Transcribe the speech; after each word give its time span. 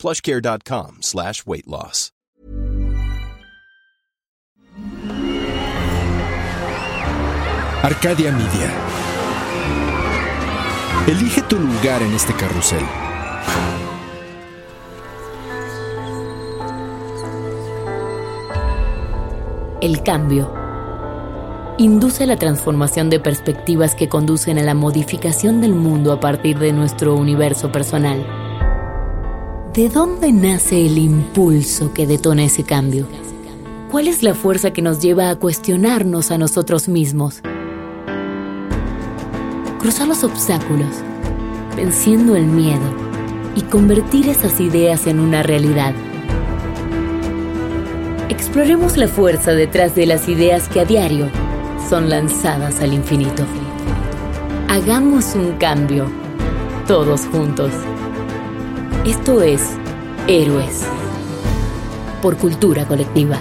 plushcare.com 0.00 0.98
slash 1.02 1.44
weight 1.46 1.66
loss. 1.66 2.12
Arcadia 7.82 8.30
Media. 8.30 8.70
Elige 11.06 11.40
tu 11.42 11.58
lugar 11.58 12.02
en 12.02 12.12
este 12.12 12.34
carrusel. 12.34 12.84
El 19.80 20.02
cambio 20.02 20.52
induce 21.78 22.26
la 22.26 22.36
transformación 22.36 23.08
de 23.08 23.18
perspectivas 23.18 23.94
que 23.94 24.10
conducen 24.10 24.58
a 24.58 24.62
la 24.62 24.74
modificación 24.74 25.62
del 25.62 25.74
mundo 25.74 26.12
a 26.12 26.20
partir 26.20 26.58
de 26.58 26.74
nuestro 26.74 27.14
universo 27.14 27.72
personal. 27.72 28.39
¿De 29.74 29.88
dónde 29.88 30.32
nace 30.32 30.84
el 30.84 30.98
impulso 30.98 31.94
que 31.94 32.04
detona 32.04 32.42
ese 32.42 32.64
cambio? 32.64 33.06
¿Cuál 33.88 34.08
es 34.08 34.24
la 34.24 34.34
fuerza 34.34 34.72
que 34.72 34.82
nos 34.82 34.98
lleva 34.98 35.30
a 35.30 35.36
cuestionarnos 35.36 36.32
a 36.32 36.38
nosotros 36.38 36.88
mismos? 36.88 37.40
Cruzar 39.78 40.08
los 40.08 40.24
obstáculos, 40.24 40.88
venciendo 41.76 42.34
el 42.34 42.46
miedo 42.46 42.82
y 43.54 43.62
convertir 43.62 44.28
esas 44.28 44.58
ideas 44.58 45.06
en 45.06 45.20
una 45.20 45.44
realidad. 45.44 45.94
Exploremos 48.28 48.96
la 48.96 49.06
fuerza 49.06 49.52
detrás 49.52 49.94
de 49.94 50.06
las 50.06 50.28
ideas 50.28 50.68
que 50.68 50.80
a 50.80 50.84
diario 50.84 51.28
son 51.88 52.10
lanzadas 52.10 52.80
al 52.80 52.92
infinito. 52.92 53.44
Hagamos 54.68 55.36
un 55.36 55.52
cambio, 55.58 56.06
todos 56.88 57.20
juntos. 57.26 57.70
Esto 59.06 59.40
es 59.40 59.62
Héroes, 60.28 60.82
por 62.20 62.36
cultura 62.36 62.86
colectiva. 62.86 63.38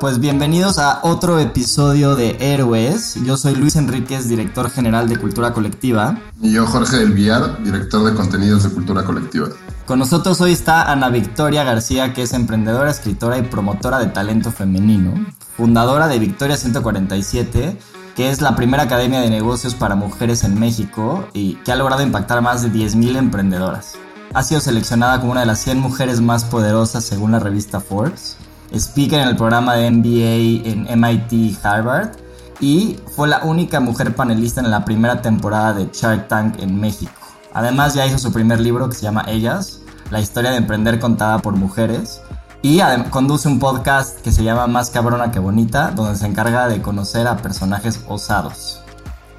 Pues 0.00 0.18
bienvenidos 0.18 0.78
a 0.78 1.00
otro 1.02 1.38
episodio 1.38 2.16
de 2.16 2.38
Héroes. 2.40 3.16
Yo 3.22 3.36
soy 3.36 3.54
Luis 3.54 3.76
Enríquez, 3.76 4.28
director 4.28 4.70
general 4.70 5.10
de 5.10 5.18
Cultura 5.18 5.52
Colectiva. 5.52 6.18
Y 6.40 6.52
yo, 6.52 6.66
Jorge 6.66 6.96
del 6.96 7.12
Villar, 7.12 7.62
director 7.62 8.02
de 8.02 8.14
contenidos 8.14 8.62
de 8.62 8.70
Cultura 8.70 9.04
Colectiva. 9.04 9.48
Con 9.92 9.98
nosotros 9.98 10.40
hoy 10.40 10.52
está 10.52 10.90
Ana 10.90 11.10
Victoria 11.10 11.64
García, 11.64 12.14
que 12.14 12.22
es 12.22 12.32
emprendedora, 12.32 12.90
escritora 12.90 13.36
y 13.36 13.42
promotora 13.42 13.98
de 13.98 14.06
talento 14.06 14.50
femenino, 14.50 15.12
fundadora 15.54 16.08
de 16.08 16.18
Victoria 16.18 16.56
147, 16.56 17.76
que 18.16 18.30
es 18.30 18.40
la 18.40 18.56
primera 18.56 18.84
academia 18.84 19.20
de 19.20 19.28
negocios 19.28 19.74
para 19.74 19.94
mujeres 19.94 20.44
en 20.44 20.58
México 20.58 21.28
y 21.34 21.56
que 21.56 21.72
ha 21.72 21.76
logrado 21.76 22.02
impactar 22.02 22.38
a 22.38 22.40
más 22.40 22.62
de 22.62 22.70
10.000 22.70 23.18
emprendedoras. 23.18 23.96
Ha 24.32 24.42
sido 24.42 24.62
seleccionada 24.62 25.20
como 25.20 25.32
una 25.32 25.40
de 25.40 25.46
las 25.46 25.58
100 25.58 25.80
mujeres 25.80 26.22
más 26.22 26.44
poderosas 26.44 27.04
según 27.04 27.32
la 27.32 27.38
revista 27.38 27.78
Forbes 27.78 28.38
speaker 28.72 29.20
en 29.20 29.28
el 29.28 29.36
programa 29.36 29.74
de 29.74 29.90
MBA 29.90 30.70
en 30.70 31.00
MIT 31.02 31.32
y 31.34 31.58
Harvard 31.62 32.12
y 32.60 32.96
fue 33.14 33.28
la 33.28 33.42
única 33.42 33.78
mujer 33.78 34.16
panelista 34.16 34.62
en 34.62 34.70
la 34.70 34.86
primera 34.86 35.20
temporada 35.20 35.74
de 35.74 35.90
Shark 35.92 36.28
Tank 36.28 36.60
en 36.60 36.80
México. 36.80 37.12
Además 37.54 37.92
ya 37.92 38.06
hizo 38.06 38.18
su 38.18 38.32
primer 38.32 38.60
libro 38.60 38.88
que 38.88 38.94
se 38.94 39.02
llama 39.02 39.26
Ellas, 39.28 39.81
la 40.12 40.20
historia 40.20 40.50
de 40.50 40.58
emprender 40.58 41.00
contada 41.00 41.38
por 41.38 41.56
mujeres. 41.56 42.20
Y 42.60 42.80
conduce 43.10 43.48
un 43.48 43.58
podcast 43.58 44.20
que 44.20 44.30
se 44.30 44.44
llama 44.44 44.66
Más 44.66 44.90
cabrona 44.90 45.32
que 45.32 45.38
bonita, 45.40 45.90
donde 45.90 46.16
se 46.16 46.26
encarga 46.26 46.68
de 46.68 46.82
conocer 46.82 47.26
a 47.26 47.38
personajes 47.38 48.04
osados. 48.06 48.82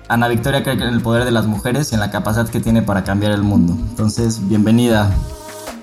Ana 0.10 0.28
Victoria 0.28 0.64
cree 0.64 0.76
en 0.76 0.82
el 0.82 1.02
poder 1.02 1.26
de 1.26 1.32
las 1.32 1.46
mujeres 1.46 1.92
y 1.92 1.94
en 1.94 2.02
la 2.02 2.12
capacidad 2.12 2.50
que 2.50 2.60
tiene 2.60 2.82
para 2.82 3.04
cambiar 3.04 3.32
el 3.34 3.44
mundo. 3.44 3.74
Entonces, 3.92 4.46
bienvenida. 4.50 5.10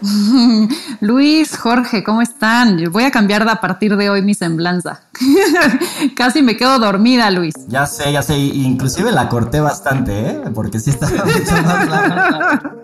Luis, 1.01 1.57
Jorge, 1.57 2.03
¿cómo 2.03 2.23
están? 2.23 2.79
Yo 2.79 2.91
voy 2.91 3.05
a 3.05 3.11
cambiar 3.11 3.47
a 3.49 3.61
partir 3.61 3.97
de 3.97 4.11
hoy 4.11 4.23
mi 4.23 4.35
semblanza. 4.35 5.01
Casi 6.17 6.43
me 6.43 6.57
quedo 6.57 6.79
dormida, 6.79 7.31
Luis. 7.31 7.55
Ya 7.69 7.87
sé, 7.87 8.13
ya 8.13 8.23
sé. 8.23 8.37
Inclusive 8.37 9.13
la 9.13 9.29
corté 9.29 9.61
bastante, 9.61 10.31
¿eh? 10.31 10.41
Porque 10.55 10.79
sí 10.79 10.91
estaba 10.91 11.25
mucho 11.25 11.63
más 11.63 11.89
larga. 11.89 12.75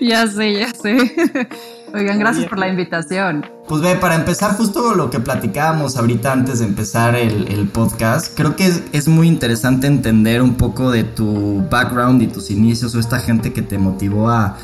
ya 0.00 0.26
sé, 0.26 0.52
ya 0.54 0.72
sé. 0.72 1.48
Oigan, 1.94 2.18
gracias 2.18 2.46
por 2.46 2.58
la 2.58 2.68
invitación. 2.68 3.46
Pues 3.68 3.80
ve, 3.80 3.96
para 3.96 4.16
empezar 4.16 4.54
justo 4.56 4.94
lo 4.94 5.08
que 5.08 5.18
platicábamos 5.18 5.96
ahorita 5.96 6.32
antes 6.32 6.58
de 6.58 6.66
empezar 6.66 7.14
el, 7.14 7.68
podcast, 7.68 8.36
creo 8.36 8.54
que 8.54 8.66
es, 8.66 8.82
es, 8.92 9.08
muy 9.08 9.28
interesante 9.28 9.86
entender 9.86 10.42
un 10.42 10.54
poco 10.54 10.90
de 10.90 11.04
tu 11.04 11.64
background 11.70 12.22
y 12.22 12.26
tus 12.26 12.50
inicios 12.50 12.94
o 12.94 13.00
esta 13.00 13.18
gente 13.18 13.52
que 13.52 13.62
te 13.62 13.78
motivó 13.78 14.30
a 14.30 14.56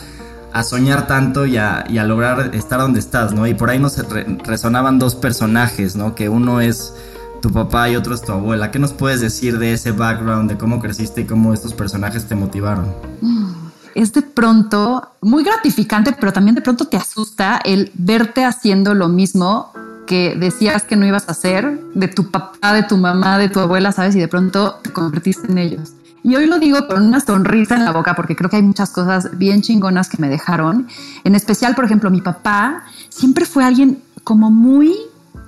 a 0.53 0.63
soñar 0.63 1.07
tanto 1.07 1.47
y 1.47 1.57
a, 1.57 1.85
lograr 2.05 2.55
estar 2.55 2.81
donde 2.81 3.01
estás, 3.01 3.33
¿no? 3.33 3.47
Y 3.47 3.55
por 3.55 3.71
ahí 3.71 3.79
nos 3.79 3.97
resonaban 4.45 4.99
dos 4.99 5.15
personajes, 5.15 5.97
¿no? 5.97 6.15
Que 6.15 6.29
uno 6.29 6.61
es 6.61 6.95
tu 7.41 7.51
papá 7.51 7.89
y 7.91 7.97
otro 7.97 8.15
es 8.15 8.23
tu 8.23 8.33
abuela. 8.33 8.71
¿Qué 8.71 8.79
nos 8.79 8.93
puedes 8.93 9.21
decir 9.21 9.59
de 9.59 9.73
ese 9.73 9.93
background, 9.93 10.51
de 10.51 10.59
cómo 10.59 10.81
creciste 10.81 11.23
y 11.23 11.25
cómo 11.25 11.53
estos 11.53 11.75
personajes 11.75 12.27
te 12.27 12.35
motivaron? 12.35 12.87
Mm, 13.21 13.53
es 13.95 14.13
de 14.13 14.23
pronto 14.23 15.11
muy 15.21 15.43
gratificante, 15.43 16.13
pero 16.19 16.33
también 16.33 16.55
de 16.55 16.63
pronto 16.63 16.87
te 16.87 16.97
asusta 16.97 17.61
el 17.65 17.91
verte 17.95 18.45
haciendo 18.45 18.95
lo 18.95 19.09
mismo 19.09 19.73
que 20.07 20.37
decías 20.39 20.83
que 20.83 20.97
no 20.97 21.07
ibas 21.07 21.29
a 21.29 21.33
hacer, 21.33 21.81
de 21.95 22.09
tu 22.09 22.31
papá, 22.31 22.73
de 22.73 22.83
tu 22.83 22.97
mamá, 22.97 23.39
de 23.39 23.49
tu 23.49 23.61
abuela, 23.61 23.93
¿sabes? 23.93 24.15
Y 24.17 24.21
de 24.21 24.29
pronto 24.29 24.79
te 24.83 24.91
convertiste 24.91 25.51
en 25.51 25.59
ellos. 25.59 25.93
Y 26.25 26.37
hoy 26.37 26.47
lo 26.47 26.59
digo 26.59 26.87
con 26.87 27.03
una 27.03 27.21
sonrisa 27.21 27.77
en 27.77 27.85
la 27.85 27.93
boca 27.93 28.15
porque 28.15 28.37
creo 28.37 28.49
que 28.49 28.57
hay 28.57 28.63
muchas 28.63 28.91
cosas 28.91 29.37
bien 29.39 29.63
chingonas 29.63 30.09
que 30.09 30.19
me 30.19 30.29
dejaron. 30.29 30.87
En 31.25 31.35
especial, 31.35 31.75
por 31.75 31.85
ejemplo, 31.85 32.11
mi 32.11 32.21
papá 32.21 32.85
siempre 33.09 33.45
fue 33.45 33.65
alguien 33.65 34.03
como 34.23 34.51
muy 34.51 34.95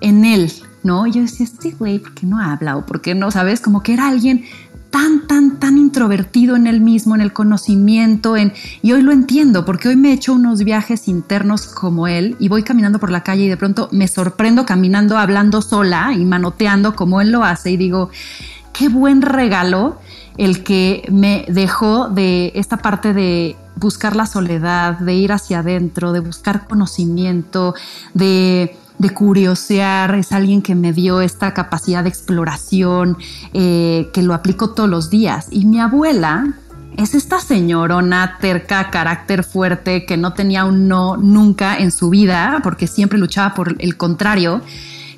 en 0.01 0.25
él, 0.25 0.53
¿no? 0.83 1.07
Y 1.07 1.13
yo 1.13 1.23
decía, 1.23 1.47
este 1.47 1.71
güey, 1.71 2.01
¿por 2.01 2.15
qué 2.15 2.27
no 2.27 2.41
habla? 2.41 2.77
¿O 2.77 2.87
por 2.87 3.01
qué 3.01 3.15
no? 3.15 3.31
¿Sabes? 3.31 3.61
Como 3.61 3.83
que 3.83 3.93
era 3.95 4.09
alguien 4.09 4.45
tan, 4.91 5.27
tan, 5.27 5.59
tan 5.59 5.77
introvertido 5.77 6.55
en 6.55 6.67
él 6.69 6.81
mismo, 6.81 7.17
en 7.17 7.21
el 7.21 7.33
conocimiento, 7.33 8.37
en... 8.37 8.53
Y 8.81 8.93
hoy 8.93 9.03
lo 9.03 9.11
entiendo, 9.11 9.65
porque 9.65 9.89
hoy 9.89 9.97
me 9.97 10.11
he 10.11 10.13
hecho 10.13 10.35
unos 10.35 10.63
viajes 10.63 11.09
internos 11.09 11.67
como 11.67 12.07
él 12.07 12.37
y 12.39 12.49
voy 12.49 12.63
caminando 12.63 13.01
por 13.01 13.11
la 13.11 13.25
calle 13.25 13.45
y 13.45 13.49
de 13.49 13.57
pronto 13.57 13.89
me 13.91 14.07
sorprendo 14.07 14.65
caminando, 14.67 15.19
hablando 15.19 15.63
sola 15.63 16.13
y 16.13 16.25
manoteando 16.25 16.95
como 16.95 17.21
él 17.21 17.33
lo 17.33 17.43
hace 17.43 17.73
y 17.73 17.77
digo, 17.77 18.11
qué 18.73 18.89
buen 18.89 19.23
regalo 19.23 19.99
el 20.37 20.63
que 20.65 21.07
me 21.11 21.45
dejó 21.49 22.09
de 22.09 22.53
esta 22.55 22.79
parte 22.79 23.13
de 23.13 23.57
buscar 23.77 24.17
la 24.17 24.27
soledad, 24.27 24.99
de 24.99 25.15
ir 25.15 25.33
hacia 25.33 25.61
adentro, 25.61 26.13
de 26.13 26.21
buscar 26.21 26.67
conocimiento, 26.67 27.75
de, 28.13 28.77
curiosear, 29.15 30.15
es 30.15 30.33
alguien 30.33 30.63
que 30.63 30.75
me 30.75 30.95
dio 30.95 31.21
esta 31.21 31.53
capacidad 31.53 32.03
de 32.03 32.09
exploración, 32.09 33.19
eh, 33.53 34.09
que 34.15 34.23
lo 34.23 34.33
aplico 34.33 34.71
todos 34.71 34.89
los 34.89 35.11
días. 35.11 35.49
Y 35.51 35.67
mi 35.67 35.79
abuela 35.79 36.55
es 36.97 37.15
esta 37.15 37.39
señorona 37.39 38.39
terca, 38.41 38.91
carácter 38.91 39.45
fuerte, 39.45 40.07
que 40.07 40.17
no 40.17 40.33
tenía 40.33 40.65
un 40.65 40.89
no 40.89 41.19
nunca 41.19 41.77
en 41.77 41.91
su 41.91 42.09
vida, 42.09 42.61
porque 42.63 42.87
siempre 42.87 43.19
luchaba 43.19 43.55
por 43.55 43.77
el 43.79 43.99
contrario 43.99 44.63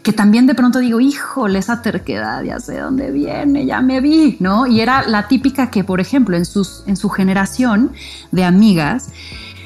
que 0.07 0.13
también 0.13 0.47
de 0.47 0.55
pronto 0.55 0.79
digo, 0.79 1.01
híjole, 1.01 1.59
esa 1.59 1.83
terquedad, 1.83 2.41
ya 2.45 2.61
sé 2.61 2.79
dónde 2.79 3.11
viene, 3.11 3.67
ya 3.67 3.81
me 3.81 4.01
vi, 4.01 4.37
¿no? 4.39 4.65
Y 4.65 4.81
era 4.81 5.05
la 5.05 5.27
típica 5.27 5.69
que, 5.69 5.83
por 5.83 5.99
ejemplo, 5.99 6.37
en, 6.37 6.45
sus, 6.45 6.85
en 6.87 6.97
su 6.97 7.09
generación 7.09 7.91
de 8.31 8.45
amigas, 8.45 9.09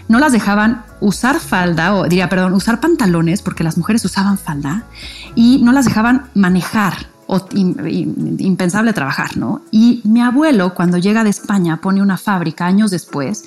no 0.08 0.18
las 0.18 0.32
dejaban 0.32 0.82
usar 0.98 1.40
falda, 1.40 1.94
o 1.94 2.04
diría, 2.04 2.30
perdón, 2.30 2.54
usar 2.54 2.80
pantalones, 2.80 3.42
porque 3.42 3.64
las 3.64 3.76
mujeres 3.76 4.02
usaban 4.06 4.38
falda, 4.38 4.84
y 5.34 5.60
no 5.62 5.72
las 5.72 5.84
dejaban 5.84 6.30
manejar 6.32 6.94
impensable 7.56 8.92
trabajar, 8.92 9.36
¿no? 9.36 9.62
Y 9.70 10.00
mi 10.04 10.20
abuelo, 10.20 10.74
cuando 10.74 10.98
llega 10.98 11.22
de 11.22 11.30
España, 11.30 11.76
pone 11.76 12.02
una 12.02 12.16
fábrica 12.16 12.66
años 12.66 12.90
después 12.90 13.44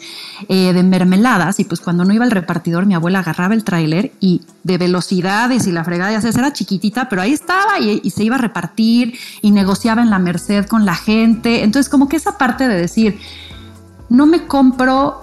eh, 0.47 0.71
de 0.71 0.83
mermeladas 0.83 1.59
y 1.59 1.65
pues 1.65 1.81
cuando 1.81 2.06
no 2.06 2.13
iba 2.13 2.24
el 2.24 2.31
repartidor, 2.31 2.85
mi 2.85 2.94
abuela 2.94 3.19
agarraba 3.19 3.53
el 3.53 3.63
tráiler 3.63 4.13
y 4.21 4.41
de 4.63 4.77
velocidades 4.77 5.68
y 5.68 5.71
la 5.71 5.83
fregada, 5.83 6.12
ya 6.12 6.21
se 6.21 6.30
era 6.30 6.53
chiquitita, 6.53 7.09
pero 7.09 7.21
ahí 7.21 7.33
estaba 7.33 7.80
y, 7.80 8.09
se 8.09 8.24
iba 8.24 8.35
a 8.35 8.39
repartir 8.39 9.18
y 9.41 9.51
negociaba 9.51 10.01
en 10.01 10.09
la 10.09 10.19
Merced 10.19 10.65
con 10.65 10.85
la 10.85 10.95
gente. 10.95 11.63
Entonces, 11.63 11.89
como 11.89 12.07
que 12.07 12.15
esa 12.15 12.38
parte 12.38 12.68
de 12.68 12.75
decir, 12.75 13.19
no 14.09 14.25
me 14.25 14.45
compro 14.45 15.21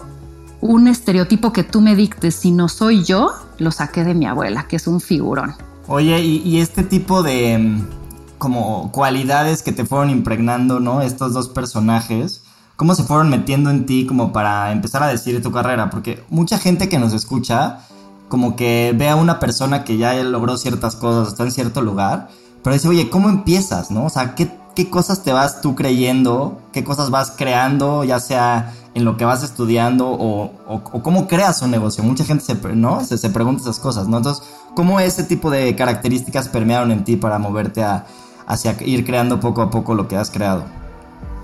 un 0.60 0.88
estereotipo 0.88 1.52
que 1.52 1.64
tú 1.64 1.80
me 1.80 1.96
dictes, 1.96 2.34
si 2.34 2.50
no 2.50 2.68
soy 2.68 3.04
yo, 3.04 3.32
lo 3.58 3.70
saqué 3.70 4.04
de 4.04 4.14
mi 4.14 4.26
abuela, 4.26 4.66
que 4.68 4.76
es 4.76 4.86
un 4.86 5.00
figurón. 5.00 5.54
Oye, 5.86 6.20
y, 6.20 6.60
este 6.60 6.82
tipo 6.82 7.22
de 7.22 7.58
mm, 7.58 7.99
como 8.40 8.90
cualidades 8.90 9.62
que 9.62 9.70
te 9.70 9.84
fueron 9.84 10.08
impregnando, 10.10 10.80
¿no? 10.80 11.02
Estos 11.02 11.34
dos 11.34 11.50
personajes, 11.50 12.42
¿cómo 12.74 12.94
se 12.94 13.04
fueron 13.04 13.28
metiendo 13.28 13.70
en 13.70 13.84
ti 13.84 14.06
como 14.06 14.32
para 14.32 14.72
empezar 14.72 15.02
a 15.02 15.08
decir 15.08 15.40
tu 15.42 15.52
carrera? 15.52 15.90
Porque 15.90 16.24
mucha 16.30 16.58
gente 16.58 16.88
que 16.88 16.98
nos 16.98 17.12
escucha, 17.12 17.80
como 18.28 18.56
que 18.56 18.94
ve 18.96 19.10
a 19.10 19.16
una 19.16 19.38
persona 19.38 19.84
que 19.84 19.98
ya 19.98 20.14
logró 20.24 20.56
ciertas 20.56 20.96
cosas, 20.96 21.28
está 21.28 21.44
en 21.44 21.52
cierto 21.52 21.82
lugar, 21.82 22.30
pero 22.64 22.72
dice, 22.72 22.88
oye, 22.88 23.10
¿cómo 23.10 23.28
empiezas, 23.28 23.90
no? 23.90 24.06
O 24.06 24.10
sea, 24.10 24.34
¿qué, 24.34 24.50
qué 24.74 24.88
cosas 24.88 25.22
te 25.22 25.34
vas 25.34 25.60
tú 25.60 25.74
creyendo? 25.74 26.62
¿Qué 26.72 26.82
cosas 26.82 27.10
vas 27.10 27.34
creando, 27.36 28.04
ya 28.04 28.20
sea 28.20 28.74
en 28.94 29.04
lo 29.04 29.18
que 29.18 29.26
vas 29.26 29.42
estudiando 29.42 30.08
o, 30.08 30.50
o, 30.66 31.02
cómo 31.02 31.28
creas 31.28 31.60
un 31.60 31.70
negocio? 31.70 32.02
Mucha 32.02 32.24
gente 32.24 32.56
¿no? 32.74 33.04
se, 33.04 33.18
se 33.18 33.28
pregunta 33.28 33.62
esas 33.62 33.78
cosas, 33.78 34.08
¿no? 34.08 34.16
Entonces, 34.16 34.42
¿Cómo 34.74 35.00
ese 35.00 35.24
tipo 35.24 35.50
de 35.50 35.74
características 35.74 36.48
permearon 36.48 36.92
en 36.92 37.04
ti 37.04 37.16
para 37.16 37.38
moverte 37.38 37.82
a, 37.82 38.06
hacia 38.50 38.76
ir 38.84 39.04
creando 39.04 39.38
poco 39.38 39.62
a 39.62 39.70
poco 39.70 39.94
lo 39.94 40.08
que 40.08 40.16
has 40.16 40.30
creado? 40.30 40.64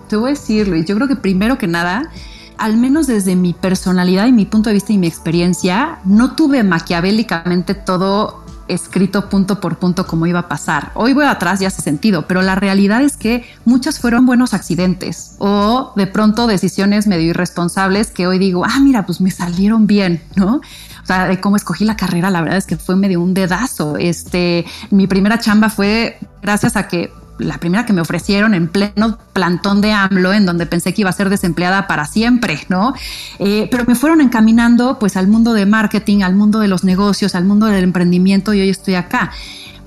Te 0.09 0.17
voy 0.17 0.31
a 0.31 0.35
decir, 0.35 0.67
Luis, 0.67 0.85
yo 0.87 0.97
creo 0.97 1.09
que 1.09 1.17
primero 1.17 1.57
que 1.57 1.69
nada, 1.69 2.11
al 2.59 2.77
menos 2.77 3.07
desde 3.07 3.37
mi 3.37 3.53
personalidad 3.53 4.27
y 4.27 4.33
mi 4.33 4.45
punto 4.45 4.71
de 4.71 4.75
vista 4.75 4.93
y 4.93 4.99
mi 4.99 5.07
experiencia, 5.07 5.99
no 6.05 6.35
tuve 6.35 6.65
maquiavélicamente 6.65 7.75
todo 7.75 8.45
escrito 8.69 9.29
punto 9.29 9.61
por 9.61 9.79
punto 9.79 10.07
cómo 10.07 10.27
iba 10.27 10.41
a 10.41 10.49
pasar. 10.49 10.91
Hoy 10.95 11.13
voy 11.13 11.27
atrás 11.27 11.61
y 11.61 11.67
hace 11.67 11.83
sentido, 11.83 12.27
pero 12.27 12.43
la 12.43 12.57
realidad 12.57 13.03
es 13.03 13.17
que 13.17 13.45
muchas 13.65 14.01
fueron 14.01 14.27
buenos 14.27 14.55
accidentes 14.55 15.37
o 15.39 15.93
de 15.95 16.09
pronto 16.09 16.49
decisiones 16.49 17.07
medio 17.07 17.31
irresponsables 17.31 18.11
que 18.11 18.27
hoy 18.27 18.39
digo, 18.39 18.65
ah, 18.65 18.81
mira, 18.81 19.07
pues 19.07 19.21
me 19.21 19.31
salieron 19.31 19.87
bien, 19.87 20.21
¿no? 20.35 20.61
O 21.07 21.09
sea, 21.09 21.29
de 21.29 21.41
cómo 21.41 21.55
escogí 21.55 21.85
la 21.85 21.97
carrera, 21.97 22.31
la 22.31 22.41
verdad 22.41 22.59
es 22.59 22.67
que 22.67 22.77
fue 22.77 22.97
medio 22.97 23.21
un 23.21 23.33
dedazo. 23.33 23.97
Este, 23.97 24.65
mi 24.91 25.07
primera 25.07 25.39
chamba 25.39 25.69
fue 25.71 26.19
gracias 26.43 26.75
a 26.75 26.89
que 26.89 27.13
la 27.39 27.59
primera 27.59 27.87
que 27.87 27.93
me 27.93 28.01
ofrecieron 28.01 28.55
en 28.55 28.67
pleno 28.67 29.17
plantón 29.33 29.81
de 29.81 29.93
AMLO, 29.93 30.33
en 30.33 30.47
donde 30.47 30.67
pensé 30.67 30.93
que 30.95 31.03
iba 31.03 31.11
a 31.11 31.13
ser 31.13 31.31
desempleada 31.31 31.87
para 31.87 32.07
siempre, 32.07 32.59
¿no? 32.69 32.93
Eh, 33.39 33.69
pero 33.71 33.85
me 33.87 33.95
fueron 33.95 34.21
encaminando 34.21 34.99
pues 34.99 35.17
al 35.17 35.29
mundo 35.29 35.53
de 35.53 35.65
marketing, 35.65 36.23
al 36.23 36.35
mundo 36.35 36.59
de 36.59 36.67
los 36.67 36.83
negocios, 36.83 37.37
al 37.37 37.45
mundo 37.45 37.67
del 37.67 37.85
emprendimiento 37.85 38.53
y 38.53 38.63
hoy 38.63 38.71
estoy 38.71 38.97
acá. 38.97 39.31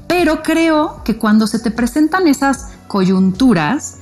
Pero 0.08 0.42
creo 0.42 1.04
que 1.04 1.18
cuando 1.18 1.48
se 1.48 1.60
te 1.60 1.70
presentan 1.70 2.30
esas 2.30 2.70
coyunturas, 2.88 3.98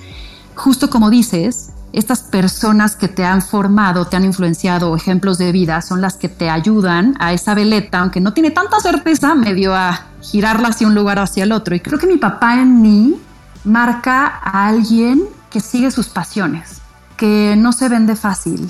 justo 0.54 0.92
como 0.92 1.10
dices, 1.10 1.72
estas 1.94 2.22
personas 2.22 2.96
que 2.96 3.08
te 3.08 3.24
han 3.24 3.42
formado, 3.42 4.06
te 4.06 4.18
han 4.18 4.26
influenciado, 4.26 4.96
ejemplos 4.96 5.38
de 5.38 5.52
vida, 5.52 5.82
son 5.82 6.02
las 6.02 6.16
que 6.16 6.30
te 6.30 6.50
ayudan 6.50 7.16
a 7.20 7.34
esa 7.34 7.56
veleta, 7.56 8.00
aunque 8.00 8.20
no 8.20 8.34
tiene 8.34 8.52
tanta 8.52 8.80
certeza, 8.80 9.36
medio 9.36 9.74
a 9.76 10.06
girarla 10.22 10.70
hacia 10.70 10.88
un 10.88 10.96
lugar 10.96 11.20
o 11.20 11.24
hacia 11.24 11.44
el 11.44 11.52
otro. 11.52 11.76
Y 11.76 11.80
creo 11.80 11.98
que 11.98 12.08
mi 12.08 12.18
papá 12.18 12.62
en 12.62 12.82
mí 12.82 13.16
marca 13.64 14.28
a 14.44 14.68
alguien 14.68 15.24
que 15.50 15.60
sigue 15.60 15.92
sus 15.92 16.10
pasiones, 16.10 16.82
que 17.16 17.56
no 17.58 17.72
se 17.72 17.90
vende 17.90 18.16
fácil, 18.16 18.70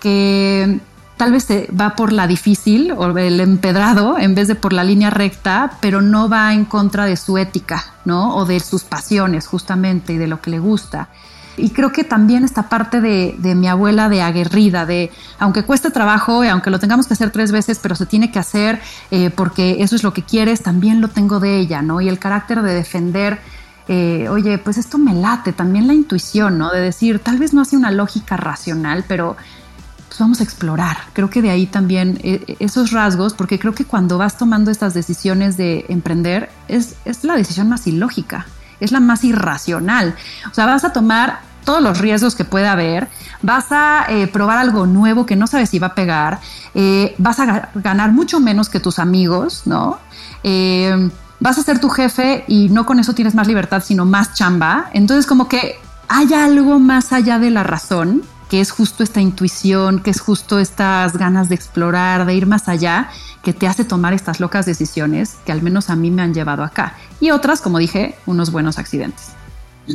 que 0.00 0.80
tal 1.16 1.32
vez 1.32 1.44
se 1.44 1.68
va 1.78 1.96
por 1.96 2.12
la 2.12 2.26
difícil 2.26 2.92
o 2.92 3.16
el 3.18 3.40
empedrado 3.40 4.18
en 4.18 4.34
vez 4.34 4.48
de 4.48 4.54
por 4.54 4.72
la 4.72 4.84
línea 4.84 5.10
recta, 5.10 5.72
pero 5.80 6.00
no 6.00 6.28
va 6.28 6.54
en 6.54 6.64
contra 6.64 7.04
de 7.04 7.16
su 7.16 7.38
ética, 7.38 7.84
¿no? 8.04 8.36
O 8.36 8.46
de 8.46 8.60
sus 8.60 8.84
pasiones 8.84 9.46
justamente 9.46 10.14
y 10.14 10.16
de 10.16 10.28
lo 10.28 10.40
que 10.40 10.50
le 10.50 10.60
gusta. 10.60 11.08
Y 11.58 11.70
creo 11.70 11.92
que 11.92 12.04
también 12.04 12.44
esta 12.44 12.68
parte 12.68 13.00
de, 13.00 13.36
mi 13.54 13.68
abuela 13.68 14.08
de 14.08 14.22
aguerrida, 14.22 14.86
de 14.86 15.10
aunque 15.38 15.64
cueste 15.64 15.90
trabajo 15.90 16.44
y 16.44 16.48
aunque 16.48 16.70
lo 16.70 16.78
tengamos 16.78 17.06
que 17.06 17.14
hacer 17.14 17.30
tres 17.30 17.52
veces, 17.52 17.78
pero 17.82 17.94
se 17.94 18.06
tiene 18.06 18.30
que 18.30 18.38
hacer 18.38 18.80
eh, 19.10 19.30
porque 19.30 19.82
eso 19.82 19.96
es 19.96 20.02
lo 20.02 20.12
que 20.12 20.22
quieres, 20.22 20.62
también 20.62 21.00
lo 21.00 21.08
tengo 21.08 21.40
de 21.40 21.58
ella, 21.58 21.82
¿no? 21.82 22.00
Y 22.00 22.08
el 22.08 22.18
carácter 22.18 22.62
de 22.62 22.74
defender. 22.74 23.38
Eh, 23.90 24.28
oye, 24.28 24.58
pues 24.58 24.76
esto 24.76 24.98
me 24.98 25.14
late, 25.14 25.54
también 25.54 25.86
la 25.86 25.94
intuición, 25.94 26.58
¿no? 26.58 26.70
De 26.70 26.80
decir, 26.80 27.20
tal 27.20 27.38
vez 27.38 27.54
no 27.54 27.62
hace 27.62 27.74
una 27.74 27.90
lógica 27.90 28.36
racional, 28.36 29.04
pero 29.08 29.34
pues 30.08 30.18
vamos 30.18 30.40
a 30.40 30.44
explorar. 30.44 30.96
Creo 31.12 31.30
que 31.30 31.42
de 31.42 31.50
ahí 31.50 31.66
también 31.66 32.18
eh, 32.22 32.56
esos 32.58 32.90
rasgos, 32.90 33.34
porque 33.34 33.58
creo 33.58 33.74
que 33.74 33.84
cuando 33.84 34.18
vas 34.18 34.36
tomando 34.36 34.70
estas 34.70 34.94
decisiones 34.94 35.56
de 35.56 35.84
emprender, 35.88 36.50
es, 36.66 36.96
es 37.04 37.24
la 37.24 37.36
decisión 37.36 37.68
más 37.68 37.86
ilógica, 37.86 38.46
es 38.80 38.90
la 38.90 39.00
más 39.00 39.24
irracional. 39.24 40.14
O 40.50 40.54
sea, 40.54 40.66
vas 40.66 40.84
a 40.84 40.92
tomar 40.92 41.40
todos 41.64 41.82
los 41.82 41.98
riesgos 41.98 42.34
que 42.34 42.44
puede 42.44 42.66
haber, 42.66 43.08
vas 43.42 43.66
a 43.70 44.06
eh, 44.08 44.26
probar 44.26 44.58
algo 44.58 44.86
nuevo 44.86 45.26
que 45.26 45.36
no 45.36 45.46
sabes 45.46 45.70
si 45.70 45.78
va 45.78 45.88
a 45.88 45.94
pegar, 45.94 46.40
eh, 46.74 47.14
vas 47.18 47.38
a 47.40 47.70
ganar 47.74 48.12
mucho 48.12 48.40
menos 48.40 48.68
que 48.68 48.80
tus 48.80 48.98
amigos, 48.98 49.62
¿no? 49.66 49.98
Eh, 50.42 51.10
vas 51.40 51.58
a 51.58 51.62
ser 51.62 51.80
tu 51.80 51.88
jefe 51.88 52.44
y 52.48 52.68
no 52.68 52.86
con 52.86 52.98
eso 52.98 53.14
tienes 53.14 53.34
más 53.34 53.46
libertad, 53.46 53.82
sino 53.84 54.04
más 54.04 54.34
chamba. 54.34 54.90
Entonces 54.92 55.26
como 55.26 55.48
que 55.48 55.76
hay 56.08 56.32
algo 56.32 56.78
más 56.78 57.12
allá 57.12 57.38
de 57.38 57.50
la 57.50 57.62
razón, 57.62 58.22
que 58.48 58.60
es 58.60 58.70
justo 58.70 59.02
esta 59.02 59.20
intuición, 59.20 60.00
que 60.00 60.10
es 60.10 60.20
justo 60.20 60.58
estas 60.58 61.18
ganas 61.18 61.50
de 61.50 61.54
explorar, 61.54 62.24
de 62.24 62.34
ir 62.34 62.46
más 62.46 62.68
allá, 62.68 63.10
que 63.42 63.52
te 63.52 63.68
hace 63.68 63.84
tomar 63.84 64.14
estas 64.14 64.40
locas 64.40 64.64
decisiones 64.64 65.36
que 65.44 65.52
al 65.52 65.62
menos 65.62 65.90
a 65.90 65.96
mí 65.96 66.10
me 66.10 66.22
han 66.22 66.32
llevado 66.32 66.64
acá. 66.64 66.94
Y 67.20 67.30
otras, 67.30 67.60
como 67.60 67.78
dije, 67.78 68.16
unos 68.26 68.50
buenos 68.50 68.78
accidentes 68.78 69.37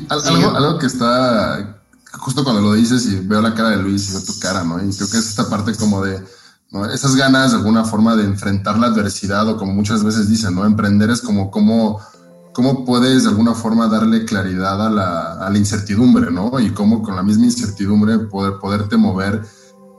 algo, 0.09 0.77
que 0.79 0.87
está 0.87 1.81
justo 2.13 2.43
cuando 2.43 2.61
lo 2.61 2.73
dices 2.73 3.05
y 3.07 3.19
veo 3.19 3.41
la 3.41 3.53
cara 3.53 3.69
de 3.69 3.77
Luis 3.77 4.09
y 4.09 4.13
veo 4.13 4.23
tu 4.23 4.37
cara, 4.39 4.63
¿no? 4.63 4.77
Y 4.83 4.95
creo 4.95 5.09
que 5.09 5.17
es 5.17 5.29
esta 5.29 5.49
parte 5.49 5.75
como 5.75 6.03
de 6.03 6.23
esas 6.91 7.15
ganas 7.15 7.51
de 7.51 7.57
alguna 7.57 7.85
forma 7.85 8.15
de 8.15 8.23
enfrentar 8.23 8.79
la 8.79 8.87
adversidad 8.87 9.47
o 9.47 9.57
como 9.57 9.73
muchas 9.73 10.03
veces 10.03 10.27
dicen, 10.27 10.55
¿no? 10.55 10.65
Emprender 10.65 11.09
es 11.11 11.21
como 11.21 11.51
cómo, 11.51 11.99
cómo 12.51 12.83
puedes 12.83 13.23
de 13.23 13.29
alguna 13.29 13.53
forma 13.53 13.87
darle 13.87 14.25
claridad 14.25 14.83
a 14.85 14.89
la, 14.89 15.33
a 15.33 15.49
la, 15.49 15.57
incertidumbre, 15.57 16.31
¿no? 16.31 16.59
Y 16.59 16.71
cómo 16.71 17.03
con 17.03 17.15
la 17.15 17.23
misma 17.23 17.45
incertidumbre 17.45 18.17
poder, 18.19 18.57
poderte 18.59 18.97
mover. 18.97 19.43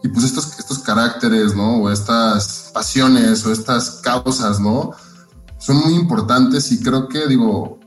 Y 0.03 0.09
pues 0.09 0.25
estos, 0.25 0.59
estos 0.59 0.81
caracteres, 0.81 1.55
¿no? 1.55 1.77
O 1.77 1.91
estas 1.91 2.71
pasiones 2.75 3.47
o 3.47 3.53
estas 3.53 3.91
causas, 4.03 4.59
¿no? 4.59 4.91
Son 5.59 5.77
muy 5.77 5.95
importantes 5.95 6.73
y 6.73 6.83
creo 6.83 7.09
que, 7.09 7.29
digo, 7.29 7.79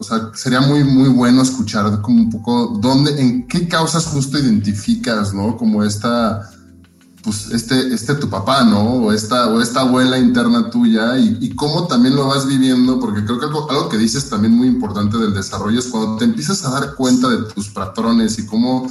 o 0.00 0.02
sea, 0.02 0.30
sería 0.34 0.62
muy, 0.62 0.82
muy 0.82 1.10
bueno 1.10 1.42
escuchar 1.42 2.00
como 2.00 2.22
un 2.22 2.30
poco 2.30 2.78
dónde, 2.80 3.20
en 3.20 3.46
qué 3.46 3.68
causas 3.68 4.06
justo 4.06 4.38
identificas, 4.38 5.34
¿no? 5.34 5.58
Como 5.58 5.84
esta, 5.84 6.50
pues 7.22 7.50
este, 7.50 7.92
este 7.92 8.14
tu 8.14 8.30
papá, 8.30 8.64
¿no? 8.64 8.80
O 8.80 9.12
esta, 9.12 9.48
o 9.48 9.60
esta 9.60 9.82
abuela 9.82 10.18
interna 10.18 10.70
tuya 10.70 11.18
y, 11.18 11.54
cómo 11.54 11.86
también 11.86 12.16
lo 12.16 12.28
vas 12.28 12.46
viviendo, 12.46 12.98
porque 12.98 13.26
creo 13.26 13.38
que 13.38 13.44
algo, 13.44 13.70
algo, 13.70 13.90
que 13.90 13.98
dices 13.98 14.30
también 14.30 14.56
muy 14.56 14.68
importante 14.68 15.18
del 15.18 15.34
desarrollo 15.34 15.78
es 15.78 15.88
cuando 15.88 16.16
te 16.16 16.24
empiezas 16.24 16.64
a 16.64 16.70
dar 16.70 16.94
cuenta 16.94 17.28
de 17.28 17.52
tus 17.52 17.68
patrones 17.68 18.38
y 18.38 18.46
cómo 18.46 18.90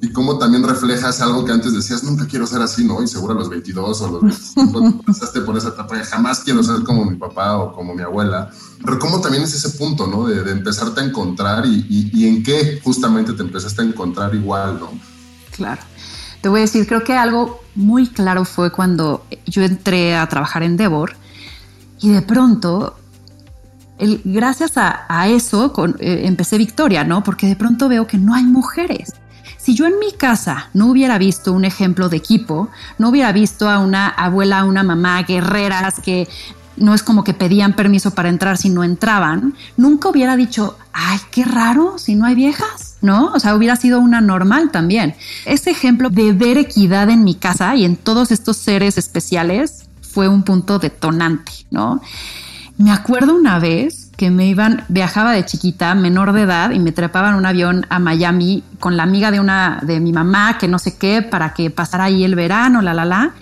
y 0.00 0.12
cómo 0.12 0.38
también 0.38 0.62
reflejas 0.62 1.20
algo 1.22 1.44
que 1.44 1.52
antes 1.52 1.72
decías, 1.72 2.04
nunca 2.04 2.26
quiero 2.26 2.46
ser 2.46 2.60
así, 2.60 2.84
¿no? 2.84 3.02
Y 3.02 3.08
seguro 3.08 3.32
a 3.32 3.36
los 3.36 3.48
22 3.48 4.02
o 4.02 4.08
los 4.08 4.22
25 4.22 5.02
pasaste 5.06 5.40
por 5.40 5.56
esa 5.56 5.68
etapa, 5.68 5.96
jamás 6.04 6.40
quiero 6.40 6.62
ser 6.62 6.82
como 6.84 7.04
mi 7.04 7.16
papá 7.16 7.56
o 7.56 7.72
como 7.72 7.94
mi 7.94 8.02
abuela. 8.02 8.50
Pero 8.84 8.98
cómo 8.98 9.20
también 9.20 9.44
es 9.44 9.54
ese 9.54 9.70
punto, 9.78 10.06
¿no? 10.06 10.26
De, 10.26 10.50
empezarte 10.50 11.00
a 11.00 11.04
encontrar 11.04 11.64
y, 11.66 12.10
y, 12.12 12.28
en 12.28 12.42
qué 12.42 12.80
justamente 12.84 13.32
te 13.32 13.42
empezaste 13.42 13.82
a 13.82 13.84
encontrar 13.86 14.34
igual, 14.34 14.78
¿no? 14.80 14.90
Claro. 15.52 15.80
Te 16.42 16.48
voy 16.50 16.60
a 16.60 16.62
decir, 16.62 16.86
creo 16.86 17.02
que 17.02 17.14
algo 17.14 17.60
muy 17.74 18.06
claro 18.06 18.44
fue 18.44 18.70
cuando 18.70 19.24
yo 19.46 19.62
entré 19.62 20.14
a 20.14 20.28
trabajar 20.28 20.62
en 20.62 20.76
Devor 20.76 21.14
y 22.00 22.10
de 22.10 22.22
pronto 22.22 22.96
el, 23.98 24.20
gracias 24.24 24.72
a, 24.76 25.28
eso 25.28 25.72
eh, 25.98 26.22
empecé 26.24 26.58
Victoria, 26.58 27.04
¿no? 27.04 27.24
Porque 27.24 27.46
de 27.46 27.56
pronto 27.56 27.88
veo 27.88 28.06
que 28.06 28.18
no 28.18 28.34
hay 28.34 28.44
mujeres. 28.44 29.14
Si 29.66 29.74
yo 29.74 29.84
en 29.86 29.98
mi 29.98 30.12
casa 30.12 30.70
no 30.74 30.86
hubiera 30.86 31.18
visto 31.18 31.52
un 31.52 31.64
ejemplo 31.64 32.08
de 32.08 32.16
equipo, 32.16 32.68
no 32.98 33.08
hubiera 33.08 33.32
visto 33.32 33.68
a 33.68 33.80
una 33.80 34.06
abuela, 34.06 34.60
a 34.60 34.64
una 34.64 34.84
mamá, 34.84 35.24
guerreras 35.24 35.98
que 35.98 36.28
no 36.76 36.94
es 36.94 37.02
como 37.02 37.24
que 37.24 37.34
pedían 37.34 37.74
permiso 37.74 38.12
para 38.12 38.28
entrar 38.28 38.58
si 38.58 38.70
no 38.70 38.84
entraban, 38.84 39.56
nunca 39.76 40.08
hubiera 40.08 40.36
dicho, 40.36 40.78
ay, 40.92 41.18
qué 41.32 41.44
raro 41.44 41.98
si 41.98 42.14
no 42.14 42.26
hay 42.26 42.36
viejas, 42.36 42.98
¿no? 43.00 43.32
O 43.32 43.40
sea, 43.40 43.56
hubiera 43.56 43.74
sido 43.74 43.98
una 43.98 44.20
normal 44.20 44.70
también. 44.70 45.16
Ese 45.46 45.72
ejemplo 45.72 46.10
de 46.10 46.32
ver 46.32 46.58
equidad 46.58 47.10
en 47.10 47.24
mi 47.24 47.34
casa 47.34 47.74
y 47.74 47.84
en 47.84 47.96
todos 47.96 48.30
estos 48.30 48.58
seres 48.58 48.98
especiales 48.98 49.88
fue 50.00 50.28
un 50.28 50.44
punto 50.44 50.78
detonante, 50.78 51.50
¿no? 51.72 52.00
Me 52.78 52.92
acuerdo 52.92 53.34
una 53.34 53.58
vez 53.58 54.05
que 54.16 54.30
me 54.30 54.46
iban, 54.46 54.84
viajaba 54.88 55.32
de 55.32 55.44
chiquita, 55.44 55.94
menor 55.94 56.32
de 56.32 56.42
edad, 56.42 56.70
y 56.70 56.78
me 56.78 56.92
trepaban 56.92 57.34
un 57.34 57.44
avión 57.44 57.86
a 57.90 57.98
Miami 57.98 58.64
con 58.80 58.96
la 58.96 59.02
amiga 59.02 59.30
de 59.30 59.40
una, 59.40 59.80
de 59.82 60.00
mi 60.00 60.12
mamá, 60.12 60.58
que 60.58 60.68
no 60.68 60.78
sé 60.78 60.96
qué, 60.96 61.22
para 61.22 61.52
que 61.52 61.70
pasara 61.70 62.04
ahí 62.04 62.24
el 62.24 62.34
verano, 62.34 62.80
la, 62.80 62.94
la, 62.94 63.04
la. 63.04 63.34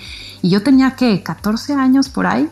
Y 0.42 0.50
yo 0.50 0.62
tenía 0.62 0.92
que 0.92 1.22
14 1.22 1.74
años 1.74 2.08
por 2.08 2.26
ahí, 2.26 2.48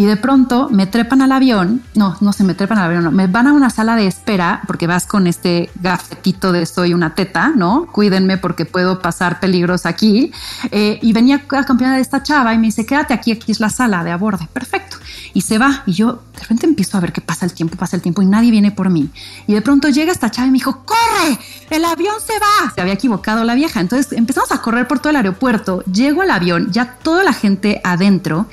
y 0.00 0.06
de 0.06 0.16
pronto 0.16 0.70
me 0.70 0.86
trepan 0.86 1.20
al 1.20 1.30
avión, 1.30 1.82
no, 1.94 2.16
no 2.22 2.32
se 2.32 2.42
me 2.42 2.54
trepan 2.54 2.78
al 2.78 2.84
avión, 2.84 3.04
no, 3.04 3.10
me 3.10 3.26
van 3.26 3.46
a 3.46 3.52
una 3.52 3.68
sala 3.68 3.96
de 3.96 4.06
espera 4.06 4.62
porque 4.66 4.86
vas 4.86 5.06
con 5.06 5.26
este 5.26 5.68
gafetito 5.74 6.52
de 6.52 6.64
soy 6.64 6.94
una 6.94 7.14
teta, 7.14 7.52
¿no? 7.54 7.86
Cuídenme 7.92 8.38
porque 8.38 8.64
puedo 8.64 9.02
pasar 9.02 9.40
peligros 9.40 9.84
aquí. 9.84 10.32
Eh, 10.70 10.98
y 11.02 11.12
venía 11.12 11.42
acompañada 11.50 11.96
de 11.96 12.00
esta 12.00 12.22
chava 12.22 12.54
y 12.54 12.56
me 12.56 12.68
dice, 12.68 12.86
quédate 12.86 13.12
aquí, 13.12 13.32
aquí 13.32 13.52
es 13.52 13.60
la 13.60 13.68
sala 13.68 14.02
de 14.02 14.10
aborde, 14.10 14.48
perfecto. 14.50 14.96
Y 15.34 15.42
se 15.42 15.58
va 15.58 15.82
y 15.84 15.92
yo 15.92 16.22
de 16.32 16.40
repente 16.40 16.64
empiezo 16.64 16.96
a 16.96 17.00
ver 17.00 17.12
que 17.12 17.20
pasa 17.20 17.44
el 17.44 17.52
tiempo, 17.52 17.76
pasa 17.76 17.94
el 17.94 18.00
tiempo 18.00 18.22
y 18.22 18.24
nadie 18.24 18.50
viene 18.50 18.70
por 18.70 18.88
mí. 18.88 19.10
Y 19.46 19.52
de 19.52 19.60
pronto 19.60 19.90
llega 19.90 20.12
esta 20.12 20.30
chava 20.30 20.48
y 20.48 20.50
me 20.50 20.56
dijo, 20.60 20.82
corre, 20.86 21.38
el 21.68 21.84
avión 21.84 22.14
se 22.26 22.32
va. 22.38 22.72
Se 22.74 22.80
había 22.80 22.94
equivocado 22.94 23.44
la 23.44 23.54
vieja. 23.54 23.80
Entonces 23.80 24.12
empezamos 24.12 24.50
a 24.50 24.62
correr 24.62 24.88
por 24.88 25.00
todo 25.00 25.10
el 25.10 25.16
aeropuerto, 25.16 25.84
llego 25.84 26.22
al 26.22 26.30
avión, 26.30 26.72
ya 26.72 26.94
toda 27.02 27.22
la 27.22 27.34
gente 27.34 27.82
adentro 27.84 28.46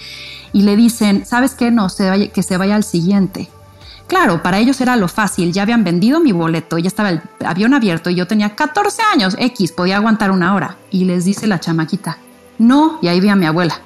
y 0.53 0.63
le 0.63 0.75
dicen, 0.75 1.25
¿sabes 1.25 1.53
qué? 1.53 1.71
No, 1.71 1.89
se 1.89 2.09
vaya, 2.09 2.27
que 2.27 2.43
se 2.43 2.57
vaya 2.57 2.75
al 2.75 2.83
siguiente. 2.83 3.49
Claro, 4.07 4.41
para 4.41 4.57
ellos 4.59 4.79
era 4.79 4.95
lo 4.95 5.09
fácil, 5.09 5.51
ya 5.51 5.63
habían 5.63 5.83
vendido 5.83 6.21
mi 6.21 6.31
boleto, 6.31 6.77
ya 6.77 6.87
estaba 6.87 7.09
el 7.09 7.21
avión 7.45 7.73
abierto 7.73 8.09
y 8.09 8.15
yo 8.15 8.25
tenía 8.25 8.55
14 8.55 9.01
años, 9.13 9.35
X, 9.37 9.73
podía 9.73 9.97
aguantar 9.97 10.31
una 10.31 10.55
hora. 10.55 10.77
Y 10.91 11.03
les 11.03 11.25
dice 11.25 11.45
la 11.45 11.59
chamaquita, 11.59 12.17
no, 12.57 12.99
y 13.01 13.09
ahí 13.09 13.19
vi 13.19 13.27
a 13.27 13.35
mi 13.35 13.45
abuela, 13.45 13.81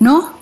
no, 0.00 0.32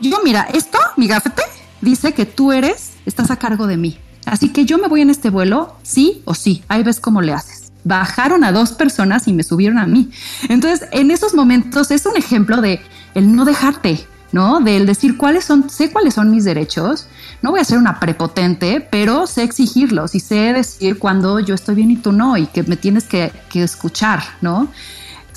yo 0.00 0.18
mira, 0.24 0.48
esto, 0.54 0.78
mi 0.96 1.06
gafete, 1.06 1.42
dice 1.82 2.14
que 2.14 2.24
tú 2.24 2.52
eres, 2.52 2.92
estás 3.04 3.30
a 3.30 3.36
cargo 3.36 3.66
de 3.66 3.76
mí. 3.76 3.98
Así 4.24 4.50
que 4.50 4.64
yo 4.64 4.78
me 4.78 4.88
voy 4.88 5.02
en 5.02 5.10
este 5.10 5.28
vuelo, 5.28 5.76
sí 5.82 6.22
o 6.24 6.34
sí, 6.34 6.62
ahí 6.68 6.82
ves 6.82 7.00
cómo 7.00 7.20
le 7.20 7.32
haces. 7.32 7.72
Bajaron 7.84 8.44
a 8.44 8.52
dos 8.52 8.72
personas 8.72 9.28
y 9.28 9.32
me 9.32 9.42
subieron 9.42 9.78
a 9.78 9.86
mí. 9.86 10.10
Entonces, 10.48 10.88
en 10.92 11.10
esos 11.10 11.34
momentos 11.34 11.90
es 11.90 12.06
un 12.06 12.16
ejemplo 12.16 12.60
de 12.60 12.80
el 13.14 13.34
no 13.34 13.44
dejarte, 13.44 14.06
¿no? 14.32 14.60
Del 14.60 14.86
decir 14.86 15.16
cuáles 15.16 15.44
son, 15.44 15.70
sé 15.70 15.90
cuáles 15.90 16.14
son 16.14 16.30
mis 16.30 16.44
derechos, 16.44 17.08
no 17.42 17.50
voy 17.50 17.60
a 17.60 17.64
ser 17.64 17.78
una 17.78 18.00
prepotente, 18.00 18.80
pero 18.80 19.26
sé 19.26 19.42
exigirlos 19.42 20.14
y 20.14 20.20
sé 20.20 20.52
decir 20.52 20.98
cuando 20.98 21.40
yo 21.40 21.54
estoy 21.54 21.74
bien 21.74 21.90
y 21.90 21.96
tú 21.96 22.12
no, 22.12 22.36
y 22.36 22.46
que 22.46 22.62
me 22.62 22.76
tienes 22.76 23.04
que, 23.04 23.32
que 23.48 23.62
escuchar, 23.62 24.22
¿no? 24.40 24.68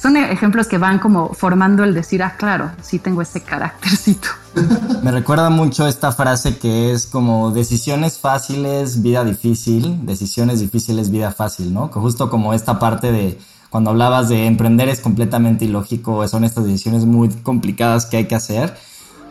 Son 0.02 0.18
ejemplos 0.18 0.68
que 0.68 0.80
van 0.80 0.98
como 0.98 1.32
formando 1.34 1.84
el 1.84 1.94
decir, 1.94 2.24
ah, 2.24 2.36
claro, 2.36 2.72
sí 2.82 2.98
tengo 2.98 3.22
ese 3.22 3.42
caráctercito. 3.42 4.30
Me 5.04 5.12
recuerda 5.12 5.52
mucho 5.52 5.88
esta 5.88 6.12
frase 6.12 6.58
que 6.58 6.92
es 6.92 7.06
como 7.06 7.52
decisiones 7.52 8.18
fáciles, 8.18 9.04
vida 9.04 9.24
difícil, 9.24 10.04
decisiones 10.04 10.60
difíciles, 10.60 11.12
vida 11.12 11.32
fácil, 11.32 11.72
¿no? 11.72 11.90
Justo 11.90 12.32
como 12.32 12.56
esta 12.56 12.80
parte 12.80 13.12
de 13.12 13.40
cuando 13.72 13.90
hablabas 13.90 14.28
de 14.28 14.48
emprender 14.48 14.90
es 14.90 15.00
completamente 15.00 15.64
ilógico, 15.64 16.28
son 16.28 16.44
estas 16.44 16.66
decisiones 16.66 17.06
muy 17.06 17.30
complicadas 17.30 18.06
que 18.06 18.18
hay 18.18 18.26
que 18.26 18.36
hacer. 18.36 18.76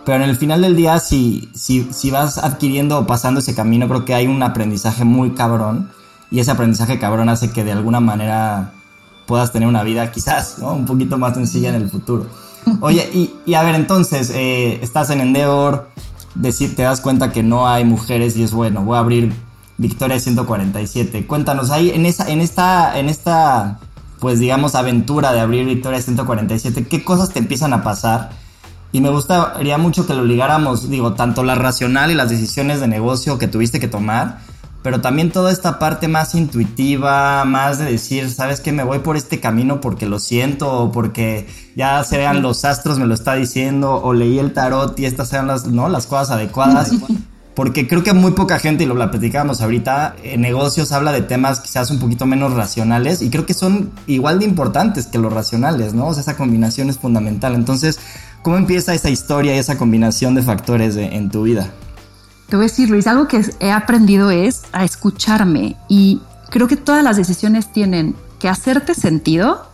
Pero 0.06 0.24
en 0.24 0.30
el 0.30 0.36
final 0.36 0.62
del 0.62 0.76
día, 0.76 0.98
si, 0.98 1.50
si, 1.54 1.86
si 1.92 2.10
vas 2.10 2.38
adquiriendo 2.38 2.98
o 2.98 3.06
pasando 3.06 3.40
ese 3.40 3.54
camino, 3.54 3.86
creo 3.86 4.06
que 4.06 4.14
hay 4.14 4.26
un 4.26 4.42
aprendizaje 4.42 5.04
muy 5.04 5.32
cabrón. 5.32 5.90
Y 6.30 6.40
ese 6.40 6.50
aprendizaje 6.52 6.98
cabrón 6.98 7.28
hace 7.28 7.50
que 7.50 7.64
de 7.64 7.72
alguna 7.72 8.00
manera 8.00 8.72
puedas 9.26 9.52
tener 9.52 9.68
una 9.68 9.82
vida 9.82 10.10
quizás 10.10 10.56
un 10.60 10.86
poquito 10.86 11.18
más 11.18 11.34
sencilla 11.34 11.68
en 11.68 11.74
el 11.74 11.90
futuro. 11.90 12.26
Oye, 12.80 13.10
y, 13.12 13.34
y 13.44 13.52
a 13.52 13.62
ver, 13.62 13.74
entonces, 13.74 14.30
eh, 14.30 14.78
estás 14.82 15.10
en 15.10 15.20
Endeavor, 15.20 15.90
decir, 16.34 16.74
te 16.74 16.82
das 16.82 17.02
cuenta 17.02 17.30
que 17.30 17.42
no 17.42 17.68
hay 17.68 17.84
mujeres 17.84 18.38
y 18.38 18.42
es 18.42 18.52
bueno, 18.52 18.84
voy 18.84 18.96
a 18.96 19.00
abrir 19.00 19.34
Victoria 19.76 20.18
147. 20.18 21.26
Cuéntanos, 21.26 21.70
ahí 21.70 21.90
en, 21.90 22.06
esa, 22.06 22.30
en 22.30 22.40
esta, 22.40 22.98
en 22.98 23.10
esta 23.10 23.80
pues 24.20 24.38
digamos, 24.38 24.74
aventura 24.74 25.32
de 25.32 25.40
abrir 25.40 25.66
Victoria 25.66 26.00
147, 26.00 26.86
¿qué 26.86 27.02
cosas 27.02 27.30
te 27.30 27.38
empiezan 27.38 27.72
a 27.72 27.82
pasar? 27.82 28.30
Y 28.92 29.00
me 29.00 29.10
gustaría 29.10 29.78
mucho 29.78 30.06
que 30.06 30.14
lo 30.14 30.24
ligáramos, 30.24 30.90
digo, 30.90 31.14
tanto 31.14 31.42
la 31.42 31.54
racional 31.54 32.10
y 32.10 32.14
las 32.14 32.28
decisiones 32.28 32.80
de 32.80 32.88
negocio 32.88 33.38
que 33.38 33.48
tuviste 33.48 33.80
que 33.80 33.88
tomar, 33.88 34.38
pero 34.82 35.00
también 35.00 35.30
toda 35.30 35.52
esta 35.52 35.78
parte 35.78 36.08
más 36.08 36.34
intuitiva, 36.34 37.44
más 37.44 37.78
de 37.78 37.84
decir, 37.84 38.30
¿sabes 38.30 38.60
qué? 38.60 38.72
Me 38.72 38.82
voy 38.82 39.00
por 39.00 39.16
este 39.16 39.38
camino 39.38 39.80
porque 39.80 40.06
lo 40.06 40.18
siento, 40.18 40.70
o 40.72 40.92
porque 40.92 41.46
ya 41.76 42.02
se 42.02 42.18
vean 42.18 42.42
los 42.42 42.64
astros, 42.64 42.98
me 42.98 43.06
lo 43.06 43.14
está 43.14 43.34
diciendo, 43.34 44.00
o 44.02 44.12
leí 44.12 44.38
el 44.38 44.52
tarot 44.52 44.98
y 44.98 45.04
estas 45.04 45.28
sean 45.28 45.46
las, 45.46 45.66
¿no? 45.66 45.88
las 45.88 46.06
cosas 46.06 46.30
adecuadas. 46.30 46.92
Porque 47.60 47.86
creo 47.86 48.02
que 48.02 48.14
muy 48.14 48.32
poca 48.32 48.58
gente, 48.58 48.84
y 48.84 48.86
lo 48.86 48.94
platicábamos 48.94 49.60
ahorita, 49.60 50.16
en 50.22 50.40
negocios 50.40 50.92
habla 50.92 51.12
de 51.12 51.20
temas 51.20 51.60
quizás 51.60 51.90
un 51.90 51.98
poquito 51.98 52.24
menos 52.24 52.54
racionales 52.54 53.20
y 53.20 53.28
creo 53.28 53.44
que 53.44 53.52
son 53.52 53.90
igual 54.06 54.38
de 54.38 54.46
importantes 54.46 55.06
que 55.08 55.18
los 55.18 55.30
racionales, 55.30 55.92
¿no? 55.92 56.06
O 56.06 56.14
sea, 56.14 56.22
esa 56.22 56.38
combinación 56.38 56.88
es 56.88 56.96
fundamental. 56.96 57.54
Entonces, 57.54 58.00
¿cómo 58.40 58.56
empieza 58.56 58.94
esa 58.94 59.10
historia 59.10 59.54
y 59.54 59.58
esa 59.58 59.76
combinación 59.76 60.34
de 60.34 60.42
factores 60.42 60.96
en 60.96 61.30
tu 61.30 61.42
vida? 61.42 61.68
Te 62.48 62.56
voy 62.56 62.64
a 62.64 62.68
decir, 62.68 62.88
Luis, 62.88 63.06
algo 63.06 63.28
que 63.28 63.44
he 63.60 63.70
aprendido 63.70 64.30
es 64.30 64.62
a 64.72 64.86
escucharme 64.86 65.76
y 65.86 66.22
creo 66.48 66.66
que 66.66 66.78
todas 66.78 67.04
las 67.04 67.18
decisiones 67.18 67.70
tienen 67.70 68.16
que 68.38 68.48
hacerte 68.48 68.94
sentido 68.94 69.69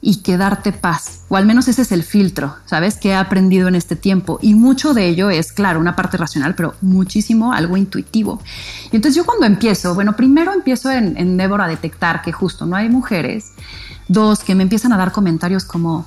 y 0.00 0.22
que 0.22 0.36
darte 0.36 0.72
paz, 0.72 1.22
o 1.28 1.36
al 1.36 1.46
menos 1.46 1.68
ese 1.68 1.82
es 1.82 1.90
el 1.90 2.02
filtro, 2.02 2.54
¿sabes? 2.66 2.96
Que 2.96 3.08
he 3.10 3.14
aprendido 3.14 3.66
en 3.66 3.74
este 3.74 3.96
tiempo. 3.96 4.38
Y 4.42 4.54
mucho 4.54 4.94
de 4.94 5.08
ello 5.08 5.30
es, 5.30 5.52
claro, 5.52 5.80
una 5.80 5.96
parte 5.96 6.16
racional, 6.16 6.54
pero 6.54 6.74
muchísimo 6.80 7.52
algo 7.52 7.76
intuitivo. 7.76 8.40
Y 8.92 8.96
entonces 8.96 9.16
yo 9.16 9.24
cuando 9.24 9.46
empiezo, 9.46 9.94
bueno, 9.94 10.14
primero 10.14 10.52
empiezo 10.52 10.90
en, 10.90 11.16
en 11.16 11.36
Débora 11.36 11.64
a 11.64 11.68
detectar 11.68 12.22
que 12.22 12.32
justo 12.32 12.66
no 12.66 12.76
hay 12.76 12.88
mujeres. 12.88 13.52
Dos, 14.08 14.40
que 14.40 14.54
me 14.54 14.62
empiezan 14.62 14.92
a 14.92 14.96
dar 14.96 15.10
comentarios 15.10 15.64
como, 15.64 16.06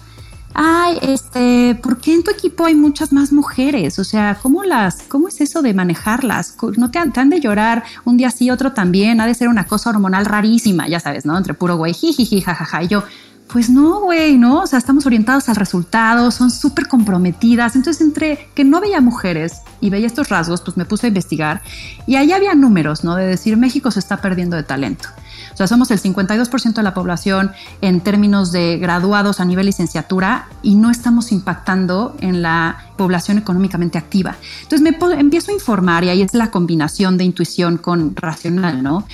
ay, 0.53 0.98
este, 1.01 1.79
¿por 1.81 2.00
qué 2.00 2.13
en 2.13 2.24
tu 2.24 2.31
equipo 2.31 2.65
hay 2.65 2.75
muchas 2.75 3.13
más 3.13 3.31
mujeres? 3.31 4.00
O 4.00 4.03
sea, 4.03 4.38
¿cómo 4.41 4.63
las, 4.63 5.03
cómo 5.08 5.27
es 5.27 5.41
eso 5.41 5.62
de 5.62 5.74
manejarlas? 5.74 6.55
¿No 6.77 6.91
te, 6.91 7.00
han 7.00 7.29
de 7.29 7.39
llorar 7.39 7.84
un 8.05 8.17
día 8.17 8.29
sí, 8.31 8.50
otro 8.50 8.74
también? 8.74 9.22
Ha 9.22 9.27
de 9.27 9.36
ser 9.36 9.48
una 9.48 9.65
cosa 9.65 9.89
hormonal 9.89 10.25
rarísima, 10.25 10.88
ya 10.88 11.00
sabes, 11.00 11.25
¿no? 11.25 11.38
Entre 11.38 11.53
puro 11.53 11.77
güey, 11.77 11.93
jiji, 11.93 12.41
jajaja. 12.41 12.84
Y 12.84 12.88
yo, 12.88 13.03
pues 13.51 13.70
no, 13.70 14.01
güey, 14.01 14.38
¿no? 14.38 14.62
O 14.62 14.68
sea, 14.68 14.77
estamos 14.77 15.06
orientados 15.08 15.50
al 15.50 15.56
resultado, 15.56 16.29
son 16.29 16.51
súper 16.51 16.88
comprometidas. 16.88 17.75
Entonces, 17.75 18.01
entre 18.01 18.50
que 18.53 18.63
no 18.63 18.79
veía 18.79 19.01
mujeres 19.01 19.62
y 19.82 19.89
veía 19.89 20.06
estos 20.06 20.29
rasgos, 20.29 20.62
pues 20.62 20.77
me 20.77 20.86
puse 20.86 21.08
a 21.08 21.10
investigar 21.10 21.62
y 22.06 22.15
ahí 22.15 22.32
había 22.32 22.53
números, 22.53 23.03
¿no? 23.03 23.15
De 23.15 23.25
decir, 23.25 23.58
México 23.58 23.89
se 23.89 24.00
está 24.00 24.18
perdiendo 24.18 24.56
de 24.56 24.63
talento. 24.63 25.10
O 25.51 25.58
sea, 25.58 25.68
somos 25.68 25.89
el 25.91 26.00
52% 26.00 26.74
de 26.74 26.84
la 26.84 26.94
población 26.94 27.51
en 27.82 28.01
términos 28.01 28.51
de 28.51 28.77
graduados 28.77 29.39
a 29.39 29.46
nivel 29.46 29.65
licenciatura 29.65 30.48
y 30.62 30.75
no 30.75 30.91
estamos 30.91 31.32
impactando 31.32 32.15
en 32.22 32.41
la 32.41 32.77
población 32.98 33.39
económicamente 33.39 33.98
activa. 33.98 34.36
Entonces 34.62 34.82
me 34.82 34.96
empiezo 35.20 35.51
a 35.51 35.53
informar 35.56 36.03
y 36.03 36.10
ahí 36.10 36.22
es 36.22 36.34
la 36.34 36.51
combinación 36.51 37.18
de 37.18 37.24
intuición 37.24 37.77
con 37.77 38.15
racional, 38.15 38.84
¿no? 38.84 39.06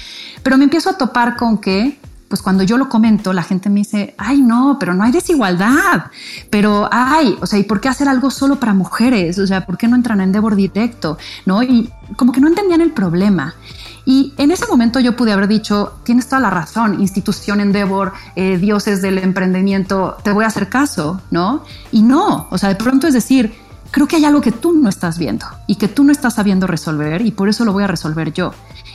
Pero 0.44 0.58
me 0.58 0.65
empiezo 0.65 0.89
a 0.89 0.98
topar 0.98 1.36
con 1.36 1.58
que 1.58 1.98
pues 2.36 2.44
cuando 2.44 2.63
yo 2.63 2.77
lo 2.77 2.89
comento, 2.89 3.32
la 3.32 3.44
gente 3.44 3.70
me 3.70 3.80
dice, 3.80 4.13
ay, 4.18 4.42
no, 4.42 4.75
pero 4.77 4.94
no 4.94 5.06
hay 5.06 5.13
desigualdad. 5.13 6.08
Pero, 6.50 6.89
ay, 6.92 7.38
o 7.39 7.46
sea, 7.46 7.58
¿y 7.58 7.63
por 7.63 7.80
qué 7.80 7.88
hacer 7.88 8.10
algo 8.10 8.30
solo 8.30 8.60
para 8.60 8.74
mujeres? 8.74 9.39
O 9.39 9.48
sea, 9.48 9.65
¿por 9.65 9.77
qué 9.77 9.88
no 9.88 9.96
entran 9.96 10.20
en 10.20 10.25
Endeavor 10.25 10.58
directo? 10.58 11.18
¿No? 11.46 11.63
Y 11.63 11.89
como 12.18 12.34
que 12.34 12.42
no 12.42 12.50
entendían 12.50 12.82
el 12.82 12.92
problema. 12.92 13.56
Y 14.04 14.34
en 14.36 14.51
ese 14.51 14.65
momento 14.68 15.00
yo 15.00 15.15
pude 15.15 15.32
haber 15.32 15.48
dicho, 15.48 15.94
tienes 16.04 16.27
toda 16.27 16.42
la 16.42 16.50
razón, 16.50 17.00
institución 17.00 17.62
Endeavor, 17.62 18.12
eh, 18.36 18.58
dioses 18.58 19.01
del 19.01 19.20
emprendimiento, 19.20 20.18
te 20.22 20.34
voy 20.34 20.44
a 20.44 20.48
hacer 20.48 20.68
caso, 20.68 21.22
¿no? 21.32 21.63
Y 21.94 22.01
no, 22.01 22.48
o 22.50 22.58
sea, 22.58 22.68
de 22.68 22.75
pronto 22.75 23.08
es 23.08 23.13
decir, 23.13 23.54
creo 23.92 24.10
que 24.10 24.18
hay 24.18 24.25
algo 24.25 24.42
que 24.42 24.51
tú 24.51 24.74
no 24.74 24.89
estás 24.89 25.18
viendo 25.18 25.46
y 25.68 25.75
que 25.75 25.88
tú 25.88 26.04
no 26.04 26.12
estás 26.12 26.34
sabiendo 26.34 26.68
resolver 26.68 27.22
y 27.22 27.32
por 27.32 27.48
eso 27.48 27.63
lo 27.63 27.72
voy 27.72 27.86
a 27.86 27.88
resolver 27.88 28.34
yo. 28.34 28.51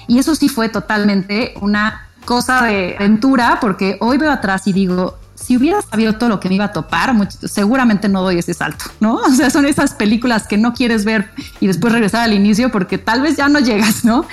Y 0.09 0.19
eso 0.19 0.35
sí 0.35 0.51
fue 0.51 0.69
totalmente 0.69 1.55
una 1.63 2.10
cosa 2.25 2.63
de 2.65 2.97
aventura, 2.99 3.59
porque 3.61 3.97
hoy 4.01 4.19
veo 4.19 4.31
atrás 4.31 4.67
y 4.67 4.73
digo, 4.73 5.19
si 5.35 5.57
hubiera 5.57 5.81
sabido 5.83 6.15
todo 6.15 6.29
lo 6.29 6.41
que 6.41 6.49
me 6.49 6.57
iba 6.57 6.67
a 6.67 6.73
topar, 6.73 7.15
seguramente 7.45 8.09
no 8.09 8.23
doy 8.23 8.39
ese 8.39 8.55
salto, 8.55 8.85
¿no? 9.01 9.15
O 9.27 9.31
sea, 9.31 9.51
son 9.51 9.67
esas 9.67 9.95
películas 9.95 10.47
que 10.47 10.59
no 10.59 10.75
quieres 10.75 11.05
ver 11.05 11.31
y 11.61 11.67
después 11.67 11.93
regresar 11.93 12.23
al 12.23 12.33
inicio 12.33 12.71
porque 12.71 12.99
tal 12.99 13.23
vez 13.23 13.37
ya 13.37 13.49
no 13.49 13.59
llegas, 13.59 14.05
¿no? 14.05 14.27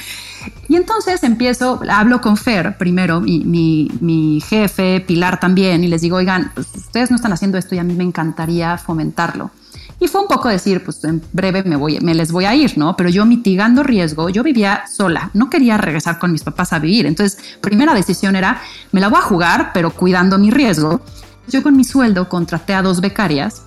Y 0.70 0.76
entonces 0.76 1.24
empiezo, 1.24 1.82
hablo 1.90 2.22
con 2.22 2.38
Fer 2.38 2.78
primero, 2.78 3.22
mi, 3.22 3.90
mi, 4.00 4.42
jefe, 4.42 5.02
Pilar 5.02 5.40
también, 5.40 5.84
y 5.84 5.88
les 5.88 6.02
digo, 6.02 6.18
oigan, 6.18 6.52
pues, 6.54 6.68
ustedes 6.76 7.10
no 7.10 7.16
están 7.16 7.34
haciendo 7.34 7.58
esto 7.58 7.76
y 7.76 7.80
a 7.80 7.84
mí 7.84 7.94
me 7.94 8.04
encantaría 8.04 8.78
fomentarlo. 8.78 9.52
Y 10.00 10.08
fue 10.08 10.22
un 10.22 10.28
poco 10.28 10.48
decir, 10.48 10.84
pues 10.84 11.04
en 11.06 11.24
breve 11.34 11.64
me, 11.64 11.76
voy, 11.76 12.00
me 12.02 12.14
les 12.14 12.32
voy 12.32 12.46
a 12.46 12.54
ir, 12.54 12.78
¿no? 12.78 12.96
Pero 12.96 13.10
yo 13.10 13.26
mitigando 13.26 13.82
riesgo, 13.82 14.30
yo 14.30 14.44
vivía 14.44 14.84
sola, 14.88 15.32
no 15.34 15.50
quería 15.50 15.78
regresar 15.78 16.20
con 16.20 16.32
mis 16.32 16.44
papás 16.44 16.72
a 16.72 16.80
vivir. 16.80 17.08
Entonces, 17.08 17.58
primera 17.62 17.94
decisión 17.96 18.36
era, 18.36 18.62
me 18.92 19.02
la 19.02 19.08
voy 19.10 19.20
a 19.20 19.24
jugar, 19.24 19.72
pero 19.74 19.90
cuidando 19.90 20.38
mi 20.38 20.52
riesgo. 20.52 21.02
Yo 21.48 21.64
con 21.64 21.76
mi 21.76 21.84
sueldo 21.84 22.30
contraté 22.30 22.74
a 22.74 22.82
dos 22.82 23.02
becarias 23.02 23.64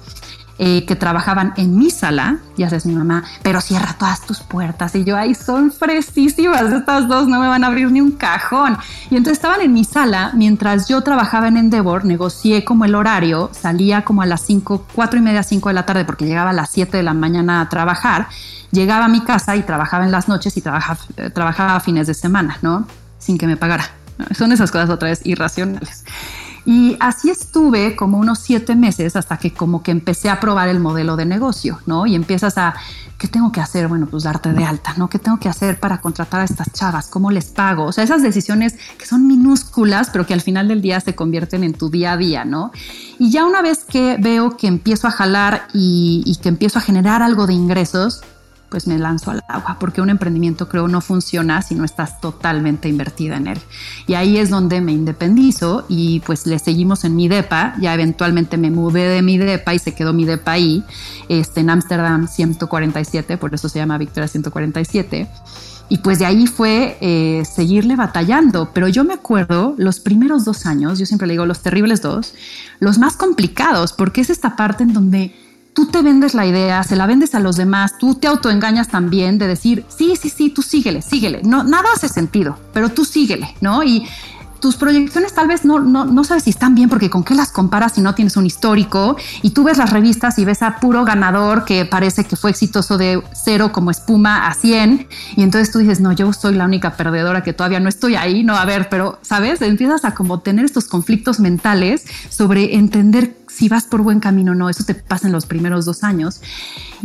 eh, 0.63 0.85
que 0.85 0.95
trabajaban 0.95 1.55
en 1.57 1.79
mi 1.79 1.89
sala, 1.89 2.37
y 2.55 2.65
haces 2.65 2.85
mi 2.85 2.95
mamá, 2.95 3.25
pero 3.43 3.63
cierra 3.63 3.95
todas 3.99 4.21
tus 4.27 4.41
puertas. 4.41 4.95
Y 4.95 5.05
yo, 5.05 5.17
ahí 5.17 5.35
son 5.35 5.73
fresísimas, 5.73 6.71
estas 6.71 7.09
dos 7.09 7.29
no 7.29 7.41
me 7.41 7.49
van 7.49 7.65
a 7.65 7.69
abrir 7.69 7.91
ni 7.91 8.03
un 8.03 8.13
cajón. 8.13 8.77
Y 9.11 9.17
entonces 9.17 9.39
estaban 9.39 9.63
en 9.63 9.73
mi 9.73 9.85
sala, 9.85 10.33
mientras 10.35 10.87
yo 10.87 11.01
trabajaba 11.01 11.49
en 11.49 11.57
Endeavor, 11.57 12.05
negocié 12.05 12.63
como 12.63 12.85
el 12.85 12.95
horario, 12.95 13.49
salía 13.59 14.05
como 14.05 14.21
a 14.21 14.27
las 14.27 14.43
5, 14.43 14.85
4 14.95 15.19
y 15.19 15.23
media, 15.23 15.43
5 15.43 15.71
de 15.71 15.75
la 15.75 15.87
tarde, 15.87 16.05
porque 16.05 16.27
llegaba 16.27 16.51
a 16.51 16.53
las 16.53 16.69
7 16.69 16.95
de 16.95 17.05
la 17.05 17.15
mañana 17.15 17.63
a 17.63 17.71
trabajar. 17.71 18.29
Llegaba 18.71 19.07
a 19.07 19.09
mi 19.09 19.23
casa 19.23 19.57
y 19.57 19.63
trabajaba 19.63 20.05
en 20.05 20.13
las 20.13 20.29
noches 20.29 20.55
y 20.59 20.61
eh, 20.61 21.31
trabajaba 21.31 21.81
fines 21.81 22.07
de 22.07 22.13
semana, 22.13 22.59
¿no? 22.61 22.87
Sin 23.17 23.39
que 23.39 23.47
me 23.47 23.57
pagara. 23.57 23.85
Son 24.37 24.53
esas 24.53 24.71
cosas 24.71 24.91
otra 24.91 25.09
vez 25.09 25.23
irracionales. 25.25 26.05
Y 26.71 26.97
así 27.01 27.31
estuve 27.31 27.97
como 27.97 28.17
unos 28.17 28.39
siete 28.39 28.77
meses 28.77 29.17
hasta 29.17 29.39
que 29.39 29.53
como 29.53 29.83
que 29.83 29.91
empecé 29.91 30.31
a 30.31 30.39
probar 30.39 30.69
el 30.69 30.79
modelo 30.79 31.17
de 31.17 31.25
negocio, 31.25 31.81
¿no? 31.85 32.07
Y 32.07 32.15
empiezas 32.15 32.59
a, 32.59 32.77
¿qué 33.19 33.27
tengo 33.27 33.51
que 33.51 33.61
hacer? 33.61 33.89
Bueno, 33.89 34.07
pues 34.07 34.23
darte 34.23 34.53
de 34.53 34.63
alta, 34.63 34.95
¿no? 34.97 35.11
¿Qué 35.11 35.19
tengo 35.19 35.41
que 35.41 35.49
hacer 35.49 35.81
para 35.81 36.01
contratar 36.01 36.43
a 36.43 36.45
estas 36.45 36.73
chavas? 36.73 37.09
¿Cómo 37.09 37.33
les 37.33 37.47
pago? 37.47 37.87
O 37.87 37.93
sea, 37.93 38.05
esas 38.05 38.23
decisiones 38.23 38.77
que 38.97 39.05
son 39.05 39.27
minúsculas, 39.27 40.11
pero 40.11 40.27
que 40.27 40.33
al 40.33 40.43
final 40.43 40.69
del 40.69 40.81
día 40.81 41.01
se 41.01 41.17
convierten 41.17 41.65
en 41.65 41.73
tu 41.73 41.91
día 41.91 42.13
a 42.13 42.17
día, 42.17 42.45
¿no? 42.45 42.71
Y 43.19 43.33
ya 43.33 43.47
una 43.47 43.63
vez 43.63 43.83
que 43.83 44.17
veo 44.21 44.57
que 44.57 44.69
empiezo 44.69 45.09
a 45.09 45.11
jalar 45.11 45.67
y, 45.75 46.39
que 46.41 46.51
empiezo 46.51 46.79
a 46.79 46.83
generar 46.83 47.21
algo 47.21 47.49
de 47.49 47.55
ingresos, 47.55 48.23
pues 48.71 48.87
me 48.87 48.99
lanzo 48.99 49.33
al 49.33 49.45
agua, 49.49 49.77
porque 49.81 50.01
un 50.01 50.11
emprendimiento 50.11 50.69
creo 50.69 50.89
no 50.89 51.01
funciona 51.01 51.61
si 51.61 51.75
no 51.75 51.85
estás 51.85 52.21
totalmente 52.21 52.89
invertida 52.89 53.37
en 53.37 53.49
él. 53.49 53.59
Y 54.07 54.15
ahí 54.15 54.39
es 54.39 54.49
donde 54.49 54.81
me 54.81 54.93
independizo 54.93 55.85
y 55.89 56.21
pues 56.21 56.47
le 56.47 56.59
seguimos 56.59 57.05
en 57.05 57.17
mi 57.17 57.29
depa, 57.29 57.75
ya 57.81 57.93
eventualmente 57.93 58.57
me 58.57 58.71
mudé 58.71 59.09
de 59.09 59.23
mi 59.23 59.39
depa 59.39 59.75
y 59.75 59.79
se 59.79 59.95
quedó 59.95 60.13
mi 60.13 60.25
depa 60.25 60.53
ahí, 60.53 60.85
este, 61.29 61.61
en 61.61 61.71
Ámsterdam 61.71 62.29
147, 62.29 63.37
por 63.37 63.53
eso 63.55 63.69
se 63.69 63.81
llama 63.81 63.99
Victoria 63.99 64.29
147. 64.29 65.29
Y 65.91 65.99
pues 65.99 66.21
de 66.21 66.27
ahí 66.27 66.47
fue 66.47 66.97
eh, 67.01 67.43
seguirle 67.45 67.97
batallando. 67.97 68.71
Pero 68.73 68.87
yo 68.87 69.03
me 69.03 69.15
acuerdo 69.15 69.75
los 69.77 69.99
primeros 69.99 70.45
dos 70.45 70.65
años, 70.65 71.01
yo 71.01 71.05
siempre 71.05 71.27
le 71.27 71.33
digo 71.33 71.47
los 71.47 71.61
terribles 71.63 72.01
dos, 72.01 72.33
los 72.79 72.99
más 72.99 73.17
complicados, 73.17 73.93
porque 73.93 74.21
es 74.21 74.31
esta 74.31 74.55
parte 74.55 74.85
en 74.85 74.93
donde 74.93 75.35
tú 75.73 75.87
te 75.87 76.03
vendes 76.03 76.35
la 76.35 76.47
idea, 76.47 76.83
se 76.83 76.97
la 76.97 77.07
vendes 77.07 77.35
a 77.35 77.41
los 77.41 77.57
demás, 77.57 77.99
tú 77.99 78.15
te 78.15 78.27
autoengañas 78.27 78.89
también 78.89 79.39
de 79.39 79.47
decir, 79.47 79.85
sí, 79.89 80.15
sí, 80.17 80.29
sí, 80.29 80.51
tú 80.51 80.63
síguele, 80.63 81.03
síguele. 81.03 81.43
No, 81.45 81.65
nada 81.65 81.89
hace 81.95 82.09
sentido, 82.09 82.59
pero 82.73 82.89
tú 82.91 83.05
síguele, 83.05 83.55
¿no? 83.61 83.83
Y 83.83 84.07
tus 84.61 84.77
proyecciones 84.77 85.33
tal 85.33 85.49
vez 85.49 85.65
no, 85.65 85.81
no, 85.81 86.05
no, 86.05 86.25
sabes 86.25 86.45
si 86.45 86.51
están 86.51 86.75
bien 86.75 86.89
porque 86.89 87.11
con 87.11 87.25
qué 87.25 87.35
las 87.35 87.51
comparas 87.51 87.93
si 87.95 88.01
no 88.01 88.15
tienes 88.15 88.37
un 88.37 88.47
histórico 88.47 89.17
y 89.43 89.51
tú 89.51 89.65
ves 89.65 89.79
las 89.79 89.91
revistas 89.91 90.39
y 90.39 90.45
ves 90.45 90.63
a 90.63 90.77
puro 90.77 91.05
ganador 91.05 91.65
que 91.65 91.85
parece 91.85 92.25
que 92.25 92.37
fue 92.37 92.51
exitoso 92.51 92.99
de 92.99 93.23
cero 93.33 93.73
como 93.73 93.91
espuma 93.91 94.47
a 94.47 94.55
100 94.55 95.09
y 95.37 95.43
entonces 95.43 95.73
tú 95.73 95.79
dices, 95.79 96.01
no, 96.01 96.13
yo 96.13 96.33
soy 96.33 96.55
la 96.55 96.65
única 96.65 96.97
perdedora 96.97 97.43
que 97.43 97.53
todavía 97.53 97.81
no 97.81 97.89
estoy 97.89 98.17
ahí, 98.17 98.45
no, 98.45 98.57
a 98.57 98.65
ver, 98.65 98.89
pero, 98.89 99.19
¿sabes? 99.23 99.63
Empiezas 99.63 100.05
a 100.05 100.15
como 100.15 100.41
tener 100.41 100.65
estos 100.65 100.87
conflictos 100.87 101.41
mentales 101.41 102.05
sobre 102.29 102.77
entender 102.77 103.37
si 103.49 103.69
vas 103.69 103.85
por 103.85 104.03
buen 104.03 104.21
camino 104.21 104.53
o 104.53 104.55
no, 104.55 104.69
eso 104.69 104.85
te 104.85 104.95
pasa 104.95 105.27
en 105.27 105.33
los 105.33 105.47
primeros 105.47 105.85
dos 105.85 106.05
años. 106.05 106.41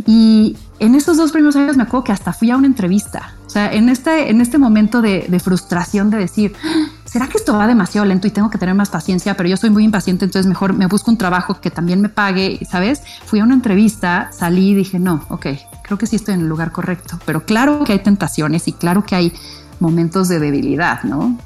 Y 0.06 0.56
en 0.78 0.94
esos 0.94 1.16
dos 1.16 1.32
primeros 1.32 1.56
años 1.56 1.76
me 1.76 1.82
acuerdo 1.82 2.04
que 2.04 2.12
hasta 2.12 2.32
fui 2.32 2.50
a 2.50 2.56
una 2.56 2.66
entrevista, 2.66 3.34
sea, 3.56 3.72
en 3.72 3.88
este, 3.88 4.30
en 4.30 4.42
este 4.42 4.58
momento 4.58 5.00
de, 5.00 5.24
de 5.28 5.40
frustración 5.40 6.10
de 6.10 6.18
decir, 6.18 6.52
¿será 7.06 7.26
que 7.26 7.38
esto 7.38 7.54
va 7.54 7.66
demasiado 7.66 8.06
lento 8.06 8.26
y 8.26 8.30
tengo 8.30 8.50
que 8.50 8.58
tener 8.58 8.74
más 8.74 8.90
paciencia? 8.90 9.34
Pero 9.34 9.48
yo 9.48 9.56
soy 9.56 9.70
muy 9.70 9.82
impaciente, 9.82 10.26
entonces 10.26 10.46
mejor 10.46 10.74
me 10.74 10.86
busco 10.86 11.10
un 11.10 11.16
trabajo 11.16 11.58
que 11.58 11.70
también 11.70 12.02
me 12.02 12.10
pague, 12.10 12.60
¿sabes? 12.70 13.00
Fui 13.24 13.40
a 13.40 13.44
una 13.44 13.54
entrevista, 13.54 14.28
salí 14.30 14.72
y 14.72 14.74
dije, 14.74 14.98
no, 14.98 15.24
ok, 15.30 15.46
creo 15.82 15.96
que 15.96 16.06
sí 16.06 16.16
estoy 16.16 16.34
en 16.34 16.40
el 16.40 16.48
lugar 16.48 16.70
correcto. 16.70 17.18
Pero 17.24 17.46
claro 17.46 17.82
que 17.84 17.92
hay 17.92 18.00
tentaciones 18.00 18.68
y 18.68 18.72
claro 18.72 19.04
que 19.04 19.14
hay 19.14 19.32
momentos 19.80 20.28
de 20.28 20.38
debilidad, 20.38 21.02
¿no? 21.04 21.38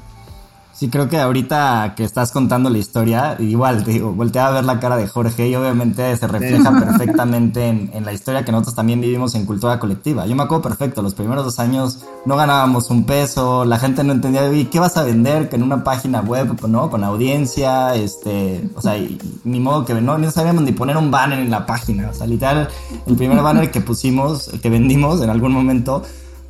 Sí, 0.81 0.89
creo 0.89 1.07
que 1.07 1.19
ahorita 1.19 1.93
que 1.95 2.03
estás 2.03 2.31
contando 2.31 2.67
la 2.71 2.79
historia, 2.79 3.35
igual, 3.37 3.83
te 3.83 3.91
digo, 3.91 4.13
voltea 4.13 4.47
a 4.47 4.51
ver 4.51 4.65
la 4.65 4.79
cara 4.79 4.97
de 4.97 5.05
Jorge 5.05 5.47
y 5.47 5.53
obviamente 5.53 6.17
se 6.17 6.27
refleja 6.27 6.71
perfectamente 6.71 7.67
en, 7.67 8.03
la 8.03 8.11
historia 8.11 8.43
que 8.43 8.51
nosotros 8.51 8.73
también 8.73 8.99
vivimos 8.99 9.35
en 9.35 9.45
cultura 9.45 9.77
colectiva. 9.77 10.25
Yo 10.25 10.35
me 10.35 10.41
acuerdo 10.41 10.63
perfecto, 10.63 11.03
los 11.03 11.13
primeros 11.13 11.45
dos 11.45 11.59
años 11.59 11.99
no 12.25 12.35
ganábamos 12.35 12.89
un 12.89 13.03
peso, 13.03 13.63
la 13.63 13.77
gente 13.77 14.03
no 14.03 14.13
entendía, 14.13 14.49
¿qué 14.71 14.79
vas 14.79 14.97
a 14.97 15.03
vender? 15.03 15.49
Que 15.49 15.57
en 15.57 15.61
una 15.61 15.83
página 15.83 16.21
web, 16.21 16.59
¿no? 16.67 16.89
Con 16.89 17.03
audiencia, 17.03 17.93
este, 17.93 18.67
o 18.73 18.81
sea, 18.81 18.95
ni 19.43 19.59
modo 19.59 19.85
que 19.85 19.93
no, 19.93 20.17
no 20.17 20.31
sabíamos 20.31 20.63
ni 20.63 20.71
poner 20.71 20.97
un 20.97 21.11
banner 21.11 21.41
en 21.41 21.51
la 21.51 21.67
página. 21.67 22.09
O 22.09 22.13
sea, 22.15 22.25
literal, 22.25 22.69
el 23.05 23.15
primer 23.15 23.39
banner 23.43 23.69
que 23.69 23.81
pusimos, 23.81 24.49
que 24.59 24.69
vendimos 24.71 25.21
en 25.21 25.29
algún 25.29 25.51
momento, 25.51 26.01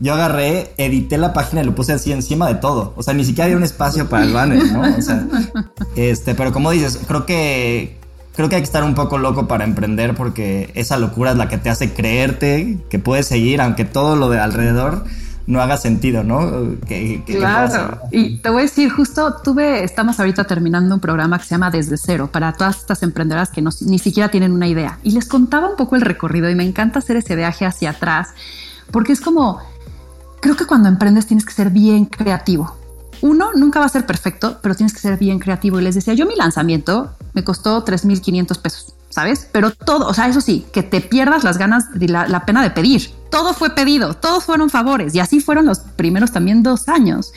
yo 0.02 0.16
agarré, 0.16 0.74
edité 0.78 1.20
la 1.20 1.32
página 1.32 1.62
y 1.62 1.66
lo 1.66 1.76
puse 1.76 1.94
así 1.94 2.12
encima 2.12 2.48
de 2.48 2.56
todo. 2.56 2.94
O 2.98 3.04
sea, 3.04 3.14
ni 3.14 3.24
siquiera 3.24 3.46
había 3.46 3.58
un 3.58 3.64
espacio 3.64 4.10
para 4.10 4.26
el 4.26 4.34
banner, 4.34 4.64
¿no? 4.72 4.82
O 4.98 5.02
sea, 5.02 5.24
este, 5.96 6.34
pero 6.34 6.52
como 6.52 6.72
dices, 6.72 7.00
creo 7.08 7.28
que 7.28 8.00
creo 8.36 8.50
que 8.50 8.56
hay 8.56 8.62
que 8.62 8.66
estar 8.66 8.84
un 8.84 8.96
poco 8.96 9.20
loco 9.20 9.48
para 9.48 9.64
emprender 9.64 10.16
porque 10.16 10.72
esa 10.74 10.98
locura 10.98 11.32
es 11.32 11.38
la 11.38 11.48
que 11.48 11.60
te 11.60 11.70
hace 11.70 11.94
creerte 11.94 12.80
que 12.90 12.98
puedes 12.98 13.28
seguir, 13.28 13.62
aunque 13.62 13.86
todo 13.86 14.16
lo 14.16 14.30
de 14.30 14.40
alrededor 14.40 15.04
no 15.46 15.62
haga 15.62 15.78
sentido, 15.78 16.24
¿no? 16.24 16.78
claro. 17.26 18.00
Y 18.10 18.38
te 18.38 18.50
voy 18.50 18.60
a 18.60 18.62
decir, 18.64 18.90
justo 18.90 19.36
tuve, 19.44 19.84
estamos 19.84 20.20
ahorita 20.20 20.46
terminando 20.46 20.96
un 20.96 21.02
programa 21.02 21.38
que 21.38 21.46
se 21.46 21.52
llama 21.52 21.70
Desde 21.70 21.98
Cero 21.98 22.30
para 22.32 22.54
todas 22.54 22.78
estas 22.78 23.04
emprendedoras 23.04 23.52
que 23.52 23.62
no, 23.62 23.70
ni 23.82 24.00
siquiera 24.00 24.30
tienen 24.30 24.52
una 24.52 24.68
idea. 24.68 24.98
Y 25.04 25.12
les 25.12 25.28
contaba 25.28 25.70
un 25.70 25.76
poco 25.76 25.96
el 25.96 26.02
recorrido 26.02 26.50
y 26.50 26.56
me 26.56 26.64
encanta 26.64 27.00
hacer 27.00 27.18
ese 27.18 27.36
viaje 27.36 27.66
hacia 27.66 27.92
atrás 27.92 28.30
porque 28.92 29.14
es 29.14 29.22
como 29.22 29.60
creo 30.42 30.58
que 30.58 30.66
cuando 30.66 30.90
emprendes 30.90 31.28
tienes 31.28 31.46
que 31.46 31.54
ser 31.54 31.70
bien 31.70 32.06
creativo. 32.06 32.76
Uno, 33.22 33.52
nunca 33.54 33.80
va 33.80 33.86
a 33.86 33.90
ser 33.90 34.06
perfecto, 34.06 34.58
pero 34.62 34.76
tienes 34.76 34.94
que 34.94 35.00
ser 35.00 35.18
bien 35.18 35.40
creativo. 35.40 35.80
Y 35.80 35.84
les 35.84 35.96
decía, 35.96 36.16
yo 36.16 36.26
mi 36.26 36.36
lanzamiento 36.36 37.12
me 37.34 37.44
costó 37.44 37.86
3.500 37.86 38.58
pesos, 38.58 38.96
¿sabes? 39.10 39.48
Pero 39.52 39.72
todo, 39.72 40.08
o 40.08 40.14
sea, 40.14 40.28
eso 40.28 40.42
sí, 40.42 40.66
que 40.74 40.82
te 40.82 41.02
pierdas 41.02 41.44
las 41.44 41.60
ganas 41.60 41.94
de 41.94 42.08
la, 42.08 42.46
pena 42.46 42.64
de 42.64 42.72
pedir. 42.72 43.12
Todo 43.30 43.54
fue 43.54 43.70
pedido, 43.70 44.16
todos 44.16 44.44
fueron 44.44 44.72
favores. 44.72 45.14
Y 45.14 45.20
así 45.20 45.40
fueron 45.40 45.68
los 45.68 45.80
primeros 45.80 46.32
también 46.32 46.64
dos 46.64 46.90
años. 46.90 47.32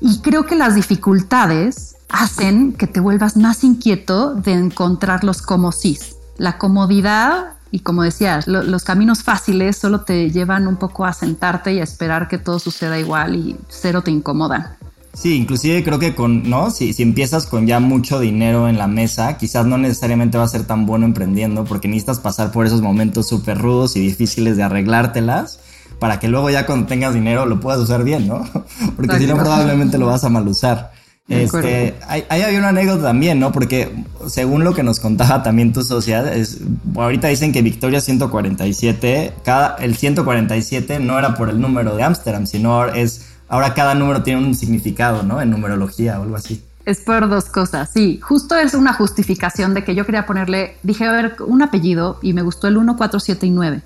Y 0.00 0.18
creo 0.18 0.44
que 0.44 0.56
las 0.56 0.74
dificultades 0.74 1.96
hacen 2.08 2.72
que 2.72 2.88
te 2.88 2.98
vuelvas 2.98 3.36
más 3.36 3.62
inquieto 3.62 4.34
de 4.34 4.52
encontrar 4.54 5.22
los 5.22 5.40
como 5.40 5.70
sí. 5.70 5.98
La 6.36 6.58
comodidad 6.58 7.52
y 7.72 7.80
como 7.80 8.02
decías, 8.02 8.46
los 8.46 8.84
caminos 8.84 9.22
fáciles 9.22 9.78
solo 9.78 10.02
te 10.02 10.30
llevan 10.30 10.68
un 10.68 10.76
poco 10.76 11.06
a 11.06 11.14
sentarte 11.14 11.72
y 11.72 11.80
a 11.80 11.82
esperar 11.82 12.28
que 12.28 12.36
todo 12.36 12.58
suceda 12.58 13.00
igual 13.00 13.34
y 13.34 13.56
cero 13.68 14.02
te 14.02 14.10
incomodan. 14.10 14.76
Sí, 15.14 15.36
inclusive 15.36 15.82
creo 15.82 15.98
que 15.98 16.14
con, 16.14 16.48
¿no? 16.48 16.70
Si, 16.70 16.92
si 16.92 17.02
empiezas 17.02 17.46
con 17.46 17.66
ya 17.66 17.80
mucho 17.80 18.20
dinero 18.20 18.68
en 18.68 18.76
la 18.76 18.88
mesa, 18.88 19.38
quizás 19.38 19.64
no 19.64 19.78
necesariamente 19.78 20.36
va 20.36 20.44
a 20.44 20.48
ser 20.48 20.64
tan 20.64 20.84
bueno 20.84 21.06
emprendiendo 21.06 21.64
porque 21.64 21.88
necesitas 21.88 22.20
pasar 22.20 22.52
por 22.52 22.66
esos 22.66 22.82
momentos 22.82 23.26
súper 23.26 23.56
rudos 23.56 23.96
y 23.96 24.00
difíciles 24.00 24.58
de 24.58 24.64
arreglártelas 24.64 25.58
para 25.98 26.20
que 26.20 26.28
luego 26.28 26.50
ya 26.50 26.66
cuando 26.66 26.86
tengas 26.86 27.14
dinero 27.14 27.46
lo 27.46 27.58
puedas 27.58 27.80
usar 27.80 28.04
bien, 28.04 28.28
¿no? 28.28 28.44
Porque 28.96 29.18
si 29.18 29.26
no 29.26 29.36
probablemente 29.36 29.96
lo 29.96 30.06
vas 30.06 30.24
a 30.24 30.28
mal 30.28 30.46
usar. 30.46 30.92
Este, 31.28 31.94
ahí, 32.08 32.24
había 32.28 32.58
una 32.58 32.70
anécdota 32.70 33.04
también, 33.04 33.38
¿no? 33.38 33.52
Porque 33.52 33.94
según 34.26 34.64
lo 34.64 34.74
que 34.74 34.82
nos 34.82 34.98
contaba 34.98 35.42
también 35.42 35.72
tu 35.72 35.82
sociedad, 35.82 36.26
es, 36.34 36.60
ahorita 36.96 37.28
dicen 37.28 37.52
que 37.52 37.62
Victoria 37.62 38.00
147, 38.00 39.32
cada, 39.44 39.76
el 39.76 39.96
147 39.96 40.98
no 40.98 41.18
era 41.18 41.34
por 41.34 41.48
el 41.48 41.60
número 41.60 41.96
de 41.96 42.02
Ámsterdam, 42.02 42.46
sino 42.46 42.86
es, 42.86 43.28
ahora 43.48 43.72
cada 43.74 43.94
número 43.94 44.22
tiene 44.22 44.44
un 44.44 44.54
significado, 44.54 45.22
¿no? 45.22 45.40
En 45.40 45.50
numerología 45.50 46.18
o 46.18 46.24
algo 46.24 46.36
así. 46.36 46.62
Es 46.84 47.00
por 47.00 47.28
dos 47.28 47.44
cosas, 47.44 47.90
sí. 47.94 48.18
Justo 48.20 48.56
es 48.56 48.74
una 48.74 48.92
justificación 48.92 49.72
de 49.72 49.84
que 49.84 49.94
yo 49.94 50.04
quería 50.04 50.26
ponerle, 50.26 50.76
dije, 50.82 51.04
a 51.04 51.12
ver, 51.12 51.36
un 51.46 51.62
apellido 51.62 52.18
y 52.22 52.32
me 52.32 52.42
gustó 52.42 52.66
el 52.66 52.76
1, 52.76 52.96
4, 52.96 53.20
7 53.20 53.46
y 53.46 53.50
9. 53.50 53.82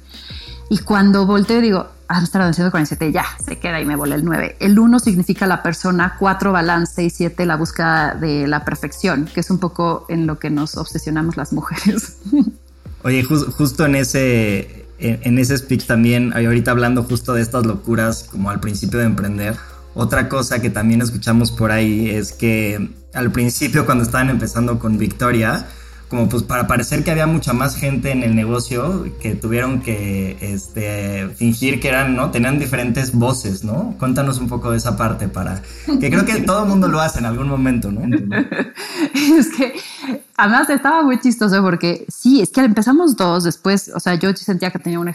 Y 0.68 0.78
cuando 0.78 1.26
volteé 1.26 1.60
digo, 1.60 1.86
Amsterdam 2.08 2.52
147, 2.52 3.12
ya, 3.12 3.24
se 3.44 3.58
queda 3.58 3.80
y 3.80 3.84
me 3.84 3.96
volé 3.96 4.16
el 4.16 4.24
9. 4.24 4.56
El 4.60 4.78
1 4.78 4.98
significa 5.00 5.46
la 5.46 5.62
persona, 5.62 6.16
4 6.18 6.52
balance 6.52 7.02
y 7.02 7.10
7 7.10 7.46
la 7.46 7.56
búsqueda 7.56 8.14
de 8.14 8.46
la 8.46 8.64
perfección, 8.64 9.28
que 9.32 9.40
es 9.40 9.50
un 9.50 9.58
poco 9.58 10.06
en 10.08 10.26
lo 10.26 10.38
que 10.38 10.50
nos 10.50 10.76
obsesionamos 10.76 11.36
las 11.36 11.52
mujeres. 11.52 12.18
Oye, 13.02 13.22
justo 13.22 13.86
en 13.86 13.94
ese, 13.94 14.86
en, 14.98 15.38
ese 15.38 15.58
speech 15.58 15.86
también, 15.86 16.32
ahorita 16.32 16.72
hablando 16.72 17.04
justo 17.04 17.34
de 17.34 17.42
estas 17.42 17.66
locuras 17.66 18.24
como 18.24 18.50
al 18.50 18.60
principio 18.60 18.98
de 18.98 19.06
emprender, 19.06 19.56
otra 19.94 20.28
cosa 20.28 20.60
que 20.60 20.70
también 20.70 21.00
escuchamos 21.02 21.52
por 21.52 21.70
ahí 21.70 22.10
es 22.10 22.32
que 22.32 22.90
al 23.14 23.30
principio 23.30 23.86
cuando 23.86 24.04
estaban 24.04 24.28
empezando 24.28 24.78
con 24.78 24.98
Victoria, 24.98 25.66
como 26.08 26.28
pues 26.28 26.44
para 26.44 26.68
parecer 26.68 27.02
que 27.02 27.10
había 27.10 27.26
mucha 27.26 27.52
más 27.52 27.76
gente 27.76 28.12
en 28.12 28.22
el 28.22 28.36
negocio 28.36 29.06
que 29.20 29.34
tuvieron 29.34 29.80
que 29.80 30.36
este, 30.40 31.28
fingir 31.30 31.80
que 31.80 31.88
eran, 31.88 32.14
¿no? 32.14 32.30
Tenían 32.30 32.60
diferentes 32.60 33.12
voces, 33.12 33.64
¿no? 33.64 33.96
Cuéntanos 33.98 34.38
un 34.38 34.48
poco 34.48 34.70
de 34.70 34.76
esa 34.76 34.96
parte 34.96 35.28
para, 35.28 35.62
que 35.84 36.10
creo 36.10 36.24
que 36.24 36.40
todo 36.46 36.62
el 36.62 36.68
mundo 36.68 36.86
lo 36.86 37.00
hace 37.00 37.18
en 37.18 37.26
algún 37.26 37.48
momento, 37.48 37.90
¿no? 37.90 38.02
es 39.14 39.48
que 39.48 39.74
además 40.36 40.70
estaba 40.70 41.02
muy 41.02 41.18
chistoso 41.18 41.60
porque 41.62 42.06
sí, 42.08 42.40
es 42.40 42.50
que 42.50 42.60
empezamos 42.60 43.16
dos, 43.16 43.42
después, 43.42 43.90
o 43.92 43.98
sea, 43.98 44.14
yo 44.14 44.34
sentía 44.36 44.70
que 44.70 44.78
tenía 44.78 45.00
un, 45.00 45.12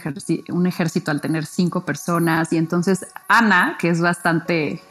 un 0.48 0.66
ejército 0.66 1.10
al 1.10 1.22
tener 1.22 1.46
cinco 1.46 1.86
personas 1.86 2.52
y 2.52 2.58
entonces 2.58 3.06
Ana, 3.28 3.76
que 3.78 3.88
es 3.88 4.00
bastante 4.00 4.82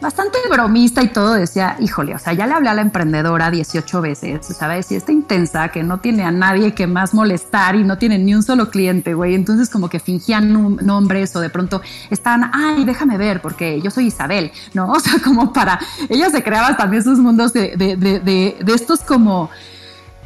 bastante 0.00 0.38
bromista 0.50 1.02
y 1.02 1.08
todo, 1.08 1.34
decía, 1.34 1.76
híjole, 1.80 2.14
o 2.14 2.18
sea, 2.18 2.32
ya 2.32 2.46
le 2.46 2.54
hablé 2.54 2.68
a 2.68 2.74
la 2.74 2.82
emprendedora 2.82 3.50
18 3.50 4.00
veces, 4.00 4.46
¿sabes? 4.46 4.90
Y 4.92 4.96
está 4.96 5.12
intensa, 5.12 5.68
que 5.68 5.82
no 5.82 5.98
tiene 5.98 6.22
a 6.24 6.30
nadie 6.30 6.74
que 6.74 6.86
más 6.86 7.14
molestar 7.14 7.76
y 7.76 7.84
no 7.84 7.98
tiene 7.98 8.18
ni 8.18 8.34
un 8.34 8.42
solo 8.42 8.70
cliente, 8.70 9.14
güey. 9.14 9.34
Entonces 9.34 9.70
como 9.70 9.88
que 9.88 9.98
fingían 10.00 10.76
nombres 10.84 11.34
o 11.36 11.40
de 11.40 11.50
pronto 11.50 11.80
están, 12.10 12.50
ay, 12.52 12.84
déjame 12.84 13.16
ver, 13.16 13.40
porque 13.40 13.80
yo 13.80 13.90
soy 13.90 14.06
Isabel, 14.06 14.52
¿no? 14.74 14.92
O 14.96 15.00
sea, 15.00 15.20
como 15.22 15.52
para, 15.52 15.78
ella 16.08 16.30
se 16.30 16.42
creaba 16.42 16.76
también 16.76 17.04
sus 17.04 17.18
mundos 17.18 17.52
de, 17.52 17.76
de, 17.76 17.96
de, 17.96 18.20
de 18.20 18.74
estos 18.74 19.00
como 19.00 19.50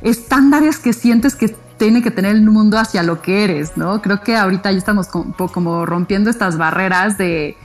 estándares 0.01 0.79
que 0.79 0.93
sientes 0.93 1.35
que 1.35 1.49
tiene 1.77 2.03
que 2.03 2.11
tener 2.11 2.37
el 2.37 2.49
mundo 2.49 2.79
hacia 2.79 3.03
lo 3.03 3.23
que 3.23 3.43
eres, 3.43 3.77
¿no? 3.77 4.01
Creo 4.03 4.21
que 4.21 4.37
ahorita 4.37 4.71
ya 4.71 4.79
estamos 4.79 5.09
como, 5.09 5.35
como 5.35 5.87
rompiendo 5.87 6.29
estas 6.31 6.59
barreras 6.59 7.17
de 7.19 7.57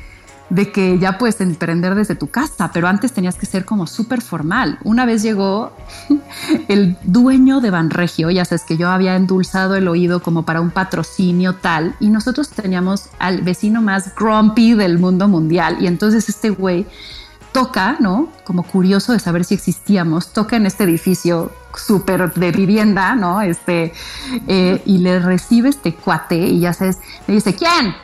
de 0.49 0.71
que 0.71 0.99
ya 0.99 1.17
puedes 1.17 1.41
emprender 1.41 1.95
desde 1.95 2.15
tu 2.15 2.27
casa, 2.27 2.71
pero 2.73 2.87
antes 2.87 3.11
tenías 3.11 3.35
que 3.35 3.45
ser 3.45 3.65
como 3.65 3.87
súper 3.87 4.21
formal. 4.21 4.77
Una 4.83 5.05
vez 5.05 5.23
llegó 5.23 5.71
el 6.67 6.97
dueño 7.03 7.61
de 7.61 7.71
Banregio, 7.71 8.29
ya 8.29 8.45
sabes 8.45 8.63
que 8.63 8.77
yo 8.77 8.89
había 8.89 9.15
endulzado 9.15 9.75
el 9.75 9.87
oído 9.87 10.21
como 10.21 10.43
para 10.43 10.61
un 10.61 10.71
patrocinio 10.71 11.55
tal, 11.55 11.95
y 11.99 12.09
nosotros 12.09 12.49
teníamos 12.49 13.09
al 13.19 13.41
vecino 13.41 13.81
más 13.81 14.13
grumpy 14.15 14.73
del 14.73 14.99
mundo 14.99 15.27
mundial, 15.27 15.77
y 15.79 15.87
entonces 15.87 16.29
este 16.29 16.49
güey 16.49 16.85
toca, 17.55 17.95
¿no? 18.01 18.27
Como 18.43 18.63
curioso 18.63 19.13
de 19.13 19.19
saber 19.19 19.45
si 19.45 19.53
existíamos, 19.53 20.33
toca 20.33 20.57
en 20.57 20.65
este 20.65 20.83
edificio 20.83 21.53
súper 21.73 22.33
de 22.33 22.51
vivienda, 22.51 23.15
¿no? 23.15 23.41
Este, 23.41 23.93
eh, 24.47 24.81
y 24.85 24.97
le 24.97 25.19
recibe 25.19 25.69
este 25.69 25.95
cuate 25.95 26.35
y 26.35 26.59
ya 26.59 26.73
sabes, 26.73 26.99
le 27.27 27.35
dice, 27.35 27.55
¿quién? 27.55 27.95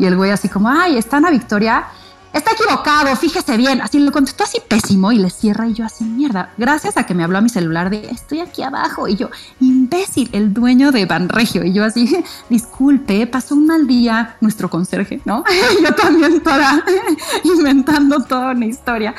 Y 0.00 0.06
el 0.06 0.16
güey 0.16 0.30
así 0.30 0.48
como, 0.48 0.68
ay, 0.70 0.96
está 0.96 1.18
Ana 1.18 1.30
Victoria. 1.30 1.84
Está 2.32 2.52
equivocado, 2.52 3.14
fíjese 3.16 3.56
bien. 3.56 3.80
Así 3.80 3.98
lo 3.98 4.12
contestó 4.12 4.44
así 4.44 4.62
pésimo 4.66 5.12
y 5.12 5.18
le 5.18 5.28
cierra 5.30 5.66
y 5.66 5.74
yo 5.74 5.84
así, 5.84 6.04
mierda. 6.04 6.52
Gracias 6.56 6.96
a 6.96 7.04
que 7.04 7.12
me 7.12 7.22
habló 7.24 7.38
a 7.38 7.40
mi 7.40 7.48
celular 7.48 7.90
de, 7.90 8.08
estoy 8.08 8.40
aquí 8.40 8.62
abajo. 8.62 9.08
Y 9.08 9.16
yo, 9.16 9.28
imbécil, 9.60 10.30
el 10.32 10.54
dueño 10.54 10.90
de 10.90 11.04
Banregio. 11.04 11.64
Y 11.64 11.72
yo 11.74 11.84
así, 11.84 12.24
disculpe, 12.48 13.26
pasó 13.26 13.56
un 13.56 13.66
mal 13.66 13.86
día 13.86 14.36
nuestro 14.40 14.70
conserje, 14.70 15.20
¿no? 15.26 15.44
yo 15.82 15.92
también 15.94 16.40
toda 16.40 16.82
inventando 17.44 18.22
toda 18.22 18.52
una 18.52 18.66
historia. 18.66 19.14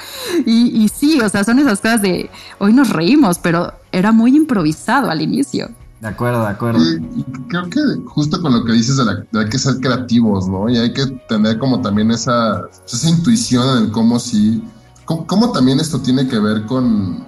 Y, 0.46 0.84
y 0.84 0.88
sí, 0.88 1.20
o 1.22 1.30
sea, 1.30 1.44
son 1.44 1.60
esas 1.60 1.80
cosas 1.80 2.02
de, 2.02 2.32
hoy 2.58 2.74
nos 2.74 2.90
reímos, 2.90 3.38
pero 3.38 3.74
era 3.92 4.12
muy 4.12 4.36
improvisado 4.36 5.12
al 5.12 5.22
inicio. 5.22 5.70
De 6.02 6.08
acuerdo, 6.08 6.42
de 6.42 6.48
acuerdo. 6.48 6.84
Y, 6.84 7.24
creo 7.48 7.70
que 7.70 7.80
justo 8.08 8.42
con 8.42 8.54
lo 8.54 8.66
que 8.66 8.74
dices 8.74 8.98
de, 8.98 9.06
la, 9.06 9.24
hay 9.34 9.50
que 9.50 9.60
ser 9.60 9.76
creativos, 9.80 10.48
¿no? 10.48 10.68
Y 10.68 10.78
hay 10.78 10.92
que 10.94 11.06
tener 11.30 11.60
como 11.60 11.80
también 11.82 12.10
esa, 12.10 12.64
esa 12.92 13.08
intuición 13.08 13.78
en 13.78 13.84
el 13.86 13.92
cómo 13.92 14.20
sí, 14.20 14.64
cómo, 15.06 15.52
también 15.52 15.80
esto 15.80 16.00
tiene 16.02 16.28
que 16.28 16.40
ver 16.40 16.66
con, 16.66 17.28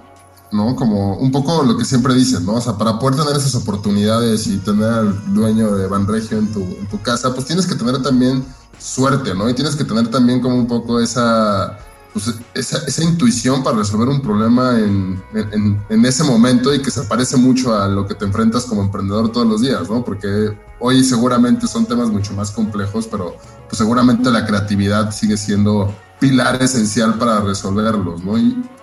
¿no? 0.50 0.74
Como 0.74 1.16
un 1.18 1.30
poco 1.30 1.62
lo 1.62 1.78
que 1.78 1.84
siempre 1.84 2.14
dicen, 2.14 2.44
¿no? 2.44 2.54
O 2.54 2.60
sea, 2.60 2.76
para 2.76 2.98
poder 2.98 3.20
tener 3.20 3.36
esas 3.36 3.54
oportunidades 3.54 4.48
y 4.48 4.58
tener 4.58 4.88
al 4.88 5.34
dueño 5.34 5.76
de 5.76 5.86
Banregio 5.86 6.38
en 6.38 6.52
tu, 6.52 6.60
en 6.60 6.88
tu 6.88 7.00
casa, 7.00 7.32
pues 7.32 7.46
tienes 7.46 7.68
que 7.68 7.76
tener 7.76 8.02
también 8.02 8.44
suerte, 8.80 9.36
¿no? 9.36 9.48
Y 9.48 9.54
tienes 9.54 9.76
que 9.76 9.84
tener 9.84 10.08
también 10.08 10.40
como 10.40 10.56
un 10.56 10.66
poco 10.66 10.98
esa 10.98 11.78
pues, 12.14 12.32
esa, 12.54 12.78
esa, 12.86 13.02
intuición 13.02 13.64
para 13.64 13.78
resolver 13.78 14.08
un 14.08 14.22
problema 14.22 14.78
en, 14.78 15.20
en, 15.34 16.06
ese 16.06 16.22
momento 16.22 16.72
y 16.72 16.80
que 16.80 16.92
se 16.92 17.02
parece 17.02 17.36
mucho 17.36 17.76
a 17.76 17.88
lo 17.88 18.06
que 18.06 18.14
te 18.14 18.24
enfrentas 18.24 18.66
como 18.66 18.82
emprendedor 18.82 19.32
todos 19.32 19.48
los 19.48 19.60
días, 19.60 19.90
¿no? 19.90 20.04
Porque 20.04 20.56
hoy 20.78 21.02
seguramente 21.02 21.66
son 21.66 21.86
temas 21.86 22.10
mucho 22.10 22.32
más 22.32 22.52
complejos, 22.52 23.08
pero 23.08 23.34
pues 23.68 23.78
seguramente 23.78 24.30
la 24.30 24.46
creatividad 24.46 25.10
sigue 25.10 25.36
siendo 25.36 25.92
pilar 26.20 26.62
esencial 26.62 27.18
para 27.18 27.40
resolverlos, 27.40 28.22
¿no? 28.22 28.38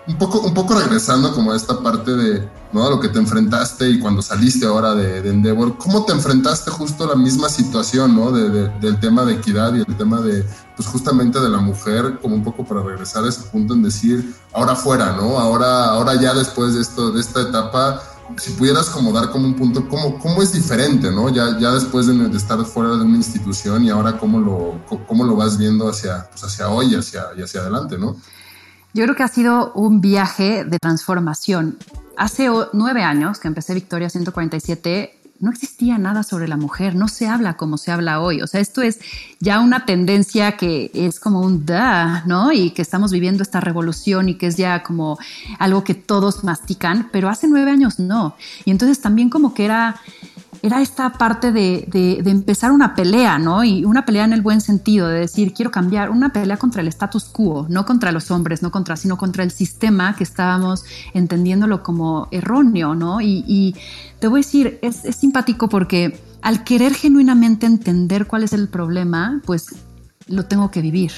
Un 0.08 0.18
poco, 0.18 0.40
un 0.42 0.54
poco 0.54 0.80
regresando 0.80 1.34
como 1.34 1.52
a 1.52 1.56
esta 1.56 1.80
parte 1.80 2.12
de, 2.12 2.50
¿no? 2.74 2.90
lo 2.90 3.00
que 3.00 3.10
te 3.10 3.20
enfrentaste 3.20 3.90
y 3.90 4.00
cuando 4.00 4.22
saliste 4.22 4.66
ahora 4.66 4.96
de, 4.96 5.22
de 5.22 5.30
Endeavor, 5.30 5.78
¿cómo 5.78 6.06
te 6.06 6.12
enfrentaste 6.12 6.72
justo 6.72 7.04
a 7.04 7.08
la 7.08 7.16
misma 7.16 7.50
situación, 7.50 8.16
¿no? 8.16 8.32
De, 8.32 8.70
del 8.80 9.00
tema 9.00 9.26
de 9.26 9.34
equidad 9.34 9.76
y 9.76 9.80
el 9.80 9.98
tema 9.98 10.20
de, 10.22 10.44
pues 10.76 10.88
justamente 10.88 11.40
de 11.40 11.50
la 11.50 11.60
mujer, 11.60 12.20
como 12.22 12.36
un 12.36 12.44
poco 12.44 12.66
para 12.66 12.82
regresar 12.82 13.24
a 13.26 13.30
ese 13.30 13.44
punto 13.44 13.74
en 13.74 13.84
decir, 13.84 14.36
ahora 14.54 14.76
fuera, 14.76 15.16
¿no? 15.16 15.38
Ahora, 15.38 15.86
ahora 15.86 16.20
ya 16.20 16.34
después 16.34 16.74
de 16.74 16.82
esto, 16.82 17.12
de 17.12 17.22
esta 17.22 17.42
etapa, 17.42 18.02
si 18.38 18.52
pudieras 18.52 18.90
como 18.90 19.12
dar 19.12 19.30
como 19.30 19.46
un 19.46 19.56
punto, 19.56 19.88
¿cómo, 19.88 20.18
cómo 20.20 20.42
es 20.42 20.52
diferente, 20.54 21.12
¿no? 21.12 21.30
Ya, 21.30 21.60
ya 21.60 21.72
después 21.72 22.08
de, 22.08 22.36
estar 22.36 22.64
fuera 22.66 22.96
de 22.96 23.04
una 23.04 23.18
institución 23.18 23.84
y 23.84 23.90
ahora 23.90 24.18
cómo 24.18 24.40
lo, 24.40 25.00
cómo 25.08 25.24
lo 25.26 25.36
vas 25.36 25.58
viendo 25.58 25.88
hacia, 25.88 26.28
pues 26.30 26.44
hacia 26.44 26.70
hoy 26.70 26.96
hacia, 26.96 27.26
y 27.38 27.42
hacia 27.42 27.62
adelante, 27.62 27.98
¿no? 27.98 28.16
Yo 28.94 29.04
creo 29.04 29.16
que 29.16 29.24
ha 29.24 29.28
sido 29.30 29.72
un 29.74 30.02
viaje 30.02 30.66
de 30.66 30.78
transformación. 30.78 31.78
Hace 32.18 32.50
nueve 32.74 33.04
años 33.04 33.40
que 33.40 33.48
empecé 33.48 33.74
Victoria 33.74 34.10
147, 34.10 35.22
no 35.40 35.50
existía 35.50 35.98
nada 35.98 36.24
sobre 36.24 36.48
la 36.48 36.56
mujer, 36.56 36.94
no 36.94 37.08
se 37.08 37.28
habla 37.28 37.56
como 37.56 37.78
se 37.78 37.92
habla 37.92 38.22
hoy. 38.22 38.42
O 38.42 38.48
sea, 38.48 38.62
esto 38.62 38.82
es 38.82 39.00
ya 39.40 39.60
una 39.60 39.86
tendencia 39.86 40.56
que 40.56 40.92
es 40.94 41.20
como 41.20 41.42
un 41.42 41.66
da, 41.66 42.24
¿no? 42.28 42.52
Y 42.52 42.72
que 42.72 42.82
estamos 42.82 43.12
viviendo 43.12 43.42
esta 43.42 43.60
revolución 43.60 44.30
y 44.30 44.36
que 44.36 44.48
es 44.48 44.58
ya 44.58 44.84
como 44.84 45.18
algo 45.58 45.84
que 45.84 45.96
todos 45.96 46.44
mastican, 46.44 47.10
pero 47.12 47.28
hace 47.30 47.48
nueve 47.48 47.72
años 47.72 47.98
no. 47.98 48.36
Y 48.66 48.72
entonces 48.72 49.02
también 49.02 49.30
como 49.30 49.54
que 49.54 49.66
era 49.66 50.00
era 50.62 50.82
esta 50.82 51.14
parte 51.14 51.52
de, 51.52 51.88
de, 51.88 52.30
empezar 52.30 52.72
una 52.72 52.94
pelea, 52.96 53.40
¿no? 53.40 53.64
Y 53.64 53.86
una 53.86 54.06
pelea 54.06 54.26
en 54.26 54.34
el 54.34 54.42
buen 54.42 54.62
sentido, 54.62 55.08
de 55.08 55.22
decir, 55.22 55.54
quiero 55.54 55.72
cambiar, 55.72 56.10
una 56.10 56.34
pelea 56.34 56.58
contra 56.58 56.82
el 56.82 56.88
status 56.88 57.26
quo, 57.26 57.66
no 57.70 57.86
contra 57.86 58.12
los 58.12 58.32
hombres, 58.32 58.62
no 58.62 58.72
contra, 58.72 58.96
sino 58.96 59.18
contra 59.18 59.44
el 59.44 59.52
sistema 59.52 60.16
que 60.16 60.24
estábamos 60.24 60.84
entendiéndolo 61.14 61.84
como 61.84 62.28
erróneo, 62.32 62.96
¿no? 62.96 63.22
Y, 63.22 63.44
y 63.48 63.76
te 64.20 64.28
voy 64.28 64.40
a 64.40 64.44
decir, 64.44 64.80
es, 64.82 65.06
es 65.06 65.16
simpático 65.16 65.70
porque 65.70 66.20
al 66.42 66.64
querer 66.64 66.94
genuinamente 66.94 67.66
entender 67.66 68.28
cuál 68.28 68.44
es 68.44 68.54
el 68.54 68.68
problema, 68.68 69.42
pues 69.46 69.76
lo 70.28 70.46
tengo 70.46 70.72
que 70.72 70.82
vivir. 70.82 71.12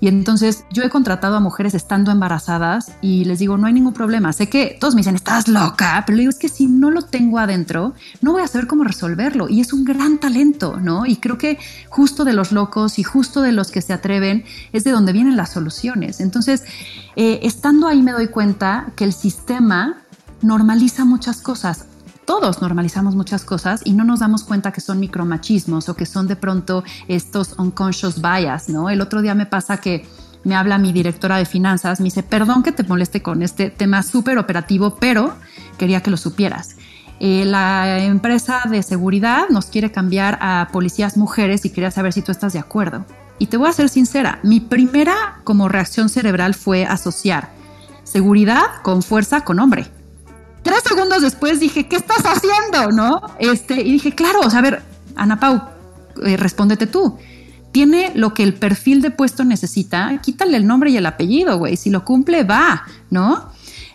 Y 0.00 0.08
entonces 0.08 0.64
yo 0.70 0.82
he 0.82 0.90
contratado 0.90 1.36
a 1.36 1.40
mujeres 1.40 1.74
estando 1.74 2.10
embarazadas 2.10 2.92
y 3.00 3.24
les 3.24 3.38
digo, 3.38 3.56
no 3.56 3.66
hay 3.66 3.72
ningún 3.72 3.92
problema. 3.92 4.32
Sé 4.32 4.48
que 4.48 4.76
todos 4.80 4.94
me 4.94 5.00
dicen, 5.00 5.16
estás 5.16 5.48
loca, 5.48 6.02
pero 6.06 6.18
digo, 6.18 6.30
es 6.30 6.38
que 6.38 6.48
si 6.48 6.66
no 6.66 6.90
lo 6.90 7.02
tengo 7.02 7.38
adentro, 7.38 7.94
no 8.20 8.32
voy 8.32 8.42
a 8.42 8.48
saber 8.48 8.66
cómo 8.66 8.84
resolverlo. 8.84 9.48
Y 9.48 9.60
es 9.60 9.72
un 9.72 9.84
gran 9.84 10.18
talento, 10.18 10.78
¿no? 10.80 11.06
Y 11.06 11.16
creo 11.16 11.38
que 11.38 11.58
justo 11.88 12.24
de 12.24 12.32
los 12.32 12.52
locos 12.52 12.98
y 12.98 13.02
justo 13.02 13.42
de 13.42 13.52
los 13.52 13.70
que 13.70 13.82
se 13.82 13.92
atreven 13.92 14.44
es 14.72 14.84
de 14.84 14.90
donde 14.90 15.12
vienen 15.12 15.36
las 15.36 15.52
soluciones. 15.52 16.20
Entonces, 16.20 16.64
eh, 17.16 17.40
estando 17.42 17.86
ahí 17.86 18.02
me 18.02 18.12
doy 18.12 18.28
cuenta 18.28 18.86
que 18.96 19.04
el 19.04 19.12
sistema 19.12 20.02
normaliza 20.42 21.04
muchas 21.04 21.40
cosas 21.40 21.86
todos 22.26 22.60
normalizamos 22.60 23.14
muchas 23.14 23.44
cosas 23.44 23.80
y 23.84 23.92
no 23.92 24.04
nos 24.04 24.20
damos 24.20 24.44
cuenta 24.44 24.72
que 24.72 24.80
son 24.80 25.00
micromachismos 25.00 25.88
o 25.88 25.96
que 25.96 26.06
son 26.06 26.26
de 26.26 26.36
pronto 26.36 26.84
estos 27.08 27.58
unconscious 27.58 28.20
bias, 28.20 28.68
¿no? 28.68 28.90
El 28.90 29.00
otro 29.00 29.22
día 29.22 29.34
me 29.34 29.46
pasa 29.46 29.78
que 29.78 30.06
me 30.44 30.54
habla 30.54 30.78
mi 30.78 30.92
directora 30.92 31.38
de 31.38 31.46
finanzas, 31.46 32.00
me 32.00 32.04
dice, 32.04 32.22
perdón 32.22 32.62
que 32.62 32.72
te 32.72 32.82
moleste 32.82 33.22
con 33.22 33.42
este 33.42 33.70
tema 33.70 34.02
súper 34.02 34.38
operativo, 34.38 34.96
pero 35.00 35.34
quería 35.78 36.02
que 36.02 36.10
lo 36.10 36.16
supieras. 36.16 36.76
Eh, 37.20 37.44
la 37.44 37.98
empresa 38.00 38.62
de 38.68 38.82
seguridad 38.82 39.48
nos 39.48 39.66
quiere 39.66 39.90
cambiar 39.92 40.38
a 40.40 40.68
policías 40.72 41.16
mujeres 41.16 41.64
y 41.64 41.70
quería 41.70 41.90
saber 41.90 42.12
si 42.12 42.22
tú 42.22 42.32
estás 42.32 42.52
de 42.52 42.58
acuerdo. 42.58 43.06
Y 43.38 43.46
te 43.46 43.56
voy 43.56 43.68
a 43.68 43.72
ser 43.72 43.88
sincera, 43.88 44.38
mi 44.42 44.60
primera 44.60 45.40
como 45.44 45.68
reacción 45.68 46.08
cerebral 46.08 46.54
fue 46.54 46.84
asociar 46.84 47.50
seguridad 48.04 48.82
con 48.82 49.02
fuerza 49.02 49.40
con 49.40 49.58
hombre. 49.58 49.86
Tres 50.64 50.82
segundos 50.88 51.22
después 51.22 51.60
dije, 51.60 51.86
¿qué 51.86 51.96
estás 51.96 52.22
haciendo? 52.24 52.90
¿No? 52.90 53.20
Este, 53.38 53.82
y 53.82 53.92
dije, 53.92 54.14
claro, 54.14 54.40
o 54.40 54.50
sea, 54.50 54.60
a 54.60 54.62
ver, 54.62 54.82
Ana 55.14 55.38
Pau, 55.38 55.60
eh, 56.24 56.36
respóndete 56.38 56.86
tú. 56.86 57.18
Tiene 57.70 58.12
lo 58.14 58.32
que 58.32 58.42
el 58.42 58.54
perfil 58.54 59.02
de 59.02 59.10
puesto 59.10 59.44
necesita, 59.44 60.20
quítale 60.22 60.56
el 60.56 60.66
nombre 60.66 60.90
y 60.90 60.96
el 60.96 61.04
apellido, 61.04 61.58
güey. 61.58 61.76
Si 61.76 61.90
lo 61.90 62.04
cumple, 62.04 62.44
va, 62.44 62.84
¿no? 63.10 63.52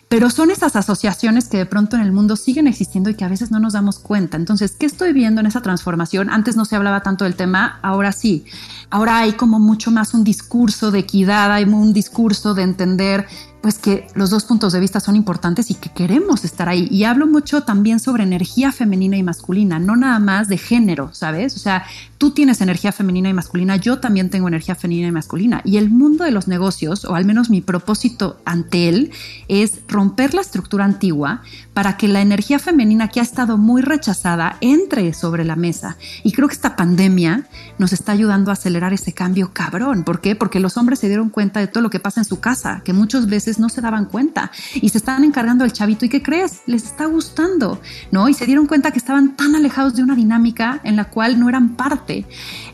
Pero 0.09 0.29
son 0.29 0.51
esas 0.51 0.75
asociaciones 0.75 1.47
que 1.47 1.57
de 1.57 1.65
pronto 1.65 1.95
en 1.95 2.01
el 2.01 2.11
mundo 2.11 2.35
siguen 2.35 2.67
existiendo 2.67 3.09
y 3.09 3.15
que 3.15 3.25
a 3.25 3.29
veces 3.29 3.51
no 3.51 3.59
nos 3.59 3.73
damos 3.73 3.99
cuenta. 3.99 4.37
Entonces, 4.37 4.75
¿qué 4.77 4.85
estoy 4.85 5.13
viendo 5.13 5.39
en 5.39 5.47
esa 5.47 5.61
transformación? 5.61 6.29
Antes 6.29 6.55
no 6.55 6.65
se 6.65 6.75
hablaba 6.75 7.01
tanto 7.01 7.25
del 7.25 7.35
tema, 7.35 7.79
ahora 7.81 8.11
sí. 8.11 8.43
Ahora 8.89 9.19
hay 9.19 9.33
como 9.33 9.59
mucho 9.59 9.91
más 9.91 10.13
un 10.13 10.23
discurso 10.23 10.91
de 10.91 10.99
equidad, 10.99 11.51
hay 11.51 11.63
un 11.63 11.93
discurso 11.93 12.55
de 12.55 12.63
entender 12.63 13.27
pues 13.61 13.77
que 13.77 14.07
los 14.15 14.29
dos 14.29 14.45
puntos 14.45 14.73
de 14.73 14.79
vista 14.79 14.99
son 14.99 15.15
importantes 15.15 15.69
y 15.69 15.75
que 15.75 15.89
queremos 15.89 16.45
estar 16.45 16.69
ahí. 16.69 16.87
Y 16.89 17.03
hablo 17.03 17.27
mucho 17.27 17.63
también 17.63 17.99
sobre 17.99 18.23
energía 18.23 18.71
femenina 18.71 19.17
y 19.17 19.23
masculina, 19.23 19.79
no 19.79 19.95
nada 19.95 20.19
más 20.19 20.47
de 20.47 20.57
género, 20.57 21.09
¿sabes? 21.13 21.55
O 21.55 21.59
sea, 21.59 21.85
tú 22.17 22.31
tienes 22.31 22.61
energía 22.61 22.91
femenina 22.91 23.29
y 23.29 23.33
masculina, 23.33 23.75
yo 23.75 23.99
también 23.99 24.29
tengo 24.29 24.47
energía 24.47 24.75
femenina 24.75 25.09
y 25.09 25.11
masculina. 25.11 25.61
Y 25.65 25.77
el 25.77 25.89
mundo 25.89 26.23
de 26.23 26.31
los 26.31 26.47
negocios, 26.47 27.03
o 27.05 27.15
al 27.15 27.25
menos 27.25 27.49
mi 27.49 27.61
propósito 27.61 28.39
ante 28.45 28.87
él, 28.87 29.11
es 29.47 29.81
romper 29.87 30.33
la 30.33 30.41
estructura 30.41 30.85
antigua 30.85 31.41
para 31.79 31.95
que 31.95 32.09
la 32.09 32.19
energía 32.19 32.59
femenina 32.59 33.07
que 33.07 33.21
ha 33.21 33.23
estado 33.23 33.57
muy 33.57 33.81
rechazada 33.81 34.57
entre 34.59 35.13
sobre 35.13 35.45
la 35.45 35.55
mesa. 35.55 35.95
Y 36.23 36.33
creo 36.33 36.49
que 36.49 36.53
esta 36.53 36.75
pandemia 36.75 37.45
nos 37.77 37.93
está 37.93 38.11
ayudando 38.11 38.51
a 38.51 38.55
acelerar 38.55 38.91
ese 38.91 39.13
cambio 39.13 39.51
cabrón. 39.53 40.03
¿Por 40.03 40.19
qué? 40.19 40.35
Porque 40.35 40.59
los 40.59 40.75
hombres 40.75 40.99
se 40.99 41.07
dieron 41.07 41.29
cuenta 41.29 41.61
de 41.61 41.67
todo 41.67 41.81
lo 41.81 41.89
que 41.89 42.01
pasa 42.01 42.19
en 42.19 42.25
su 42.25 42.41
casa, 42.41 42.81
que 42.83 42.91
muchas 42.91 43.27
veces 43.27 43.59
no 43.59 43.69
se 43.69 43.79
daban 43.79 44.07
cuenta 44.07 44.51
y 44.73 44.89
se 44.89 44.97
están 44.97 45.23
encargando 45.23 45.63
del 45.63 45.71
chavito. 45.71 46.03
¿Y 46.03 46.09
qué 46.09 46.21
crees? 46.21 46.63
Les 46.65 46.83
está 46.83 47.05
gustando, 47.05 47.79
¿no? 48.11 48.27
Y 48.27 48.33
se 48.33 48.45
dieron 48.45 48.67
cuenta 48.67 48.91
que 48.91 48.99
estaban 48.99 49.37
tan 49.37 49.55
alejados 49.55 49.95
de 49.95 50.03
una 50.03 50.15
dinámica 50.15 50.81
en 50.83 50.97
la 50.97 51.05
cual 51.05 51.39
no 51.39 51.47
eran 51.47 51.77
parte. 51.77 52.25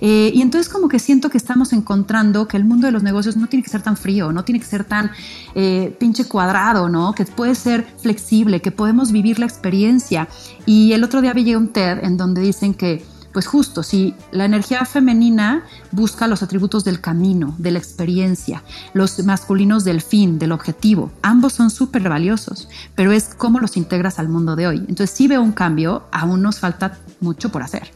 Eh, 0.01 0.31
y 0.33 0.41
entonces 0.41 0.67
como 0.67 0.87
que 0.87 0.97
siento 0.97 1.29
que 1.29 1.37
estamos 1.37 1.73
encontrando 1.73 2.47
que 2.47 2.57
el 2.57 2.65
mundo 2.65 2.87
de 2.87 2.91
los 2.91 3.03
negocios 3.03 3.37
no 3.37 3.45
tiene 3.45 3.61
que 3.61 3.69
ser 3.69 3.83
tan 3.83 3.97
frío, 3.97 4.31
no 4.31 4.43
tiene 4.43 4.59
que 4.59 4.65
ser 4.65 4.83
tan 4.83 5.11
eh, 5.53 5.95
pinche 5.99 6.25
cuadrado, 6.25 6.89
¿no? 6.89 7.13
Que 7.13 7.25
puede 7.25 7.53
ser 7.53 7.85
flexible, 8.01 8.63
que 8.63 8.71
podemos 8.71 8.94
vivir 9.11 9.39
la 9.39 9.45
experiencia. 9.45 10.27
Y 10.65 10.93
el 10.93 11.03
otro 11.03 11.21
día 11.21 11.33
vi 11.33 11.55
un 11.55 11.69
TED 11.69 12.03
en 12.03 12.17
donde 12.17 12.41
dicen 12.41 12.73
que, 12.73 13.05
pues 13.33 13.47
justo, 13.47 13.83
si 13.83 14.15
la 14.31 14.45
energía 14.45 14.85
femenina 14.85 15.63
busca 15.91 16.27
los 16.27 16.41
atributos 16.41 16.83
del 16.85 17.01
camino, 17.01 17.53
de 17.57 17.71
la 17.71 17.79
experiencia, 17.79 18.63
los 18.93 19.23
masculinos 19.25 19.83
del 19.83 20.01
fin, 20.01 20.39
del 20.39 20.53
objetivo, 20.53 21.11
ambos 21.21 21.53
son 21.53 21.69
súper 21.69 22.07
valiosos, 22.07 22.69
pero 22.95 23.11
es 23.11 23.35
cómo 23.35 23.59
los 23.59 23.75
integras 23.75 24.19
al 24.19 24.29
mundo 24.29 24.55
de 24.55 24.67
hoy. 24.67 24.77
Entonces 24.77 25.11
si 25.11 25.27
veo 25.27 25.41
un 25.41 25.51
cambio, 25.51 26.03
aún 26.11 26.41
nos 26.41 26.59
falta 26.59 26.97
mucho 27.19 27.51
por 27.51 27.61
hacer. 27.61 27.91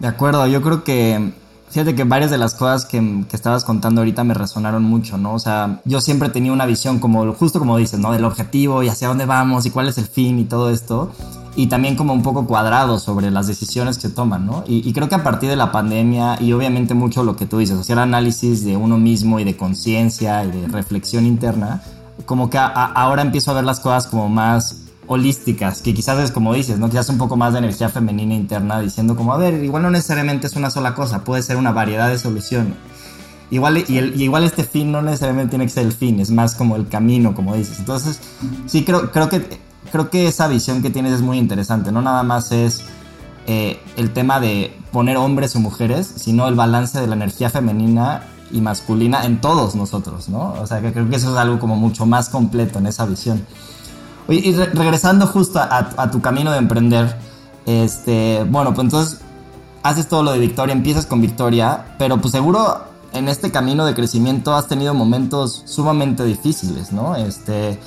De 0.00 0.06
acuerdo, 0.06 0.46
yo 0.46 0.60
creo 0.62 0.84
que 0.84 1.32
Fíjate 1.70 1.94
que 1.94 2.04
varias 2.04 2.30
de 2.30 2.38
las 2.38 2.54
cosas 2.54 2.86
que, 2.86 3.24
que, 3.28 3.36
estabas 3.36 3.64
contando 3.64 4.00
ahorita 4.00 4.24
me 4.24 4.34
resonaron 4.34 4.82
mucho, 4.82 5.18
¿no? 5.18 5.34
O 5.34 5.38
sea, 5.38 5.80
yo 5.84 6.00
siempre 6.00 6.30
tenía 6.30 6.52
una 6.52 6.64
visión 6.64 6.98
como, 6.98 7.32
justo 7.34 7.58
como 7.58 7.76
dices, 7.76 8.00
¿no? 8.00 8.12
Del 8.12 8.24
objetivo 8.24 8.82
y 8.82 8.88
hacia 8.88 9.08
dónde 9.08 9.26
vamos 9.26 9.66
y 9.66 9.70
cuál 9.70 9.88
es 9.88 9.98
el 9.98 10.06
fin 10.06 10.38
y 10.38 10.44
todo 10.44 10.70
esto. 10.70 11.12
Y 11.56 11.66
también 11.66 11.96
como 11.96 12.14
un 12.14 12.22
poco 12.22 12.46
cuadrado 12.46 12.98
sobre 12.98 13.30
las 13.30 13.46
decisiones 13.48 13.98
que 13.98 14.08
toman, 14.08 14.46
¿no? 14.46 14.64
Y, 14.66 14.92
creo 14.92 15.08
que 15.08 15.16
a 15.16 15.22
partir 15.22 15.50
de 15.50 15.56
la 15.56 15.72
pandemia 15.72 16.40
y 16.40 16.52
obviamente 16.52 16.94
mucho 16.94 17.22
lo 17.22 17.36
que 17.36 17.46
tú 17.46 17.58
dices, 17.58 17.78
hacer 17.78 17.98
análisis 17.98 18.64
de 18.64 18.76
uno 18.76 18.96
mismo 18.96 19.38
y 19.40 19.44
de 19.44 19.56
conciencia 19.56 20.44
y 20.44 20.50
de 20.50 20.68
reflexión 20.68 21.26
interna, 21.26 21.82
como 22.24 22.48
que 22.48 22.58
ahora 22.58 23.22
empiezo 23.22 23.50
a 23.50 23.54
ver 23.54 23.64
las 23.64 23.80
cosas 23.80 24.06
como 24.06 24.28
más 24.28 24.87
holísticas, 25.08 25.82
que 25.82 25.94
quizás 25.94 26.18
es 26.20 26.30
como 26.30 26.54
dices, 26.54 26.78
¿no? 26.78 26.88
Quizás 26.88 27.08
un 27.08 27.18
poco 27.18 27.36
más 27.36 27.54
de 27.54 27.60
energía 27.60 27.88
femenina 27.88 28.34
interna, 28.34 28.80
diciendo 28.80 29.16
como, 29.16 29.32
a 29.32 29.38
ver, 29.38 29.64
igual 29.64 29.82
no 29.82 29.90
necesariamente 29.90 30.46
es 30.46 30.54
una 30.54 30.70
sola 30.70 30.94
cosa, 30.94 31.24
puede 31.24 31.42
ser 31.42 31.56
una 31.56 31.72
variedad 31.72 32.08
de 32.08 32.18
soluciones. 32.18 32.74
Igual, 33.50 33.78
y, 33.88 33.98
igual 34.22 34.44
este 34.44 34.62
fin 34.64 34.92
no 34.92 35.00
necesariamente 35.00 35.50
tiene 35.50 35.64
que 35.64 35.70
ser 35.70 35.86
el 35.86 35.92
fin, 35.92 36.20
es 36.20 36.30
más 36.30 36.54
como 36.54 36.76
el 36.76 36.86
camino, 36.88 37.34
como 37.34 37.54
dices. 37.56 37.78
Entonces, 37.78 38.20
sí, 38.66 38.84
creo, 38.84 39.10
creo, 39.10 39.30
que, 39.30 39.58
creo 39.90 40.10
que 40.10 40.28
esa 40.28 40.46
visión 40.46 40.82
que 40.82 40.90
tienes 40.90 41.14
es 41.14 41.22
muy 41.22 41.38
interesante, 41.38 41.90
no 41.90 42.02
nada 42.02 42.22
más 42.22 42.52
es 42.52 42.82
eh, 43.46 43.80
el 43.96 44.12
tema 44.12 44.40
de 44.40 44.76
poner 44.92 45.16
hombres 45.16 45.56
o 45.56 45.60
mujeres, 45.60 46.12
sino 46.16 46.46
el 46.48 46.54
balance 46.54 47.00
de 47.00 47.06
la 47.06 47.14
energía 47.14 47.48
femenina 47.48 48.24
y 48.50 48.60
masculina 48.60 49.24
en 49.24 49.40
todos 49.40 49.74
nosotros, 49.74 50.28
¿no? 50.28 50.52
O 50.60 50.66
sea, 50.66 50.82
que 50.82 50.92
creo 50.92 51.08
que 51.08 51.16
eso 51.16 51.30
es 51.30 51.36
algo 51.38 51.58
como 51.58 51.76
mucho 51.76 52.04
más 52.04 52.28
completo 52.28 52.78
en 52.78 52.86
esa 52.86 53.06
visión. 53.06 53.46
Y 54.28 54.52
regresando 54.52 55.26
justo 55.26 55.58
a, 55.58 56.10
tu 56.10 56.20
camino 56.20 56.52
de 56.52 56.58
emprender, 56.58 57.16
este, 57.64 58.44
bueno, 58.48 58.74
pues 58.74 58.84
entonces 58.84 59.20
haces 59.82 60.06
todo 60.06 60.22
lo 60.22 60.32
de 60.32 60.38
Victoria, 60.38 60.74
empiezas 60.74 61.06
con 61.06 61.20
Victoria, 61.20 61.94
pero 61.98 62.18
pues 62.20 62.32
seguro 62.32 62.82
en 63.12 63.28
este 63.28 63.50
camino 63.50 63.86
de 63.86 63.94
crecimiento 63.94 64.54
has 64.54 64.68
tenido 64.68 64.92
momentos 64.92 65.62
sumamente 65.64 66.24
difíciles, 66.24 66.92
¿no? 66.92 67.16
Este, 67.16 67.78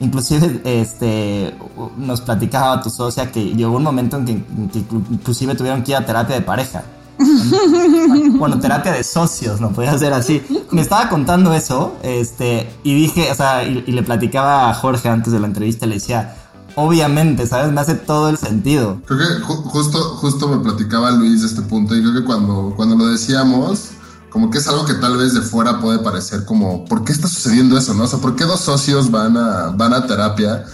inclusive, 0.00 0.60
este, 0.64 1.54
nos 1.96 2.20
platicaba 2.22 2.82
tu 2.82 2.90
socia 2.90 3.30
que 3.30 3.54
llegó 3.54 3.76
un 3.76 3.84
momento 3.84 4.16
en 4.16 4.24
que 4.24 4.32
inclusive 4.32 5.54
tuvieron 5.54 5.84
que 5.84 5.92
ir 5.92 5.96
a 5.96 6.04
terapia 6.04 6.34
de 6.34 6.42
pareja. 6.42 6.82
bueno, 8.38 8.58
terapia 8.60 8.92
de 8.92 9.04
socios, 9.04 9.60
no 9.60 9.72
podía 9.72 9.96
ser 9.98 10.12
así. 10.12 10.42
Me 10.70 10.80
estaba 10.80 11.08
contando 11.08 11.52
eso, 11.52 11.96
este, 12.02 12.72
y 12.82 12.94
dije, 12.94 13.30
o 13.30 13.34
sea, 13.34 13.64
y, 13.64 13.82
le 13.82 14.02
platicaba 14.02 14.70
a 14.70 14.74
Jorge 14.74 15.08
antes 15.08 15.32
de 15.32 15.40
la 15.40 15.46
entrevista, 15.46 15.86
le 15.86 15.94
decía, 15.94 16.36
obviamente, 16.74 17.46
¿sabes? 17.46 17.72
Me 17.72 17.80
hace 17.80 17.94
todo 17.94 18.28
el 18.28 18.38
sentido. 18.38 19.00
Creo 19.06 19.18
que 19.18 19.42
justo, 19.44 19.98
justo 20.16 20.48
me 20.48 20.58
platicaba 20.58 21.10
Luis 21.10 21.40
de 21.40 21.48
este 21.48 21.62
punto, 21.62 21.96
y 21.96 22.00
creo 22.00 22.14
que 22.14 22.24
cuando, 22.24 22.72
cuando 22.76 22.96
lo 22.96 23.06
decíamos, 23.06 23.90
como 24.30 24.50
que 24.50 24.58
es 24.58 24.68
algo 24.68 24.84
que 24.84 24.94
tal 24.94 25.16
vez 25.16 25.34
de 25.34 25.40
fuera 25.40 25.80
puede 25.80 25.98
parecer 25.98 26.44
como, 26.44 26.84
¿por 26.84 27.04
qué 27.04 27.12
está 27.12 27.28
sucediendo 27.28 27.76
eso, 27.76 27.94
no? 27.94 28.04
O 28.04 28.06
sea, 28.06 28.20
¿por 28.20 28.36
qué 28.36 28.44
dos 28.44 28.60
socios 28.60 29.10
van 29.10 29.36
a, 29.36 29.70
van 29.70 29.94
a 29.94 30.06
terapia? 30.06 30.64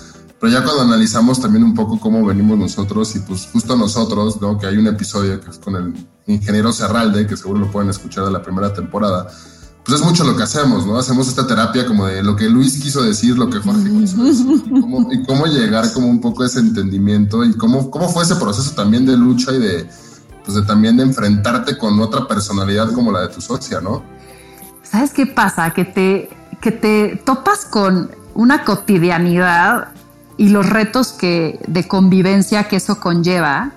Pero 0.45 0.59
ya 0.59 0.63
cuando 0.63 0.83
analizamos 0.83 1.41
también 1.41 1.65
un 1.65 1.75
poco 1.75 1.99
cómo 1.99 2.23
venimos 2.23 2.59
nosotros 2.59 3.17
y 3.17 3.21
pues 3.21 3.49
justo 3.51 3.79
nosotros, 3.79 4.43
¿no? 4.43 4.59
que 4.59 4.67
hay 4.67 4.77
un 4.77 4.87
episodio 4.87 5.41
que 5.41 5.49
es 5.49 5.57
con 5.57 5.75
el 5.75 6.07
ingeniero 6.27 6.71
Serralde, 6.71 7.27
que 7.27 7.35
seguro 7.35 7.61
lo 7.61 7.71
pueden 7.71 7.89
escuchar 7.89 8.27
de 8.27 8.31
la 8.31 8.43
primera 8.43 8.71
temporada, 8.75 9.27
pues 9.83 9.99
es 9.99 10.05
mucho 10.05 10.23
lo 10.23 10.37
que 10.37 10.43
hacemos, 10.43 10.85
¿no? 10.85 10.99
Hacemos 10.99 11.29
esta 11.29 11.47
terapia 11.47 11.87
como 11.87 12.05
de 12.05 12.23
lo 12.23 12.37
que 12.37 12.51
Luis 12.51 12.79
quiso 12.79 13.03
decir, 13.03 13.39
lo 13.39 13.49
que 13.49 13.59
Jorge 13.59 13.89
quiso 13.89 14.23
decir, 14.23 14.63
y 14.67 14.81
cómo, 14.83 15.11
y 15.11 15.25
cómo 15.25 15.47
llegar 15.47 15.91
como 15.95 16.09
un 16.09 16.21
poco 16.21 16.43
a 16.43 16.47
ese 16.47 16.61
entendimiento 16.61 17.43
y 17.43 17.55
cómo, 17.55 17.91
cómo 17.91 18.11
fue 18.11 18.25
ese 18.25 18.37
proceso 18.37 18.75
también 18.75 19.07
de 19.07 19.17
lucha 19.17 19.51
y 19.51 19.59
de, 19.59 19.89
pues 20.45 20.57
de 20.57 20.63
también 20.65 20.99
de 20.99 21.05
enfrentarte 21.05 21.79
con 21.79 21.99
otra 22.01 22.29
personalidad 22.29 22.93
como 22.93 23.13
la 23.13 23.23
de 23.23 23.29
tu 23.29 23.41
socia, 23.41 23.81
¿no? 23.81 24.05
¿Sabes 24.83 25.11
qué 25.15 25.25
pasa? 25.25 25.71
Que 25.71 25.87
te, 25.87 26.29
que 26.61 26.71
te 26.71 27.23
topas 27.25 27.65
con 27.65 28.11
una 28.35 28.63
cotidianidad 28.63 29.89
y 30.37 30.49
los 30.49 30.68
retos 30.68 31.12
que, 31.12 31.61
de 31.66 31.87
convivencia 31.87 32.64
que 32.64 32.77
eso 32.77 33.01
conlleva 33.01 33.73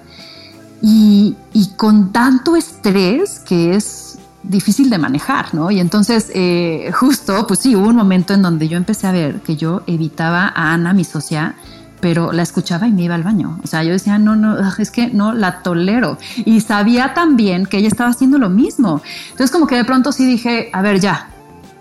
y, 0.82 1.36
con 1.76 2.12
tanto 2.12 2.56
estrés 2.56 3.40
que 3.40 3.76
es 3.76 4.20
difícil 4.44 4.90
de 4.90 4.98
manejar, 4.98 5.54
¿no? 5.54 5.72
Y 5.72 5.80
entonces, 5.80 6.32
eh, 6.34 6.92
justo, 6.94 7.46
pues 7.48 7.60
sí, 7.60 7.76
hubo 7.76 7.88
un 7.88 7.96
momento 7.96 8.34
en 8.34 8.42
donde 8.42 8.68
yo 8.68 8.78
empecé 8.78 9.08
a 9.08 9.12
ver 9.12 9.42
que 9.42 9.56
yo 9.56 9.82
evitaba 9.88 10.52
a 10.56 10.74
Ana, 10.74 10.94
mi 10.94 11.04
socia, 11.04 11.56
pero 12.00 12.32
la 12.32 12.44
escuchaba 12.44 12.88
y 12.88 12.92
me 12.92 13.04
iba 13.04 13.16
al 13.16 13.24
baño. 13.24 13.60
O 13.64 13.68
sea, 13.68 13.84
yo 13.84 13.92
decía, 13.92 14.20
no, 14.20 14.36
no, 14.36 14.58
es 14.78 14.92
que 14.92 15.08
no 15.08 15.34
la 15.34 15.64
tolero. 15.64 16.18
Y 16.46 16.62
sabía 16.62 17.14
también 17.14 17.66
que 17.66 17.78
ella 17.78 17.88
estaba 17.88 18.12
haciendo 18.12 18.38
lo 18.38 18.50
mismo. 18.50 19.02
Entonces, 19.32 19.52
como 19.52 19.68
que 19.68 19.76
de 19.76 19.86
pronto 19.86 20.12
sí 20.12 20.26
dije, 20.26 20.70
a 20.74 20.82
ver, 20.82 21.00
ya, 21.00 21.28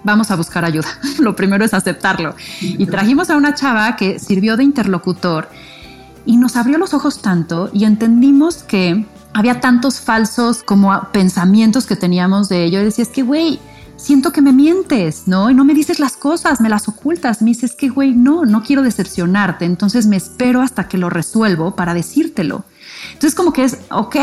vamos 0.07 0.31
a 0.31 0.37
buscar 0.37 0.65
ayuda. 0.65 0.89
Lo 1.19 1.37
primero 1.37 1.65
es 1.65 1.75
aceptarlo. 1.75 2.35
Y 2.63 2.87
trajimos 2.87 3.29
a 3.29 3.37
una 3.37 3.55
chava 3.55 3.97
que 3.97 4.19
sirvió 4.19 4.57
de 4.57 4.65
interlocutor 4.65 5.51
y 6.25 6.39
nos 6.39 6.57
abrió 6.57 6.79
los 6.79 6.95
ojos 6.95 7.21
tanto 7.21 7.71
y 7.73 7.85
entendimos 7.85 8.63
que 8.65 9.07
había 9.33 9.61
tantos 9.61 10.01
falsos 10.01 10.63
como 10.63 11.09
pensamientos 11.13 11.87
que 11.87 11.95
teníamos 11.95 12.49
de 12.49 12.65
ello. 12.65 12.81
Y 12.81 12.85
decía, 12.85 13.03
es 13.03 13.11
que, 13.11 13.23
güey, 13.23 13.61
siento 13.97 14.33
que 14.33 14.43
me 14.43 14.53
mientes, 14.53 15.25
¿no? 15.27 15.51
Y 15.51 15.55
no 15.55 15.65
me 15.65 15.75
dices 15.75 16.01
las 16.01 16.17
cosas, 16.17 16.61
me 16.61 16.69
las 16.69 16.89
ocultas. 16.89 17.43
Me 17.43 17.49
dices 17.49 17.75
que, 17.75 17.89
güey, 17.89 18.13
no, 18.15 18.45
no 18.45 18.63
quiero 18.63 18.83
decepcionarte. 18.83 19.65
Entonces 19.65 20.07
me 20.07 20.17
espero 20.17 20.63
hasta 20.63 20.89
que 20.89 20.99
lo 20.99 21.11
resuelvo 21.11 21.75
para 21.75 21.95
decírtelo. 21.95 22.65
Entonces 23.13 23.35
como 23.35 23.53
que 23.53 23.65
es, 23.65 23.79
ok. 23.91 24.17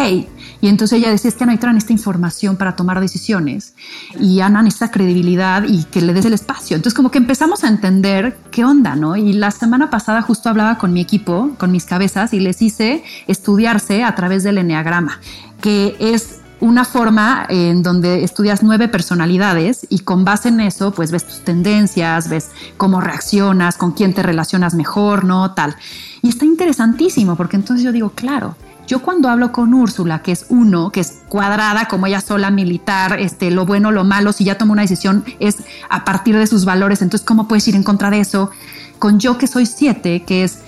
Y 0.61 0.67
entonces 0.67 0.97
ella 0.99 1.09
decía, 1.09 1.29
es 1.29 1.35
que 1.35 1.45
necesitan 1.45 1.77
esta 1.77 1.93
información 1.93 2.57
para 2.57 2.75
tomar 2.75 2.99
decisiones 2.99 3.73
y 4.19 4.39
Ana 4.39 4.61
necesita 4.61 4.91
credibilidad 4.91 5.63
y 5.67 5.83
que 5.85 6.01
le 6.01 6.13
des 6.13 6.25
el 6.25 6.33
espacio. 6.33 6.75
Entonces 6.75 6.95
como 6.95 7.11
que 7.11 7.17
empezamos 7.17 7.63
a 7.63 7.67
entender 7.67 8.37
qué 8.51 8.63
onda, 8.63 8.95
¿no? 8.95 9.15
Y 9.15 9.33
la 9.33 9.51
semana 9.51 9.89
pasada 9.89 10.21
justo 10.21 10.49
hablaba 10.49 10.77
con 10.77 10.93
mi 10.93 11.01
equipo, 11.01 11.51
con 11.57 11.71
mis 11.71 11.85
cabezas 11.85 12.33
y 12.33 12.39
les 12.39 12.61
hice 12.61 13.03
estudiarse 13.27 14.03
a 14.03 14.15
través 14.15 14.43
del 14.43 14.57
enneagrama, 14.57 15.19
que 15.61 15.95
es 15.99 16.39
una 16.63 16.85
forma 16.85 17.45
en 17.49 17.83
donde 17.83 18.23
estudias 18.23 18.63
nueve 18.63 18.87
personalidades 18.87 19.85
y 19.89 19.99
con 19.99 20.23
base 20.23 20.47
en 20.47 20.61
eso, 20.61 20.91
pues 20.91 21.11
ves 21.11 21.25
tus 21.25 21.41
tendencias, 21.41 22.29
ves 22.29 22.51
cómo 22.77 23.01
reaccionas, 23.01 23.75
con 23.75 23.91
quién 23.91 24.13
te 24.13 24.23
relacionas 24.23 24.73
mejor, 24.73 25.25
¿no? 25.25 25.51
Tal. 25.51 25.75
Y 26.21 26.29
está 26.29 26.45
interesantísimo 26.45 27.35
porque 27.35 27.57
entonces 27.57 27.83
yo 27.83 27.91
digo, 27.91 28.11
claro, 28.11 28.55
yo 28.87 29.01
cuando 29.01 29.27
hablo 29.27 29.51
con 29.51 29.73
Úrsula, 29.73 30.21
que 30.21 30.31
es 30.31 30.45
uno, 30.47 30.89
que 30.89 31.01
es 31.01 31.21
cuadrada 31.27 31.89
como 31.89 32.07
ella 32.07 32.21
sola, 32.21 32.49
militar, 32.49 33.19
este, 33.19 33.51
lo 33.51 33.65
bueno, 33.65 33.91
lo 33.91 34.05
malo, 34.05 34.31
si 34.31 34.45
ya 34.45 34.57
toma 34.57 34.71
una 34.71 34.83
decisión 34.83 35.25
es 35.39 35.57
a 35.89 36.05
partir 36.05 36.37
de 36.37 36.47
sus 36.47 36.63
valores, 36.63 37.01
entonces 37.01 37.25
¿cómo 37.25 37.49
puedes 37.49 37.67
ir 37.67 37.75
en 37.75 37.83
contra 37.83 38.09
de 38.09 38.21
eso? 38.21 38.51
Con 38.99 39.19
yo 39.19 39.37
que 39.37 39.47
soy 39.47 39.65
siete, 39.65 40.23
que 40.23 40.45
es 40.45 40.59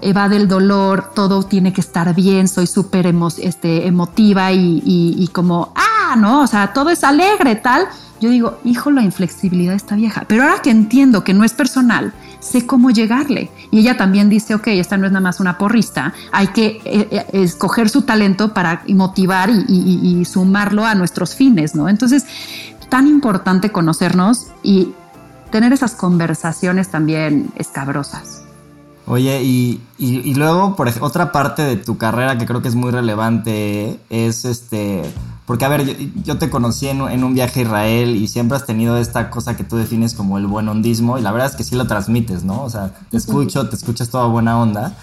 evade 0.00 0.36
el 0.36 0.48
dolor, 0.48 1.10
todo 1.14 1.42
tiene 1.42 1.72
que 1.72 1.80
estar 1.80 2.14
bien, 2.14 2.48
soy 2.48 2.66
súper 2.66 3.14
este, 3.38 3.86
emotiva 3.86 4.52
y, 4.52 4.82
y, 4.84 5.28
como, 5.28 5.72
ah, 5.74 6.16
no, 6.16 6.42
o 6.42 6.46
sea, 6.46 6.72
todo 6.72 6.90
es 6.90 7.04
alegre, 7.04 7.56
tal. 7.56 7.86
yo 8.20 8.30
digo, 8.30 8.58
hijo, 8.64 8.90
la 8.90 9.02
inflexibilidad 9.02 9.74
está 9.74 9.94
vieja. 9.96 10.24
Pero 10.26 10.44
ahora 10.44 10.62
que 10.62 10.70
entiendo 10.70 11.24
que 11.24 11.34
no 11.34 11.44
es 11.44 11.52
personal, 11.52 12.12
sé 12.40 12.66
cómo 12.66 12.90
llegarle. 12.90 13.50
Y 13.70 13.80
ella 13.80 13.96
también 13.96 14.28
dice, 14.28 14.54
ok, 14.54 14.68
esta 14.68 14.96
no 14.96 15.06
es 15.06 15.12
nada 15.12 15.22
más 15.22 15.40
una 15.40 15.58
porrista, 15.58 16.14
hay 16.32 16.48
que 16.48 16.80
eh, 16.84 17.08
eh, 17.10 17.26
escoger 17.32 17.88
su 17.88 18.02
talento 18.02 18.54
para 18.54 18.82
motivar 18.88 19.50
y, 19.50 20.24
sumarlo 20.24 20.84
a 20.84 20.94
nuestros 20.94 21.34
fines, 21.34 21.74
¿no? 21.74 21.88
Entonces, 21.88 22.24
tan 22.88 23.06
importante 23.06 23.70
conocernos 23.70 24.48
y 24.62 24.94
tener 25.50 25.72
esas 25.72 25.94
conversaciones 25.94 26.88
también 26.88 27.50
escabrosas. 27.56 28.45
Oye, 29.08 29.40
y, 29.44 29.80
y, 29.98 30.34
luego, 30.34 30.74
por 30.74 30.88
ejemplo, 30.88 31.06
otra 31.06 31.30
parte 31.30 31.62
de 31.62 31.76
tu 31.76 31.96
carrera 31.96 32.38
que 32.38 32.44
creo 32.44 32.60
que 32.60 32.66
es 32.66 32.74
muy 32.74 32.90
relevante 32.90 34.00
es 34.10 34.44
este. 34.44 35.02
Porque, 35.44 35.64
a 35.64 35.68
ver, 35.68 35.96
yo, 36.24 36.38
te 36.38 36.50
conocí 36.50 36.88
en, 36.88 37.00
un 37.00 37.34
viaje 37.34 37.60
a 37.60 37.62
Israel 37.62 38.16
y 38.16 38.26
siempre 38.26 38.56
has 38.56 38.66
tenido 38.66 38.96
esta 38.96 39.30
cosa 39.30 39.56
que 39.56 39.62
tú 39.62 39.76
defines 39.76 40.14
como 40.14 40.38
el 40.38 40.48
buen 40.48 40.68
hondismo 40.68 41.18
y 41.18 41.22
la 41.22 41.30
verdad 41.30 41.48
es 41.48 41.54
que 41.54 41.62
sí 41.62 41.76
lo 41.76 41.86
transmites, 41.86 42.42
¿no? 42.42 42.62
O 42.62 42.68
sea, 42.68 42.90
te 43.08 43.16
escucho, 43.16 43.68
te 43.68 43.76
escuchas 43.76 44.08
toda 44.08 44.26
buena 44.26 44.58
onda, 44.58 44.96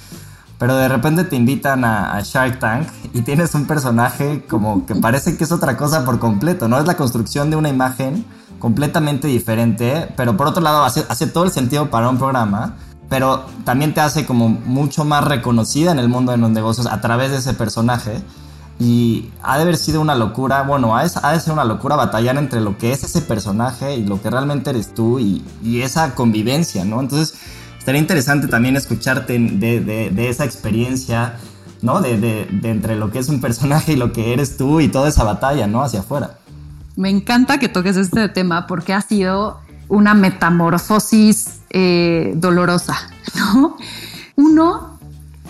pero 0.58 0.76
de 0.76 0.90
repente 0.90 1.24
te 1.24 1.38
invitan 1.38 1.86
a, 1.86 2.20
Shark 2.22 2.60
Tank 2.60 2.90
y 3.14 3.22
tienes 3.22 3.56
un 3.56 3.68
personaje 3.68 4.44
como 4.50 4.86
que 4.86 4.96
parece 4.96 5.38
que 5.38 5.46
es 5.46 5.54
otra 5.54 5.78
cosa 5.78 6.04
por 6.04 6.20
completo, 6.20 6.68
¿no? 6.68 6.78
Es 6.78 6.86
la 6.86 6.98
construcción 6.98 7.50
de 7.50 7.56
una 7.56 7.70
imagen 7.70 8.26
completamente 8.60 9.30
diferente, 9.30 10.12
pero 10.18 10.36
por 10.36 10.48
otro 10.48 10.62
lado 10.62 10.84
hace, 10.84 11.06
hace 11.08 11.26
todo 11.26 11.46
el 11.46 11.52
sentido 11.52 11.90
para 11.90 12.10
un 12.10 12.18
programa 12.18 12.76
pero 13.10 13.46
también 13.64 13.94
te 13.94 14.02
hace 14.02 14.26
como 14.26 14.50
mucho 14.50 15.06
más 15.06 15.24
reconocida 15.24 15.92
en 15.92 16.00
el 16.00 16.10
mundo 16.10 16.32
de 16.32 16.38
los 16.38 16.50
negocios 16.50 16.88
a 16.88 17.02
través 17.02 17.32
de 17.32 17.38
ese 17.38 17.54
personaje. 17.54 18.22
Y 18.80 19.30
ha 19.44 19.58
de 19.58 19.64
haber 19.64 19.78
sido 19.78 20.02
una 20.02 20.16
locura, 20.16 20.64
bueno, 20.64 20.98
ha 20.98 21.04
de, 21.04 21.40
ser 21.40 21.54
una 21.54 21.64
locura 21.64 21.96
batallar 21.96 22.38
entre 22.38 22.60
lo 22.60 22.78
que 22.78 22.92
es 22.92 23.04
ese 23.04 23.22
personaje 23.22 23.96
y 23.96 24.04
lo 24.04 24.22
que 24.22 24.30
realmente 24.30 24.72
eres 24.72 24.94
tú 24.94 25.20
y, 25.20 25.44
esa 25.82 26.16
convivencia, 26.16 26.84
¿no? 26.84 27.00
Entonces, 27.00 27.40
estaría 27.78 28.02
interesante 28.02 28.48
también 28.48 28.76
escucharte 28.76 29.38
de, 29.38 30.30
esa 30.30 30.44
experiencia, 30.44 31.38
¿no? 31.82 32.02
De, 32.02 32.18
de, 32.18 32.48
entre 32.64 32.96
lo 32.96 33.12
que 33.12 33.20
es 33.20 33.30
un 33.30 33.42
personaje 33.42 33.94
y 33.94 33.96
lo 33.96 34.12
que 34.12 34.34
eres 34.34 34.58
tú 34.58 34.82
y 34.82 34.88
toda 34.88 35.08
esa 35.08 35.24
batalla, 35.24 35.68
¿no? 35.68 35.84
Hacia 35.84 36.00
afuera. 36.00 36.40
Me 36.96 37.10
encanta 37.10 37.60
que 37.60 37.70
toques 37.70 37.96
este 37.96 38.28
tema 38.30 38.68
porque 38.68 38.94
ha 38.94 39.02
sido 39.02 39.60
una 39.88 40.14
metamorfosis 40.14 41.63
eh, 41.74 42.34
dolorosa, 42.36 42.96
¿no? 43.36 43.78
Uno 44.36 45.00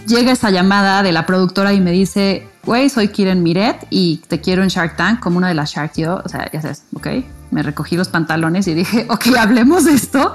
llega 0.07 0.31
esa 0.31 0.49
llamada 0.49 1.03
de 1.03 1.11
la 1.11 1.25
productora 1.25 1.73
y 1.73 1.81
me 1.81 1.91
dice, 1.91 2.47
güey, 2.65 2.89
soy 2.89 3.09
Kiren 3.09 3.43
Miret 3.43 3.85
y 3.89 4.17
te 4.27 4.41
quiero 4.41 4.63
en 4.63 4.69
Shark 4.69 4.95
Tank 4.95 5.19
como 5.19 5.37
una 5.37 5.49
de 5.49 5.53
las 5.53 5.71
Shark 5.71 5.93
yo, 5.95 6.21
o 6.23 6.29
sea, 6.29 6.49
ya 6.51 6.61
sabes, 6.61 6.83
ok, 6.93 7.07
me 7.51 7.63
recogí 7.63 7.95
los 7.95 8.09
pantalones 8.09 8.67
y 8.67 8.73
dije, 8.73 9.05
ok, 9.09 9.27
hablemos 9.37 9.85
de 9.85 9.93
esto, 9.93 10.33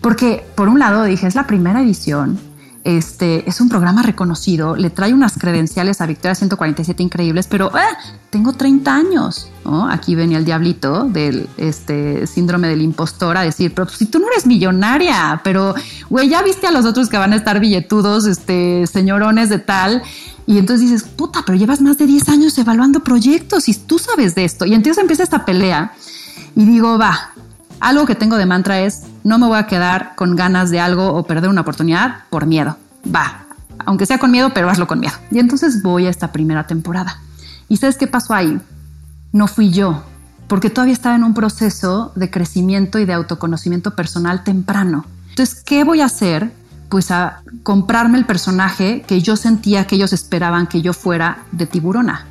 porque 0.00 0.44
por 0.54 0.68
un 0.68 0.78
lado 0.78 1.04
dije, 1.04 1.26
es 1.26 1.34
la 1.34 1.46
primera 1.46 1.80
edición, 1.80 2.38
este 2.84 3.48
es 3.48 3.60
un 3.60 3.68
programa 3.68 4.02
reconocido, 4.02 4.74
le 4.74 4.88
trae 4.88 5.12
unas 5.12 5.36
credenciales 5.36 6.00
a 6.00 6.06
Victoria 6.06 6.34
147 6.34 7.02
increíbles, 7.02 7.46
pero 7.46 7.70
¡ah! 7.74 7.98
tengo 8.30 8.52
30 8.52 8.94
años. 8.94 9.50
Aquí 9.90 10.14
venía 10.14 10.38
el 10.38 10.44
diablito 10.44 11.04
del 11.04 11.48
este, 11.56 12.26
síndrome 12.26 12.68
del 12.68 12.80
impostor 12.80 13.36
a 13.36 13.42
decir, 13.42 13.72
pero 13.74 13.88
si 13.88 14.06
tú 14.06 14.18
no 14.18 14.28
eres 14.28 14.46
millonaria, 14.46 15.40
pero 15.44 15.74
güey, 16.08 16.28
ya 16.28 16.42
viste 16.42 16.66
a 16.66 16.72
los 16.72 16.86
otros 16.86 17.08
que 17.08 17.18
van 17.18 17.32
a 17.32 17.36
estar 17.36 17.60
billetudos, 17.60 18.26
este, 18.26 18.86
señorones 18.86 19.48
de 19.48 19.58
tal. 19.58 20.02
Y 20.46 20.58
entonces 20.58 20.90
dices, 20.90 21.08
puta, 21.08 21.42
pero 21.46 21.56
llevas 21.58 21.80
más 21.80 21.98
de 21.98 22.06
10 22.06 22.28
años 22.30 22.58
evaluando 22.58 23.00
proyectos 23.00 23.68
y 23.68 23.74
tú 23.74 23.98
sabes 23.98 24.34
de 24.34 24.44
esto. 24.44 24.64
Y 24.64 24.74
entonces 24.74 25.00
empieza 25.00 25.22
esta 25.22 25.44
pelea 25.44 25.92
y 26.56 26.64
digo, 26.64 26.98
va, 26.98 27.32
algo 27.80 28.06
que 28.06 28.14
tengo 28.14 28.36
de 28.36 28.46
mantra 28.46 28.80
es, 28.80 29.04
no 29.24 29.38
me 29.38 29.46
voy 29.46 29.58
a 29.58 29.66
quedar 29.66 30.14
con 30.14 30.36
ganas 30.36 30.70
de 30.70 30.80
algo 30.80 31.14
o 31.14 31.24
perder 31.24 31.50
una 31.50 31.62
oportunidad 31.62 32.24
por 32.28 32.46
miedo. 32.46 32.76
Va, 33.04 33.46
aunque 33.86 34.06
sea 34.06 34.18
con 34.18 34.30
miedo, 34.30 34.50
pero 34.54 34.68
hazlo 34.68 34.86
con 34.86 35.00
miedo. 35.00 35.14
Y 35.30 35.38
entonces 35.38 35.82
voy 35.82 36.06
a 36.06 36.10
esta 36.10 36.30
primera 36.30 36.66
temporada. 36.66 37.18
¿Y 37.68 37.78
sabes 37.78 37.96
qué 37.96 38.06
pasó 38.06 38.34
ahí? 38.34 38.60
No 39.32 39.46
fui 39.46 39.70
yo, 39.70 40.02
porque 40.46 40.68
todavía 40.70 40.92
estaba 40.92 41.16
en 41.16 41.24
un 41.24 41.34
proceso 41.34 42.12
de 42.16 42.30
crecimiento 42.30 42.98
y 42.98 43.06
de 43.06 43.14
autoconocimiento 43.14 43.94
personal 43.94 44.44
temprano. 44.44 45.06
Entonces, 45.30 45.62
¿qué 45.64 45.84
voy 45.84 46.00
a 46.00 46.06
hacer? 46.06 46.52
Pues 46.88 47.10
a 47.10 47.42
comprarme 47.62 48.18
el 48.18 48.26
personaje 48.26 49.02
que 49.06 49.22
yo 49.22 49.36
sentía 49.36 49.86
que 49.86 49.94
ellos 49.94 50.12
esperaban 50.12 50.66
que 50.66 50.82
yo 50.82 50.92
fuera 50.92 51.44
de 51.52 51.66
tiburona. 51.66 52.26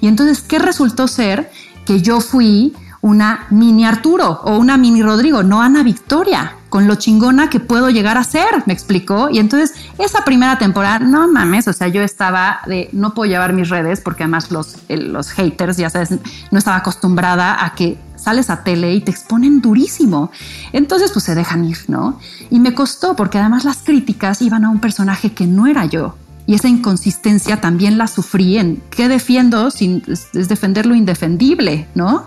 Y 0.00 0.08
entonces, 0.08 0.42
¿qué 0.42 0.58
resultó 0.58 1.08
ser? 1.08 1.50
Que 1.86 2.02
yo 2.02 2.20
fui 2.20 2.74
una 3.04 3.44
mini 3.50 3.84
Arturo 3.84 4.40
o 4.44 4.56
una 4.56 4.78
mini 4.78 5.02
Rodrigo, 5.02 5.42
no 5.42 5.60
Ana 5.60 5.82
Victoria, 5.82 6.56
con 6.70 6.86
lo 6.86 6.94
chingona 6.94 7.50
que 7.50 7.60
puedo 7.60 7.90
llegar 7.90 8.16
a 8.16 8.24
ser, 8.24 8.62
me 8.64 8.72
explicó. 8.72 9.28
Y 9.28 9.40
entonces 9.40 9.74
esa 9.98 10.24
primera 10.24 10.56
temporada, 10.56 11.00
no 11.00 11.30
mames, 11.30 11.68
o 11.68 11.74
sea, 11.74 11.88
yo 11.88 12.00
estaba 12.00 12.60
de, 12.64 12.88
no 12.92 13.12
puedo 13.12 13.30
llevar 13.30 13.52
mis 13.52 13.68
redes 13.68 14.00
porque 14.00 14.22
además 14.22 14.50
los, 14.50 14.78
los 14.88 15.28
haters, 15.32 15.76
ya 15.76 15.90
sabes, 15.90 16.14
no 16.50 16.58
estaba 16.58 16.78
acostumbrada 16.78 17.62
a 17.62 17.74
que 17.74 17.98
sales 18.16 18.48
a 18.48 18.64
tele 18.64 18.94
y 18.94 19.02
te 19.02 19.10
exponen 19.10 19.60
durísimo. 19.60 20.30
Entonces, 20.72 21.12
pues 21.12 21.26
se 21.26 21.34
dejan 21.34 21.62
ir, 21.66 21.76
¿no? 21.88 22.18
Y 22.48 22.58
me 22.58 22.72
costó 22.72 23.14
porque 23.16 23.38
además 23.38 23.64
las 23.64 23.82
críticas 23.82 24.40
iban 24.40 24.64
a 24.64 24.70
un 24.70 24.80
personaje 24.80 25.34
que 25.34 25.46
no 25.46 25.66
era 25.66 25.84
yo. 25.84 26.16
Y 26.46 26.54
esa 26.54 26.68
inconsistencia 26.68 27.60
también 27.60 27.98
la 27.98 28.06
sufrí 28.06 28.56
en 28.56 28.82
qué 28.88 29.08
defiendo 29.08 29.70
sin 29.70 30.02
es 30.06 30.48
defender 30.48 30.86
lo 30.86 30.94
indefendible, 30.94 31.86
¿no? 31.94 32.24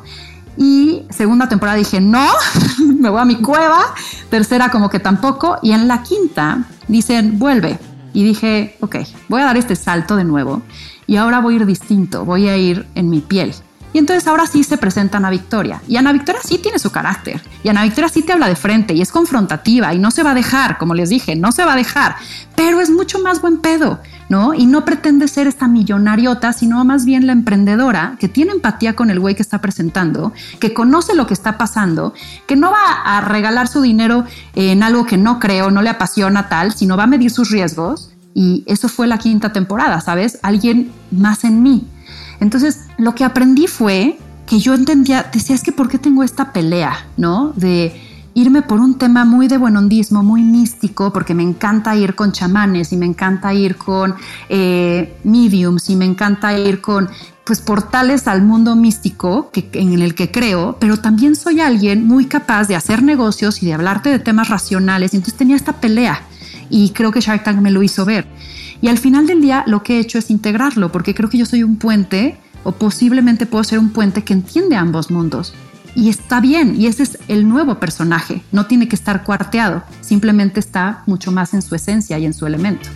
Y 0.58 1.04
segunda 1.10 1.48
temporada 1.48 1.78
dije, 1.78 2.02
no, 2.02 2.28
me 3.00 3.10
voy 3.10 3.22
a 3.22 3.26
mi 3.26 3.36
cueva. 3.36 3.94
Tercera 4.30 4.70
como 4.70 4.90
que 4.90 5.00
tampoco. 5.00 5.60
Y 5.62 5.72
en 5.72 5.88
la 5.88 6.04
quinta 6.04 6.64
dicen, 6.88 7.40
vuelve. 7.40 7.80
Y 8.14 8.24
dije, 8.24 8.78
ok, 8.82 8.96
voy 9.28 9.42
a 9.42 9.46
dar 9.46 9.58
este 9.58 9.76
salto 9.76 10.16
de 10.16 10.24
nuevo. 10.24 10.64
Y 11.06 11.18
ahora 11.18 11.40
voy 11.40 11.54
a 11.54 11.58
ir 11.58 11.66
distinto, 11.66 12.26
voy 12.26 12.50
a 12.50 12.58
ir 12.58 12.86
en 12.96 13.10
mi 13.10 13.22
piel. 13.22 13.54
Y 13.94 14.00
entonces 14.00 14.28
ahora 14.28 14.46
sí 14.46 14.64
se 14.64 14.78
presenta 14.78 15.18
Ana 15.18 15.30
Victoria. 15.30 15.82
Y 15.88 15.96
Ana 15.98 16.12
Victoria 16.12 16.42
sí 16.44 16.58
tiene 16.58 16.80
su 16.80 16.92
carácter. 16.92 17.42
Y 17.64 17.70
Ana 17.70 17.84
Victoria 17.84 18.10
sí 18.10 18.22
te 18.22 18.34
habla 18.34 18.48
de 18.48 18.56
frente 18.56 18.94
y 18.94 19.02
es 19.02 19.12
confrontativa 19.12 19.94
y 19.94 20.00
no 20.00 20.12
se 20.12 20.24
va 20.24 20.32
a 20.32 20.36
dejar, 20.36 20.78
como 20.78 20.94
les 20.94 21.10
dije, 21.10 21.36
no 21.36 21.52
se 21.52 21.64
va 21.64 21.74
a 21.74 21.76
dejar. 21.76 22.16
Pero 22.56 22.82
es 22.82 22.90
mucho 22.90 23.20
más 23.20 23.42
buen 23.42 23.60
pedo. 23.60 24.00
¿No? 24.30 24.54
Y 24.54 24.66
no 24.66 24.86
pretende 24.86 25.28
ser 25.28 25.48
esta 25.48 25.68
millonariota, 25.68 26.54
sino 26.54 26.84
más 26.84 27.06
bien 27.06 27.28
la 27.28 27.34
emprendedora 27.34 28.18
que 28.20 28.28
tiene 28.28 28.52
empatía 28.52 28.96
con 28.96 29.10
el 29.10 29.20
güey 29.20 29.36
que 29.36 29.42
está 29.42 29.60
presentando, 29.60 30.34
que 30.60 30.74
conoce 30.74 31.16
lo 31.16 31.28
que 31.28 31.34
está 31.34 31.58
pasando, 31.58 32.14
que 32.46 32.56
no 32.56 32.72
va 32.72 33.02
a 33.06 33.22
regalar 33.22 33.68
su 33.68 33.82
dinero 33.82 34.26
en 34.56 34.84
algo 34.84 35.06
que 35.06 35.18
no 35.18 35.40
creo, 35.40 35.72
no 35.72 35.82
le 35.82 35.90
apasiona 35.90 36.50
tal, 36.50 36.74
sino 36.74 36.98
va 36.98 37.04
a 37.04 37.08
medir 37.08 37.32
sus 37.32 37.50
riesgos. 37.50 38.12
Y 38.34 38.64
eso 38.68 38.88
fue 38.88 39.08
la 39.08 39.18
quinta 39.18 39.52
temporada, 39.52 40.00
¿sabes? 40.00 40.38
Alguien 40.44 40.92
más 41.10 41.44
en 41.44 41.64
mí. 41.64 41.88
Entonces, 42.40 42.86
lo 42.98 43.16
que 43.16 43.24
aprendí 43.24 43.66
fue 43.66 44.20
que 44.46 44.60
yo 44.60 44.76
entendía, 44.76 45.30
decía, 45.32 45.56
es 45.56 45.64
que 45.64 45.72
¿por 45.72 45.90
qué 45.90 45.98
tengo 45.98 46.24
esta 46.24 46.54
pelea, 46.54 47.08
¿no? 47.18 47.52
De 47.56 48.07
irme 48.38 48.62
por 48.62 48.80
un 48.80 49.00
tema 49.00 49.26
muy 49.26 49.48
de 49.48 49.58
buenondismo, 49.58 50.22
muy 50.22 50.44
místico, 50.44 51.12
porque 51.12 51.34
me 51.34 51.42
encanta 51.42 51.96
ir 51.96 52.14
con 52.14 52.32
chamanes 52.32 52.94
y 52.94 52.98
me 52.98 53.08
encanta 53.08 53.52
ir 53.52 53.78
con 53.78 54.14
eh, 54.48 55.18
mediums 55.24 55.90
y 55.90 55.96
me 55.96 56.06
encanta 56.06 56.56
ir 56.56 56.80
con 56.80 57.10
pues 57.44 57.62
portales 57.62 58.28
al 58.28 58.44
mundo 58.44 58.76
místico 58.76 59.50
que, 59.50 59.68
en 59.74 60.00
el 60.04 60.14
que 60.14 60.30
creo, 60.30 60.78
pero 60.80 60.98
también 60.98 61.36
soy 61.36 61.62
alguien 61.62 62.06
muy 62.06 62.26
capaz 62.26 62.68
de 62.68 62.76
hacer 62.76 63.02
negocios 63.02 63.64
y 63.64 63.66
de 63.66 63.74
hablarte 63.74 64.10
de 64.12 64.20
temas 64.20 64.50
racionales. 64.50 65.14
Y 65.14 65.18
entonces 65.18 65.40
tenía 65.40 65.56
esta 65.56 65.74
pelea 65.74 66.22
y 66.70 66.92
creo 66.92 67.12
que 67.12 67.22
Shark 67.22 67.44
Tank 67.44 67.60
me 67.60 67.72
lo 67.72 67.82
hizo 67.82 68.06
ver. 68.06 68.28
Y 68.82 68.90
al 68.90 69.00
final 69.00 69.26
del 69.26 69.42
día 69.42 69.64
lo 69.66 69.82
que 69.82 69.98
he 69.98 70.00
hecho 70.00 70.20
es 70.20 70.30
integrarlo, 70.30 70.92
porque 70.92 71.16
creo 71.16 71.28
que 71.28 71.40
yo 71.40 71.48
soy 71.48 71.64
un 71.64 71.78
puente 71.78 72.38
o 72.64 72.74
posiblemente 72.74 73.48
puedo 73.48 73.64
ser 73.64 73.80
un 73.80 73.90
puente 73.90 74.24
que 74.24 74.34
entiende 74.34 74.76
ambos 74.76 75.10
mundos. 75.10 75.56
Y 75.98 76.10
está 76.10 76.40
bien, 76.40 76.80
y 76.80 76.86
ese 76.86 77.02
es 77.02 77.18
el 77.28 77.50
nuevo 77.50 77.80
personaje. 77.80 78.44
No 78.52 78.68
tiene 78.68 78.88
que 78.88 78.96
estar 78.96 79.24
cuarteado, 79.24 79.82
simplemente 80.02 80.60
está 80.60 81.02
mucho 81.08 81.32
más 81.32 81.56
en 81.56 81.64
su 81.64 81.74
esencia 81.74 82.20
y 82.20 82.26
en 82.28 82.36
su 82.36 82.46
elemento. 82.46 82.88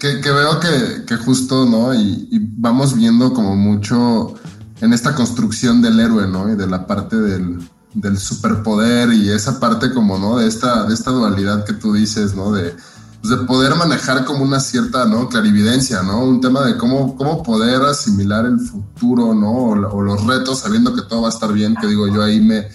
Que, 0.00 0.20
veo 0.22 0.60
que, 1.04 1.16
justo, 1.16 1.66
¿no? 1.66 1.92
Y, 1.92 2.28
vamos 2.58 2.94
viendo 2.94 3.34
como 3.34 3.56
mucho 3.56 4.34
en 4.80 4.92
esta 4.92 5.16
construcción 5.16 5.82
del 5.82 5.98
héroe, 5.98 6.28
¿no? 6.28 6.48
Y 6.48 6.54
de 6.54 6.68
la 6.68 6.86
parte 6.86 7.16
del, 7.16 7.58
del 7.92 8.18
superpoder 8.18 9.12
y 9.12 9.30
esa 9.30 9.58
parte 9.58 9.92
como, 9.92 10.16
¿no? 10.16 10.38
De 10.38 10.46
esta, 10.46 10.84
de 10.84 10.94
esta 10.94 11.10
dualidad 11.10 11.64
que 11.64 11.72
tú 11.72 11.92
dices, 11.92 12.36
¿no? 12.36 12.52
De, 12.52 12.72
pues, 13.20 13.30
de 13.30 13.46
poder 13.46 13.74
manejar 13.74 14.24
como 14.24 14.44
una 14.44 14.60
cierta 14.60 15.04
¿no? 15.06 15.28
clarividencia, 15.28 16.02
¿no? 16.02 16.24
Un 16.24 16.40
tema 16.40 16.64
de 16.64 16.76
cómo, 16.76 17.16
cómo 17.16 17.42
poder 17.42 17.82
asimilar 17.82 18.46
el 18.46 18.60
futuro, 18.60 19.34
¿no? 19.34 19.52
O, 19.52 20.02
los 20.02 20.24
retos 20.24 20.60
sabiendo 20.60 20.94
que 20.94 21.02
todo 21.02 21.22
va 21.22 21.28
a 21.28 21.30
estar 21.30 21.52
bien, 21.52 21.76
que 21.80 21.86
digo, 21.86 22.06
yo 22.08 22.22
ahí 22.22 22.40
me, 22.40 22.68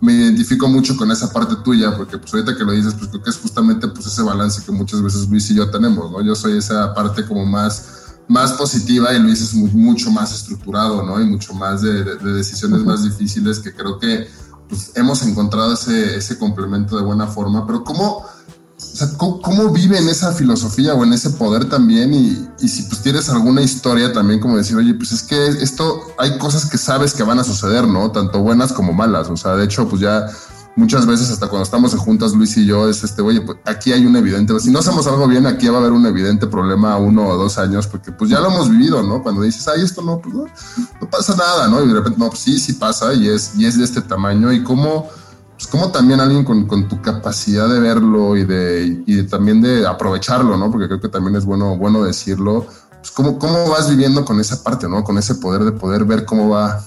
me 0.00 0.12
identifico 0.12 0.68
mucho 0.68 0.96
con 0.96 1.10
esa 1.10 1.32
parte 1.32 1.56
tuya, 1.64 1.96
porque 1.96 2.18
pues 2.18 2.32
ahorita 2.34 2.56
que 2.56 2.64
lo 2.64 2.72
dices, 2.72 2.94
pues 2.94 3.08
creo 3.08 3.22
que 3.22 3.30
es 3.30 3.36
justamente 3.36 3.88
pues 3.88 4.06
ese 4.06 4.22
balance 4.22 4.62
que 4.64 4.72
muchas 4.72 5.02
veces 5.02 5.28
Luis 5.28 5.50
y 5.50 5.54
yo 5.54 5.70
tenemos, 5.70 6.10
¿no? 6.10 6.22
Yo 6.22 6.34
soy 6.34 6.58
esa 6.58 6.94
parte 6.94 7.24
como 7.26 7.44
más 7.44 7.96
más 8.28 8.52
positiva 8.54 9.12
y 9.14 9.20
Luis 9.20 9.40
es 9.40 9.54
mucho 9.54 10.10
más 10.10 10.34
estructurado, 10.34 11.02
¿no? 11.04 11.20
Y 11.20 11.26
mucho 11.26 11.54
más 11.54 11.82
de, 11.82 12.16
decisiones 12.16 12.84
más 12.84 13.04
difíciles 13.04 13.60
que 13.60 13.72
creo 13.72 13.98
que 13.98 14.28
pues, 14.68 14.92
hemos 14.96 15.22
encontrado 15.22 15.74
ese, 15.74 16.16
ese 16.16 16.38
complemento 16.38 16.96
de 16.96 17.04
buena 17.04 17.26
forma. 17.28 17.66
Pero 17.66 17.84
¿cómo, 17.84 18.24
¿cómo, 19.16 19.70
viven 19.70 20.08
esa 20.08 20.32
filosofía 20.32 20.94
o 20.94 21.04
en 21.04 21.12
ese 21.12 21.30
poder 21.30 21.68
también? 21.68 22.12
Y, 22.12 22.48
y, 22.60 22.68
si 22.68 22.82
pues 22.84 23.02
tienes 23.02 23.28
alguna 23.28 23.62
historia 23.62 24.12
también 24.12 24.40
como 24.40 24.56
decir, 24.56 24.76
oye, 24.76 24.94
pues 24.94 25.12
es 25.12 25.22
que 25.22 25.46
esto 25.48 26.02
hay 26.18 26.38
cosas 26.38 26.66
que 26.66 26.78
sabes 26.78 27.14
que 27.14 27.22
van 27.22 27.38
a 27.38 27.44
suceder, 27.44 27.86
¿no? 27.86 28.10
Tanto 28.10 28.40
buenas 28.40 28.72
como 28.72 28.92
malas. 28.92 29.28
O 29.28 29.36
sea, 29.36 29.56
de 29.56 29.64
hecho, 29.64 29.88
pues 29.88 30.00
ya 30.00 30.26
muchas 30.76 31.06
veces 31.06 31.30
hasta 31.30 31.48
cuando 31.48 31.64
estamos 31.64 31.94
juntas 31.94 32.32
Luis 32.32 32.56
y 32.58 32.66
yo 32.66 32.88
es 32.88 33.02
este, 33.02 33.22
oye, 33.22 33.40
pues 33.40 33.58
aquí 33.64 33.92
hay 33.92 34.04
un 34.04 34.14
evidente, 34.14 34.58
si 34.60 34.70
no 34.70 34.78
hacemos 34.78 35.06
algo 35.06 35.26
bien, 35.26 35.46
aquí 35.46 35.68
va 35.68 35.78
a 35.78 35.80
haber 35.80 35.92
un 35.92 36.06
evidente 36.06 36.46
problema 36.46 36.92
a 36.92 36.98
uno 36.98 37.26
o 37.26 37.36
dos 37.36 37.58
años, 37.58 37.86
porque 37.86 38.12
pues 38.12 38.30
ya 38.30 38.40
lo 38.40 38.48
hemos 38.48 38.70
vivido, 38.70 39.02
¿no? 39.02 39.22
Cuando 39.22 39.42
dices, 39.42 39.66
ay, 39.68 39.82
esto 39.82 40.02
no, 40.02 40.20
pues 40.20 40.34
no, 40.34 40.46
pasa 41.10 41.34
nada, 41.34 41.66
¿no? 41.68 41.82
Y 41.82 41.88
de 41.88 41.94
repente, 41.94 42.18
no, 42.18 42.28
pues 42.28 42.40
sí, 42.40 42.58
sí 42.60 42.74
pasa 42.74 43.14
y 43.14 43.28
es, 43.28 43.52
y 43.56 43.64
es 43.64 43.78
de 43.78 43.84
este 43.84 44.02
tamaño 44.02 44.52
y 44.52 44.62
cómo, 44.62 45.08
pues 45.56 45.66
cómo 45.68 45.90
también 45.90 46.20
alguien 46.20 46.44
con, 46.44 46.66
con 46.66 46.86
tu 46.86 47.00
capacidad 47.00 47.68
de 47.68 47.80
verlo 47.80 48.36
y 48.36 48.44
de, 48.44 49.02
y 49.06 49.22
también 49.24 49.62
de 49.62 49.86
aprovecharlo, 49.86 50.56
¿no? 50.56 50.70
Porque 50.70 50.86
creo 50.86 51.00
que 51.00 51.08
también 51.08 51.36
es 51.36 51.44
bueno, 51.44 51.76
bueno 51.76 52.04
decirlo, 52.04 52.66
pues 52.90 53.10
cómo, 53.10 53.38
cómo 53.38 53.68
vas 53.70 53.88
viviendo 53.88 54.24
con 54.24 54.38
esa 54.38 54.62
parte, 54.62 54.88
¿no? 54.88 55.02
Con 55.02 55.16
ese 55.16 55.36
poder 55.36 55.64
de 55.64 55.72
poder 55.72 56.04
ver 56.04 56.26
cómo 56.26 56.50
va 56.50 56.80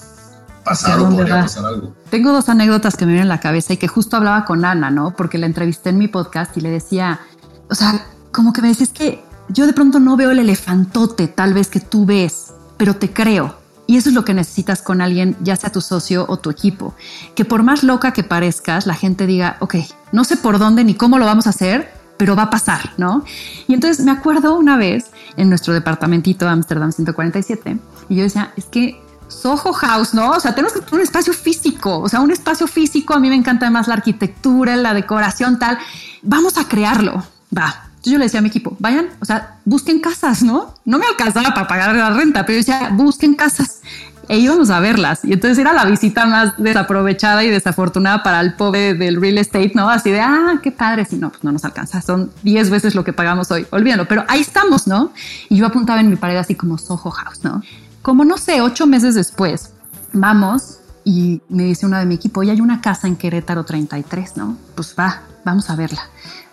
pasar 0.64 1.00
o 1.00 1.08
podría 1.10 1.42
pasar 1.42 1.64
algo. 1.64 1.94
Tengo 2.10 2.32
dos 2.32 2.48
anécdotas 2.48 2.96
que 2.96 3.06
me 3.06 3.12
vienen 3.12 3.30
a 3.30 3.34
la 3.34 3.40
cabeza 3.40 3.72
y 3.72 3.76
que 3.76 3.88
justo 3.88 4.16
hablaba 4.16 4.44
con 4.44 4.64
Ana, 4.64 4.90
¿no? 4.90 5.14
Porque 5.16 5.38
la 5.38 5.46
entrevisté 5.46 5.90
en 5.90 5.98
mi 5.98 6.08
podcast 6.08 6.56
y 6.56 6.60
le 6.60 6.70
decía, 6.70 7.20
o 7.68 7.74
sea, 7.74 8.06
como 8.32 8.52
que 8.52 8.62
me 8.62 8.68
decís 8.68 8.90
que 8.90 9.24
yo 9.48 9.66
de 9.66 9.72
pronto 9.72 9.98
no 9.98 10.16
veo 10.16 10.30
el 10.30 10.38
elefantote 10.38 11.28
tal 11.28 11.54
vez 11.54 11.68
que 11.68 11.80
tú 11.80 12.06
ves, 12.06 12.52
pero 12.76 12.96
te 12.96 13.12
creo. 13.12 13.59
Y 13.90 13.96
eso 13.96 14.08
es 14.08 14.14
lo 14.14 14.24
que 14.24 14.34
necesitas 14.34 14.82
con 14.82 15.00
alguien, 15.00 15.36
ya 15.40 15.56
sea 15.56 15.72
tu 15.72 15.80
socio 15.80 16.24
o 16.28 16.36
tu 16.36 16.48
equipo. 16.48 16.94
Que 17.34 17.44
por 17.44 17.64
más 17.64 17.82
loca 17.82 18.12
que 18.12 18.22
parezcas, 18.22 18.86
la 18.86 18.94
gente 18.94 19.26
diga, 19.26 19.56
ok, 19.58 19.74
no 20.12 20.22
sé 20.22 20.36
por 20.36 20.60
dónde 20.60 20.84
ni 20.84 20.94
cómo 20.94 21.18
lo 21.18 21.24
vamos 21.24 21.48
a 21.48 21.50
hacer, 21.50 21.92
pero 22.16 22.36
va 22.36 22.44
a 22.44 22.50
pasar, 22.50 22.92
¿no? 22.98 23.24
Y 23.66 23.74
entonces 23.74 24.04
me 24.04 24.12
acuerdo 24.12 24.56
una 24.56 24.76
vez 24.76 25.06
en 25.36 25.48
nuestro 25.48 25.74
departamentito 25.74 26.48
Amsterdam 26.48 26.92
147 26.92 27.80
y 28.08 28.14
yo 28.14 28.22
decía, 28.22 28.52
es 28.56 28.66
que 28.66 29.02
Soho 29.26 29.72
House, 29.72 30.14
¿no? 30.14 30.30
O 30.30 30.38
sea, 30.38 30.54
tenemos 30.54 30.74
un 30.92 31.00
espacio 31.00 31.32
físico, 31.32 31.98
o 31.98 32.08
sea, 32.08 32.20
un 32.20 32.30
espacio 32.30 32.68
físico. 32.68 33.14
A 33.14 33.18
mí 33.18 33.28
me 33.28 33.34
encanta 33.34 33.66
además 33.66 33.88
la 33.88 33.94
arquitectura, 33.94 34.76
la 34.76 34.94
decoración, 34.94 35.58
tal. 35.58 35.78
Vamos 36.22 36.58
a 36.58 36.68
crearlo. 36.68 37.24
Va. 37.56 37.89
Entonces 38.00 38.12
yo 38.14 38.18
le 38.18 38.24
decía 38.24 38.38
a 38.40 38.42
mi 38.42 38.48
equipo, 38.48 38.74
vayan, 38.78 39.10
o 39.20 39.26
sea, 39.26 39.56
busquen 39.66 40.00
casas, 40.00 40.42
¿no? 40.42 40.74
No 40.86 40.98
me 40.98 41.04
alcanzaba 41.04 41.52
para 41.52 41.68
pagar 41.68 41.94
la 41.94 42.08
renta, 42.08 42.46
pero 42.46 42.58
yo 42.58 42.64
decía, 42.64 42.88
busquen 42.94 43.34
casas. 43.34 43.82
E 44.26 44.38
íbamos 44.38 44.70
a 44.70 44.80
verlas. 44.80 45.22
Y 45.22 45.34
entonces 45.34 45.58
era 45.58 45.74
la 45.74 45.84
visita 45.84 46.24
más 46.24 46.54
desaprovechada 46.56 47.44
y 47.44 47.50
desafortunada 47.50 48.22
para 48.22 48.40
el 48.40 48.54
pobre 48.54 48.94
del 48.94 49.20
real 49.20 49.36
estate, 49.36 49.72
¿no? 49.74 49.90
Así 49.90 50.10
de, 50.10 50.20
ah, 50.20 50.60
qué 50.62 50.72
padre. 50.72 51.04
Si 51.04 51.16
no, 51.16 51.28
pues 51.28 51.44
no 51.44 51.52
nos 51.52 51.64
alcanza. 51.66 52.00
Son 52.00 52.30
10 52.42 52.70
veces 52.70 52.94
lo 52.94 53.04
que 53.04 53.12
pagamos 53.12 53.50
hoy. 53.50 53.66
Olvídalo. 53.70 54.08
Pero 54.08 54.24
ahí 54.28 54.40
estamos, 54.40 54.86
¿no? 54.86 55.12
Y 55.50 55.56
yo 55.56 55.66
apuntaba 55.66 56.00
en 56.00 56.08
mi 56.08 56.16
pared 56.16 56.36
así 56.36 56.54
como 56.54 56.78
Soho 56.78 57.10
House, 57.10 57.40
¿no? 57.42 57.60
Como 58.00 58.24
no 58.24 58.38
sé, 58.38 58.62
ocho 58.62 58.86
meses 58.86 59.14
después, 59.14 59.72
vamos 60.14 60.78
y 61.04 61.42
me 61.48 61.64
dice 61.64 61.84
uno 61.84 61.98
de 61.98 62.06
mi 62.06 62.14
equipo, 62.14 62.42
ya 62.42 62.52
hay 62.52 62.60
una 62.60 62.80
casa 62.80 63.08
en 63.08 63.16
Querétaro 63.16 63.64
33, 63.64 64.36
¿no? 64.36 64.56
Pues 64.74 64.94
va, 64.98 65.22
vamos 65.44 65.68
a 65.68 65.76
verla. 65.76 66.02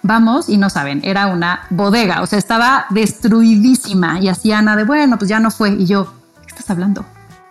Vamos 0.08 0.48
y 0.48 0.56
no 0.56 0.70
saben, 0.70 1.02
era 1.04 1.28
una 1.28 1.68
bodega, 1.70 2.22
o 2.22 2.26
sea, 2.28 2.40
estaba 2.40 2.86
destruidísima 2.92 4.22
y 4.22 4.30
así 4.30 4.54
Ana 4.54 4.78
de, 4.78 4.86
bueno, 4.86 5.18
pues 5.18 5.28
ya 5.28 5.42
no 5.42 5.52
fue. 5.52 5.72
Y 5.72 5.86
yo, 5.86 6.14
¿qué 6.44 6.48
estás 6.48 6.70
hablando? 6.70 7.06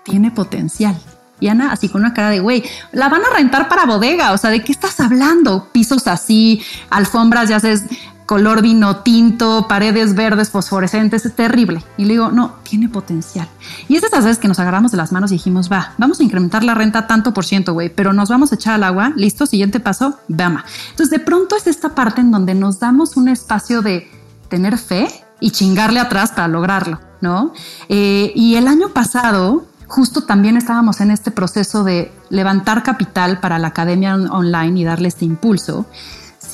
Tiene 0.05 0.31
potencial. 0.31 0.97
Y 1.39 1.49
Ana 1.49 1.71
así 1.71 1.91
con 1.91 2.01
una 2.01 2.15
cara 2.15 2.31
de, 2.31 2.41
güey, 2.41 2.65
la 2.93 3.11
van 3.11 3.21
a 3.27 3.37
rentar 3.37 3.69
para 3.69 3.85
bodega, 3.85 4.33
o 4.33 4.39
sea, 4.39 4.49
¿de 4.49 4.65
qué 4.65 4.73
estás 4.73 4.99
hablando? 5.01 5.69
Pisos 5.71 6.07
así, 6.07 6.63
alfombras, 6.89 7.51
ya 7.51 7.61
sabes, 7.61 7.85
color 8.27 8.61
vino 8.61 8.97
tinto, 8.99 9.67
paredes 9.69 10.15
verdes 10.15 10.51
fosforescentes, 10.51 11.25
es 11.25 11.35
terrible. 11.35 11.83
Y 11.97 12.05
le 12.05 12.15
digo, 12.15 12.31
no, 12.31 12.57
tiene 12.65 12.89
potencial. 12.89 13.49
Y 13.89 13.97
es 13.97 14.03
esas 14.03 14.25
veces 14.25 14.39
que 14.39 14.49
nos 14.49 14.59
agarramos 14.59 14.91
de 14.91 14.97
las 14.97 15.13
manos 15.13 15.31
y 15.31 15.37
dijimos, 15.37 15.71
va, 15.71 15.95
vamos 15.97 16.21
a 16.21 16.25
incrementar 16.25 16.65
la 16.65 16.75
renta 16.75 17.07
tanto 17.07 17.33
por 17.33 17.45
ciento, 17.45 17.73
güey, 17.73 17.89
pero 17.89 18.13
nos 18.13 18.29
vamos 18.29 18.51
a 18.51 18.57
echar 18.57 18.75
al 18.75 18.85
agua, 18.85 19.13
listo, 19.17 19.47
siguiente 19.47 19.81
paso, 19.81 20.19
vama. 20.29 20.65
Entonces 20.91 21.11
de 21.11 21.21
pronto 21.21 21.57
es 21.57 21.69
esta 21.69 21.95
parte 21.95 22.21
en 22.21 22.33
donde 22.33 22.55
nos 22.55 22.81
damos 22.81 23.17
un 23.17 23.29
espacio 23.29 23.81
de 23.81 24.11
tener 24.49 24.77
fe 24.77 25.09
y 25.41 25.53
chingarle 25.53 26.01
atrás 26.01 26.31
para 26.31 26.49
lograrlo, 26.49 27.01
¿no? 27.21 27.53
Eh, 27.89 28.33
y 28.35 28.57
el 28.57 28.67
año 28.67 28.89
pasado, 28.89 29.67
justo 29.87 30.23
también 30.23 30.57
estábamos 30.57 31.01
en 31.01 31.13
este 31.13 31.31
proceso 31.31 31.85
de 31.85 32.13
levantar 32.29 32.83
capital 32.83 33.39
para 33.39 33.59
la 33.59 33.69
academia 33.69 34.17
online 34.17 34.81
y 34.81 34.85
darle 34.85 35.09
este 35.09 35.25
impulso 35.25 35.87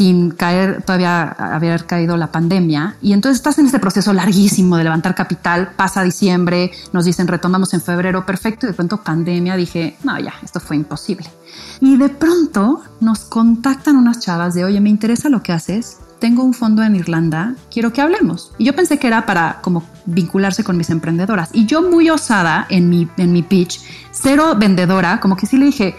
sin 0.02 0.32
caer, 0.32 0.82
todavía 0.82 1.28
haber 1.28 1.86
caído 1.86 2.16
la 2.16 2.32
pandemia. 2.32 2.96
Y 3.00 3.12
entonces 3.12 3.36
estás 3.36 3.58
en 3.60 3.66
este 3.66 3.78
proceso 3.78 4.12
larguísimo 4.12 4.76
de 4.76 4.82
levantar 4.82 5.14
capital, 5.14 5.74
pasa 5.76 6.02
diciembre, 6.02 6.72
nos 6.92 7.04
dicen 7.04 7.28
retomamos 7.28 7.72
en 7.72 7.80
febrero, 7.80 8.26
perfecto, 8.26 8.66
y 8.66 8.70
de 8.70 8.74
pronto 8.74 8.96
pandemia, 8.96 9.56
dije, 9.56 9.96
no, 10.02 10.18
ya, 10.18 10.34
esto 10.42 10.58
fue 10.58 10.74
imposible. 10.74 11.30
Y 11.80 11.96
de 11.98 12.08
pronto 12.08 12.82
nos 13.00 13.20
contactan 13.20 13.94
unas 13.94 14.18
chavas 14.18 14.54
de, 14.54 14.64
oye, 14.64 14.80
me 14.80 14.90
interesa 14.90 15.28
lo 15.28 15.40
que 15.40 15.52
haces, 15.52 15.98
tengo 16.18 16.42
un 16.42 16.52
fondo 16.52 16.82
en 16.82 16.96
Irlanda, 16.96 17.54
quiero 17.70 17.92
que 17.92 18.00
hablemos. 18.00 18.50
Y 18.58 18.64
yo 18.64 18.74
pensé 18.74 18.98
que 18.98 19.06
era 19.06 19.24
para 19.24 19.60
como 19.62 19.84
vincularse 20.04 20.64
con 20.64 20.76
mis 20.76 20.90
emprendedoras. 20.90 21.50
Y 21.52 21.66
yo 21.66 21.80
muy 21.80 22.10
osada 22.10 22.66
en 22.70 22.88
mi, 22.88 23.08
en 23.18 23.32
mi 23.32 23.44
pitch, 23.44 23.80
cero 24.10 24.56
vendedora, 24.58 25.20
como 25.20 25.36
que 25.36 25.46
sí 25.46 25.58
le 25.58 25.66
dije, 25.66 25.94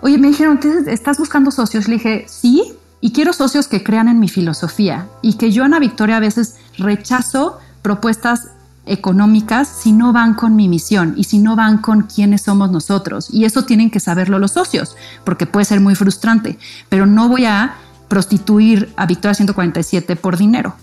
oye, 0.00 0.18
me 0.18 0.26
dijeron, 0.26 0.58
¿estás 0.88 1.18
buscando 1.18 1.52
socios? 1.52 1.86
Le 1.86 1.94
dije, 1.94 2.24
sí, 2.28 2.74
y 3.04 3.12
quiero 3.12 3.34
socios 3.34 3.68
que 3.68 3.84
crean 3.84 4.08
en 4.08 4.18
mi 4.18 4.30
filosofía 4.30 5.08
y 5.20 5.34
que 5.34 5.52
yo, 5.52 5.62
Ana 5.62 5.78
Victoria, 5.78 6.16
a 6.16 6.20
veces 6.20 6.56
rechazo 6.78 7.58
propuestas 7.82 8.48
económicas 8.86 9.68
si 9.68 9.92
no 9.92 10.14
van 10.14 10.32
con 10.32 10.56
mi 10.56 10.70
misión 10.70 11.12
y 11.14 11.24
si 11.24 11.38
no 11.38 11.54
van 11.54 11.76
con 11.76 12.04
quiénes 12.04 12.40
somos 12.40 12.70
nosotros. 12.70 13.28
Y 13.30 13.44
eso 13.44 13.66
tienen 13.66 13.90
que 13.90 14.00
saberlo 14.00 14.38
los 14.38 14.52
socios, 14.52 14.96
porque 15.22 15.44
puede 15.44 15.66
ser 15.66 15.80
muy 15.80 15.94
frustrante, 15.94 16.58
pero 16.88 17.04
no 17.04 17.28
voy 17.28 17.44
a 17.44 17.74
prostituir 18.08 18.90
a 18.96 19.04
Victoria 19.04 19.34
147 19.34 20.16
por 20.16 20.38
dinero. 20.38 20.74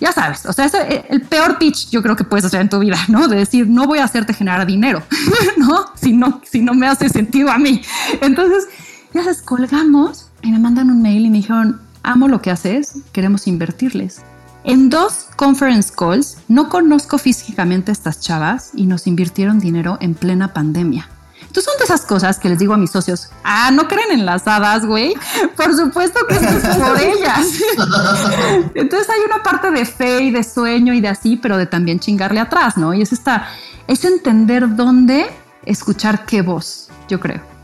Ya 0.00 0.12
sabes, 0.12 0.46
o 0.46 0.52
sea, 0.52 0.66
es 0.66 0.74
el 1.08 1.22
peor 1.22 1.58
pitch 1.58 1.90
yo 1.90 2.04
creo 2.04 2.14
que 2.14 2.22
puedes 2.22 2.44
hacer 2.44 2.60
en 2.60 2.68
tu 2.68 2.78
vida, 2.78 2.98
¿no? 3.08 3.26
De 3.26 3.34
decir, 3.34 3.66
no 3.66 3.88
voy 3.88 3.98
a 3.98 4.04
hacerte 4.04 4.32
generar 4.32 4.64
dinero, 4.64 5.02
¿no? 5.56 5.86
Si 5.96 6.12
no, 6.12 6.40
si 6.48 6.60
no 6.60 6.74
me 6.74 6.86
hace 6.86 7.08
sentido 7.08 7.50
a 7.50 7.58
mí. 7.58 7.82
Entonces, 8.20 8.68
ya 9.12 9.24
sabes, 9.24 9.42
colgamos 9.42 10.27
y 10.42 10.52
me 10.52 10.58
mandan 10.58 10.90
un 10.90 11.02
mail 11.02 11.26
y 11.26 11.30
me 11.30 11.38
dijeron, 11.38 11.80
amo 12.02 12.28
lo 12.28 12.40
que 12.40 12.50
haces, 12.50 12.98
queremos 13.12 13.46
invertirles. 13.46 14.22
En 14.64 14.90
dos 14.90 15.26
conference 15.36 15.92
calls 15.96 16.38
no 16.48 16.68
conozco 16.68 17.18
físicamente 17.18 17.90
a 17.90 17.92
estas 17.92 18.20
chavas 18.20 18.70
y 18.74 18.86
nos 18.86 19.06
invirtieron 19.06 19.60
dinero 19.60 19.98
en 20.00 20.14
plena 20.14 20.52
pandemia. 20.52 21.08
Entonces 21.40 21.64
son 21.64 21.78
de 21.78 21.84
esas 21.84 22.04
cosas 22.04 22.38
que 22.38 22.48
les 22.48 22.58
digo 22.58 22.74
a 22.74 22.76
mis 22.76 22.90
socios, 22.90 23.30
ah, 23.44 23.70
no 23.70 23.88
creen 23.88 24.10
en 24.10 24.26
las 24.26 24.46
hadas, 24.46 24.84
güey. 24.84 25.14
Por 25.56 25.74
supuesto 25.74 26.20
que 26.28 26.34
es 26.34 26.76
por 26.76 27.00
ellas. 27.00 27.46
Entonces 28.74 29.08
hay 29.08 29.20
una 29.24 29.42
parte 29.42 29.70
de 29.70 29.86
fe 29.86 30.24
y 30.24 30.30
de 30.30 30.44
sueño 30.44 30.92
y 30.92 31.00
de 31.00 31.08
así, 31.08 31.36
pero 31.36 31.56
de 31.56 31.66
también 31.66 32.00
chingarle 32.00 32.40
atrás, 32.40 32.76
¿no? 32.76 32.92
Y 32.92 33.02
es 33.02 33.12
esta, 33.12 33.48
es 33.86 34.04
entender 34.04 34.76
dónde 34.76 35.30
escuchar 35.64 36.26
qué 36.26 36.42
voz, 36.42 36.90
yo 37.08 37.18
creo. 37.20 37.57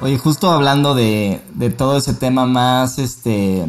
Oye, 0.00 0.16
justo 0.16 0.52
hablando 0.52 0.94
de, 0.94 1.40
de 1.54 1.70
todo 1.70 1.96
ese 1.96 2.14
tema 2.14 2.46
más 2.46 3.00
este 3.00 3.66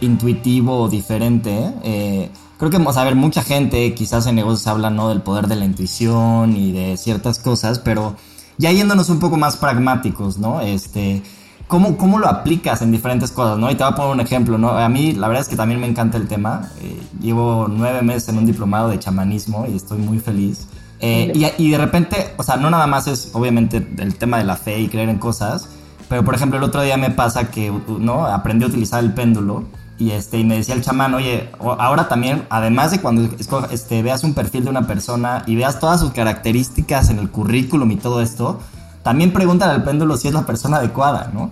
intuitivo 0.00 0.80
o 0.80 0.88
diferente, 0.88 1.70
eh, 1.84 2.30
creo 2.58 2.70
que, 2.70 2.78
vamos 2.78 2.96
a 2.96 3.04
ver, 3.04 3.14
mucha 3.14 3.42
gente 3.42 3.92
quizás 3.92 4.26
en 4.26 4.36
negocios 4.36 4.66
habla 4.68 4.88
¿no? 4.88 5.10
del 5.10 5.20
poder 5.20 5.48
de 5.48 5.56
la 5.56 5.66
intuición 5.66 6.56
y 6.56 6.72
de 6.72 6.96
ciertas 6.96 7.38
cosas, 7.38 7.78
pero 7.78 8.16
ya 8.56 8.72
yéndonos 8.72 9.10
un 9.10 9.18
poco 9.18 9.36
más 9.36 9.58
pragmáticos, 9.58 10.38
¿no? 10.38 10.62
Este, 10.62 11.22
¿cómo, 11.68 11.98
¿Cómo 11.98 12.18
lo 12.18 12.28
aplicas 12.28 12.80
en 12.80 12.90
diferentes 12.90 13.30
cosas, 13.30 13.58
no? 13.58 13.70
Y 13.70 13.74
te 13.74 13.84
voy 13.84 13.92
a 13.92 13.96
poner 13.96 14.12
un 14.12 14.20
ejemplo, 14.20 14.56
¿no? 14.56 14.70
A 14.70 14.88
mí 14.88 15.12
la 15.12 15.28
verdad 15.28 15.42
es 15.42 15.48
que 15.48 15.56
también 15.56 15.78
me 15.78 15.86
encanta 15.86 16.16
el 16.16 16.26
tema. 16.26 16.70
Eh, 16.80 16.98
llevo 17.20 17.68
nueve 17.68 18.00
meses 18.00 18.30
en 18.30 18.38
un 18.38 18.46
diplomado 18.46 18.88
de 18.88 18.98
chamanismo 18.98 19.66
y 19.70 19.76
estoy 19.76 19.98
muy 19.98 20.20
feliz. 20.20 20.68
Eh, 21.00 21.54
y, 21.58 21.70
de 21.70 21.78
repente, 21.78 22.34
o 22.36 22.42
sea, 22.42 22.56
no 22.56 22.70
nada 22.70 22.86
más 22.86 23.06
es 23.06 23.30
obviamente 23.34 23.86
el 23.98 24.14
tema 24.16 24.38
de 24.38 24.44
la 24.44 24.56
fe 24.56 24.80
y 24.80 24.88
creer 24.88 25.08
en 25.08 25.18
cosas, 25.18 25.68
pero 26.08 26.24
por 26.24 26.34
ejemplo 26.34 26.58
el 26.58 26.64
otro 26.64 26.82
día 26.82 26.96
me 26.96 27.10
pasa 27.10 27.50
que, 27.50 27.72
¿no? 27.98 28.26
Aprendí 28.26 28.64
a 28.64 28.68
utilizar 28.68 29.02
el 29.02 29.12
péndulo 29.12 29.64
y, 29.98 30.10
este, 30.10 30.38
y 30.38 30.44
me 30.44 30.56
decía 30.56 30.74
el 30.74 30.82
chamán, 30.82 31.14
oye, 31.14 31.50
ahora 31.58 32.08
también, 32.08 32.46
además 32.50 32.90
de 32.90 33.00
cuando 33.00 33.28
este, 33.70 34.02
veas 34.02 34.24
un 34.24 34.34
perfil 34.34 34.64
de 34.64 34.70
una 34.70 34.86
persona 34.86 35.42
y 35.46 35.56
veas 35.56 35.80
todas 35.80 36.00
sus 36.00 36.12
características 36.12 37.10
en 37.10 37.18
el 37.18 37.30
currículum 37.30 37.90
y 37.90 37.96
todo 37.96 38.20
esto, 38.20 38.60
también 39.02 39.32
pregúntale 39.32 39.72
al 39.72 39.84
péndulo 39.84 40.16
si 40.16 40.28
es 40.28 40.34
la 40.34 40.46
persona 40.46 40.78
adecuada, 40.78 41.30
¿no? 41.32 41.50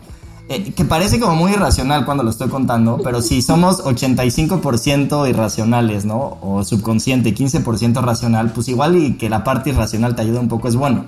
Eh, 0.48 0.72
que 0.74 0.84
parece 0.84 1.18
como 1.18 1.36
muy 1.36 1.52
irracional 1.52 2.04
cuando 2.04 2.22
lo 2.22 2.30
estoy 2.30 2.48
contando, 2.48 3.00
pero 3.02 3.22
si 3.22 3.40
somos 3.40 3.82
85% 3.82 5.28
irracionales, 5.28 6.04
¿no? 6.04 6.36
O 6.42 6.62
subconsciente, 6.64 7.34
15% 7.34 8.02
racional, 8.02 8.52
pues 8.52 8.68
igual 8.68 8.96
y 8.96 9.14
que 9.14 9.30
la 9.30 9.42
parte 9.42 9.70
irracional 9.70 10.14
te 10.14 10.22
ayude 10.22 10.38
un 10.38 10.48
poco 10.48 10.68
es 10.68 10.76
bueno. 10.76 11.06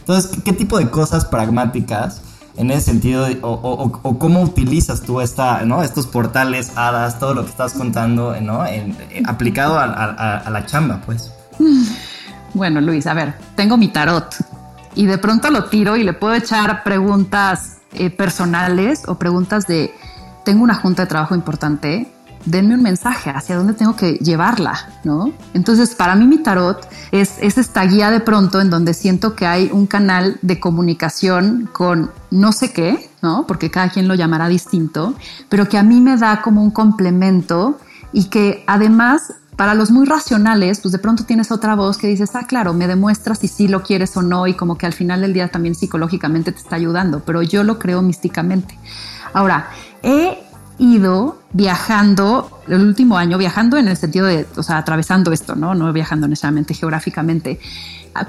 Entonces, 0.00 0.40
¿qué 0.42 0.54
tipo 0.54 0.78
de 0.78 0.88
cosas 0.88 1.26
pragmáticas 1.26 2.22
en 2.56 2.70
ese 2.72 2.86
sentido, 2.86 3.28
o, 3.42 4.18
cómo 4.18 4.42
utilizas 4.42 5.02
tú 5.02 5.20
esta, 5.20 5.64
¿no? 5.64 5.82
estos 5.82 6.06
portales, 6.06 6.72
hadas, 6.74 7.20
todo 7.20 7.34
lo 7.34 7.44
que 7.44 7.50
estás 7.50 7.74
contando, 7.74 8.34
¿no? 8.40 8.66
Eh, 8.66 8.92
aplicado 9.26 9.78
a, 9.78 10.50
la 10.50 10.66
chamba, 10.66 11.00
pues? 11.06 11.30
Bueno, 12.54 12.80
Luis, 12.80 13.06
a 13.06 13.14
ver, 13.14 13.34
tengo 13.54 13.76
mi 13.76 13.88
tarot 13.88 14.34
y 14.96 15.06
de 15.06 15.18
pronto 15.18 15.50
lo 15.50 15.66
tiro 15.66 15.96
y 15.96 16.02
le 16.02 16.14
puedo 16.14 16.34
echar 16.34 16.82
preguntas 16.82 17.77
eh, 17.92 18.10
personales 18.10 19.02
o 19.06 19.16
preguntas 19.16 19.66
de, 19.66 19.94
tengo 20.44 20.62
una 20.62 20.74
junta 20.74 21.02
de 21.02 21.08
trabajo 21.08 21.34
importante, 21.34 22.12
denme 22.44 22.74
un 22.74 22.82
mensaje 22.82 23.30
hacia 23.30 23.56
dónde 23.56 23.74
tengo 23.74 23.96
que 23.96 24.12
llevarla, 24.14 24.88
¿no? 25.04 25.32
Entonces, 25.54 25.94
para 25.94 26.14
mí 26.14 26.26
mi 26.26 26.38
tarot 26.38 26.88
es, 27.12 27.36
es, 27.40 27.58
esta 27.58 27.84
guía 27.84 28.10
de 28.10 28.20
pronto 28.20 28.60
en 28.60 28.70
donde 28.70 28.94
siento 28.94 29.34
que 29.34 29.46
hay 29.46 29.70
un 29.72 29.86
canal 29.86 30.38
de 30.42 30.60
comunicación 30.60 31.68
con 31.72 32.10
no 32.30 32.52
sé 32.52 32.72
qué, 32.72 33.10
¿no? 33.22 33.46
Porque 33.46 33.70
cada 33.70 33.90
quien 33.90 34.08
lo 34.08 34.14
llamará 34.14 34.48
distinto, 34.48 35.14
pero 35.48 35.68
que 35.68 35.78
a 35.78 35.82
mí 35.82 36.00
me 36.00 36.16
da 36.16 36.42
como 36.42 36.62
un 36.62 36.70
complemento 36.70 37.78
y 38.12 38.24
que 38.24 38.64
además 38.66 39.34
para 39.58 39.74
los 39.74 39.90
muy 39.90 40.06
racionales, 40.06 40.78
pues 40.78 40.92
de 40.92 41.00
pronto 41.00 41.24
tienes 41.24 41.50
otra 41.50 41.74
voz 41.74 41.98
que 41.98 42.06
dices, 42.06 42.30
ah, 42.34 42.46
claro, 42.46 42.74
me 42.74 42.86
demuestras 42.86 43.40
si 43.40 43.48
sí 43.48 43.66
lo 43.66 43.82
quieres 43.82 44.16
o 44.16 44.22
no 44.22 44.46
y 44.46 44.54
como 44.54 44.78
que 44.78 44.86
al 44.86 44.92
final 44.92 45.20
del 45.20 45.32
día 45.32 45.48
también 45.48 45.74
psicológicamente 45.74 46.52
te 46.52 46.58
está 46.60 46.76
ayudando, 46.76 47.24
pero 47.26 47.42
yo 47.42 47.64
lo 47.64 47.76
creo 47.76 48.00
místicamente. 48.00 48.78
Ahora, 49.32 49.68
he 50.04 50.38
ido 50.78 51.42
viajando 51.52 52.60
el 52.68 52.82
último 52.82 53.18
año, 53.18 53.36
viajando 53.36 53.78
en 53.78 53.88
el 53.88 53.96
sentido 53.96 54.26
de, 54.26 54.46
o 54.54 54.62
sea, 54.62 54.78
atravesando 54.78 55.32
esto, 55.32 55.56
¿no? 55.56 55.74
No 55.74 55.92
viajando 55.92 56.28
necesariamente 56.28 56.74
geográficamente, 56.74 57.58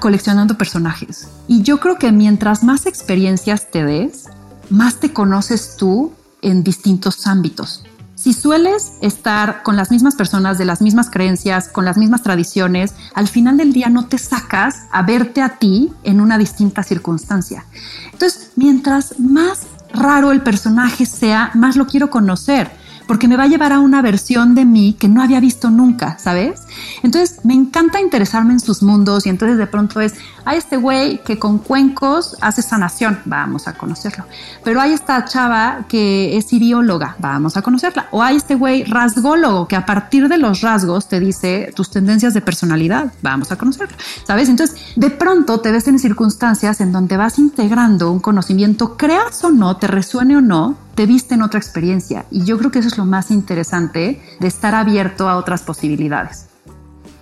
coleccionando 0.00 0.58
personajes. 0.58 1.28
Y 1.46 1.62
yo 1.62 1.78
creo 1.78 1.94
que 1.94 2.10
mientras 2.10 2.64
más 2.64 2.86
experiencias 2.86 3.70
te 3.70 3.84
des, 3.84 4.24
más 4.68 4.96
te 4.96 5.12
conoces 5.12 5.76
tú 5.76 6.12
en 6.42 6.64
distintos 6.64 7.28
ámbitos. 7.28 7.84
Si 8.20 8.34
sueles 8.34 8.92
estar 9.00 9.62
con 9.62 9.76
las 9.76 9.90
mismas 9.90 10.14
personas, 10.14 10.58
de 10.58 10.66
las 10.66 10.82
mismas 10.82 11.08
creencias, 11.08 11.68
con 11.68 11.86
las 11.86 11.96
mismas 11.96 12.22
tradiciones, 12.22 12.92
al 13.14 13.28
final 13.28 13.56
del 13.56 13.72
día 13.72 13.88
no 13.88 14.08
te 14.08 14.18
sacas 14.18 14.84
a 14.92 15.00
verte 15.00 15.40
a 15.40 15.56
ti 15.56 15.90
en 16.02 16.20
una 16.20 16.36
distinta 16.36 16.82
circunstancia. 16.82 17.64
Entonces, 18.12 18.50
mientras 18.56 19.18
más 19.18 19.60
raro 19.94 20.32
el 20.32 20.42
personaje 20.42 21.06
sea, 21.06 21.50
más 21.54 21.76
lo 21.76 21.86
quiero 21.86 22.10
conocer 22.10 22.70
porque 23.10 23.26
me 23.26 23.36
va 23.36 23.42
a 23.42 23.48
llevar 23.48 23.72
a 23.72 23.80
una 23.80 24.02
versión 24.02 24.54
de 24.54 24.64
mí 24.64 24.94
que 24.96 25.08
no 25.08 25.20
había 25.20 25.40
visto 25.40 25.68
nunca, 25.68 26.16
¿sabes? 26.18 26.60
Entonces 27.02 27.44
me 27.44 27.54
encanta 27.54 28.00
interesarme 28.00 28.52
en 28.52 28.60
sus 28.60 28.82
mundos 28.82 29.26
y 29.26 29.28
entonces 29.28 29.58
de 29.58 29.66
pronto 29.66 30.00
es, 30.00 30.14
hay 30.44 30.58
este 30.58 30.76
güey 30.76 31.22
que 31.22 31.38
con 31.38 31.58
cuencos 31.58 32.36
hace 32.40 32.62
sanación, 32.62 33.20
vamos 33.24 33.68
a 33.68 33.74
conocerlo. 33.74 34.24
Pero 34.64 34.80
hay 34.80 34.92
esta 34.92 35.24
chava 35.24 35.84
que 35.88 36.36
es 36.36 36.52
irióloga, 36.52 37.16
vamos 37.18 37.56
a 37.56 37.62
conocerla. 37.62 38.08
O 38.10 38.22
hay 38.22 38.36
este 38.36 38.54
güey 38.54 38.84
rasgólogo 38.84 39.68
que 39.68 39.76
a 39.76 39.86
partir 39.86 40.28
de 40.28 40.38
los 40.38 40.60
rasgos 40.60 41.08
te 41.08 41.20
dice 41.20 41.72
tus 41.74 41.90
tendencias 41.90 42.34
de 42.34 42.40
personalidad, 42.40 43.12
vamos 43.22 43.52
a 43.52 43.56
conocerlo, 43.56 43.96
¿sabes? 44.24 44.48
Entonces 44.48 44.76
de 44.96 45.10
pronto 45.10 45.60
te 45.60 45.72
ves 45.72 45.88
en 45.88 45.98
circunstancias 45.98 46.80
en 46.80 46.92
donde 46.92 47.16
vas 47.16 47.38
integrando 47.38 48.10
un 48.10 48.20
conocimiento, 48.20 48.96
creas 48.96 49.42
o 49.44 49.50
no, 49.50 49.76
te 49.76 49.86
resuene 49.86 50.36
o 50.36 50.40
no, 50.40 50.76
te 50.94 51.06
viste 51.06 51.34
en 51.34 51.42
otra 51.42 51.58
experiencia. 51.58 52.26
Y 52.30 52.44
yo 52.44 52.58
creo 52.58 52.70
que 52.70 52.80
eso 52.80 52.88
es 52.88 52.98
lo 52.98 53.06
más 53.06 53.30
interesante 53.30 54.20
de 54.38 54.48
estar 54.48 54.74
abierto 54.74 55.28
a 55.28 55.36
otras 55.36 55.62
posibilidades. 55.62 56.49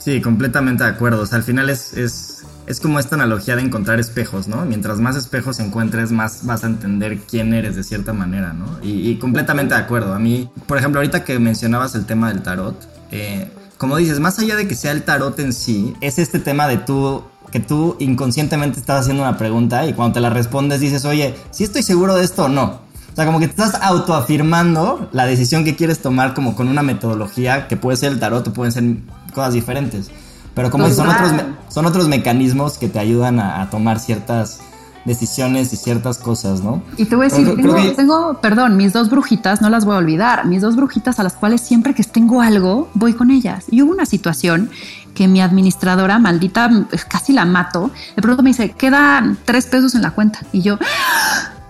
Sí, 0.09 0.23
completamente 0.23 0.85
de 0.85 0.89
acuerdo. 0.89 1.21
O 1.21 1.27
sea, 1.27 1.37
al 1.37 1.45
final 1.45 1.69
es, 1.69 1.93
es, 1.93 2.43
es 2.67 2.81
como 2.81 2.99
esta 2.99 3.17
analogía 3.17 3.57
de 3.57 3.61
encontrar 3.61 4.01
espejos, 4.01 4.49
¿no? 4.49 4.65
Mientras 4.65 5.01
más 5.01 5.17
espejos 5.17 5.61
encuentres, 5.61 6.13
más 6.13 6.47
vas 6.47 6.65
a 6.65 6.69
entender 6.69 7.19
quién 7.19 7.53
eres 7.53 7.77
de 7.77 7.85
cierta 7.85 8.15
manera, 8.15 8.55
¿no? 8.55 8.79
Y, 8.83 9.17
completamente 9.17 9.75
de 9.75 9.81
acuerdo. 9.83 10.15
A 10.15 10.19
mí, 10.19 10.49
por 10.67 10.79
ejemplo, 10.79 11.01
ahorita 11.01 11.25
que 11.25 11.39
mencionabas 11.39 11.95
el 11.95 12.07
tema 12.07 12.29
del 12.33 12.41
tarot, 12.41 12.75
eh, 13.11 13.53
como 13.77 13.99
dices, 13.99 14.19
más 14.19 14.39
allá 14.39 14.57
de 14.57 14.67
que 14.67 14.75
sea 14.75 14.93
el 14.93 15.03
tarot 15.03 15.39
en 15.41 15.53
sí, 15.53 15.93
es 16.01 16.19
este 16.19 16.39
tema 16.39 16.67
de 16.69 16.79
tú 16.79 17.23
que 17.51 17.61
tú 17.61 17.97
inconscientemente 17.99 18.81
estás 18.81 19.01
haciendo 19.01 19.25
una 19.25 19.37
pregunta 19.37 19.87
y 19.87 19.93
cuando 19.93 20.15
te 20.15 20.21
la 20.21 20.31
respondes 20.31 20.81
dices, 20.81 21.05
oye, 21.05 21.35
si 21.51 21.65
estoy 21.65 21.83
seguro 21.83 22.15
de 22.15 22.25
esto 22.25 22.45
o 22.45 22.49
no 22.49 22.89
sea, 23.19 23.27
como 23.27 23.41
que 23.41 23.49
te 23.49 23.63
estás 23.63 23.83
autoafirmando 23.83 25.09
la 25.11 25.27
decisión 25.27 25.65
que 25.65 25.75
quieres 25.75 25.99
tomar 25.99 26.35
como 26.35 26.55
con 26.55 26.69
una 26.69 26.83
metodología 26.83 27.67
que 27.67 27.77
puede 27.77 27.97
ser 27.97 28.13
el 28.13 28.21
tarot 28.21 28.47
o 28.47 28.53
pueden 28.53 28.71
ser 28.71 28.85
cosas 29.33 29.55
diferentes. 29.55 30.11
Pero 30.55 30.71
como 30.71 30.91
son 30.91 31.09
otros, 31.09 31.33
son 31.69 31.87
otros 31.87 32.09
mecanismos 32.09 32.79
que 32.79 32.89
te 32.89 32.99
ayudan 32.99 33.39
a, 33.39 33.71
tomar 33.71 34.01
ciertas 34.01 34.61
decisiones 35.05 35.73
y 35.73 35.77
ciertas 35.77 36.19
cosas, 36.19 36.63
¿no? 36.63 36.83
Y 36.97 37.05
te 37.05 37.15
voy 37.15 37.27
a 37.27 37.29
decir, 37.29 37.95
tengo, 37.95 38.39
perdón, 38.41 38.77
mis 38.77 38.93
dos 38.93 39.09
brujitas, 39.09 39.63
no 39.63 39.71
las 39.71 39.85
voy 39.85 39.95
a 39.95 39.99
olvidar, 39.99 40.47
mis 40.47 40.61
dos 40.61 40.75
brujitas 40.75 41.21
a 41.21 41.23
las 41.23 41.35
cuales 41.35 41.61
siempre 41.61 41.95
que 41.95 42.03
tengo 42.03 42.43
algo, 42.43 42.91
voy 42.95 43.15
con 43.15 43.31
ellas. 43.31 43.67
Y 43.71 43.83
hubo 43.83 43.93
una 43.93 44.05
situación 44.05 44.71
que 45.15 45.29
mi 45.29 45.41
administradora, 45.41 46.19
maldita, 46.19 46.71
casi 47.09 47.33
la 47.33 47.45
mato, 47.45 47.91
de 48.17 48.23
pronto 48.23 48.43
me 48.43 48.51
dice, 48.51 48.71
quedan 48.73 49.39
tres 49.45 49.67
pesos 49.67 49.95
en 49.95 50.03
la 50.03 50.11
cuenta. 50.11 50.41
Y 50.53 50.63
yo, 50.63 50.79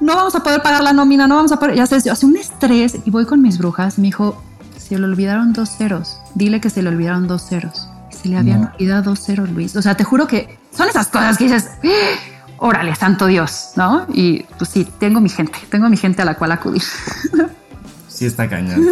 no 0.00 0.16
vamos 0.16 0.34
a 0.34 0.42
poder 0.42 0.62
pagar 0.62 0.82
la 0.82 0.92
nómina, 0.92 1.26
no 1.26 1.36
vamos 1.36 1.52
a 1.52 1.58
poder, 1.58 1.76
ya 1.76 1.86
sé, 1.86 1.96
hace 2.10 2.26
un 2.26 2.36
estrés 2.36 2.96
y 3.04 3.10
voy 3.10 3.26
con 3.26 3.42
mis 3.42 3.58
brujas, 3.58 3.98
me 3.98 4.06
dijo, 4.06 4.42
se 4.88 4.98
le 4.98 5.04
olvidaron 5.04 5.52
dos 5.52 5.70
ceros, 5.76 6.18
dile 6.34 6.60
que 6.60 6.70
se 6.70 6.82
le 6.82 6.88
olvidaron 6.88 7.28
dos 7.28 7.46
ceros. 7.46 7.88
Se 8.10 8.28
le 8.28 8.38
habían 8.38 8.72
olvidado 8.74 9.10
dos 9.10 9.20
ceros, 9.20 9.50
Luis. 9.50 9.76
O 9.76 9.82
sea, 9.82 9.96
te 9.96 10.02
juro 10.02 10.26
que 10.26 10.58
son 10.74 10.88
esas 10.88 11.08
cosas 11.08 11.36
que 11.36 11.44
dices, 11.44 11.68
¡Ah! 11.84 12.56
órale, 12.56 12.94
santo 12.94 13.26
Dios, 13.26 13.72
¿no? 13.76 14.06
Y 14.12 14.44
pues 14.56 14.70
sí, 14.70 14.88
tengo 14.98 15.20
mi 15.20 15.28
gente, 15.28 15.58
tengo 15.70 15.88
mi 15.90 15.96
gente 15.96 16.22
a 16.22 16.24
la 16.24 16.34
cual 16.34 16.52
acudir. 16.52 16.82
Sí, 18.08 18.26
está 18.26 18.48
cañón. 18.48 18.84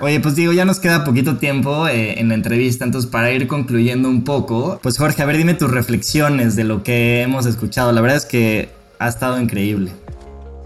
Oye, 0.00 0.18
pues 0.20 0.34
digo, 0.34 0.50
ya 0.50 0.64
nos 0.64 0.80
queda 0.80 1.04
poquito 1.04 1.36
tiempo 1.36 1.88
eh, 1.88 2.18
en 2.18 2.28
la 2.30 2.34
entrevista, 2.34 2.86
entonces 2.86 3.10
para 3.10 3.30
ir 3.30 3.46
concluyendo 3.46 4.08
un 4.08 4.24
poco, 4.24 4.80
pues 4.82 4.96
Jorge, 4.96 5.22
a 5.22 5.26
ver, 5.26 5.36
dime 5.36 5.52
tus 5.52 5.70
reflexiones 5.70 6.56
de 6.56 6.64
lo 6.64 6.82
que 6.82 7.20
hemos 7.20 7.44
escuchado. 7.44 7.92
La 7.92 8.00
verdad 8.00 8.16
es 8.16 8.24
que 8.24 8.70
ha 8.98 9.08
estado 9.08 9.38
increíble. 9.38 9.92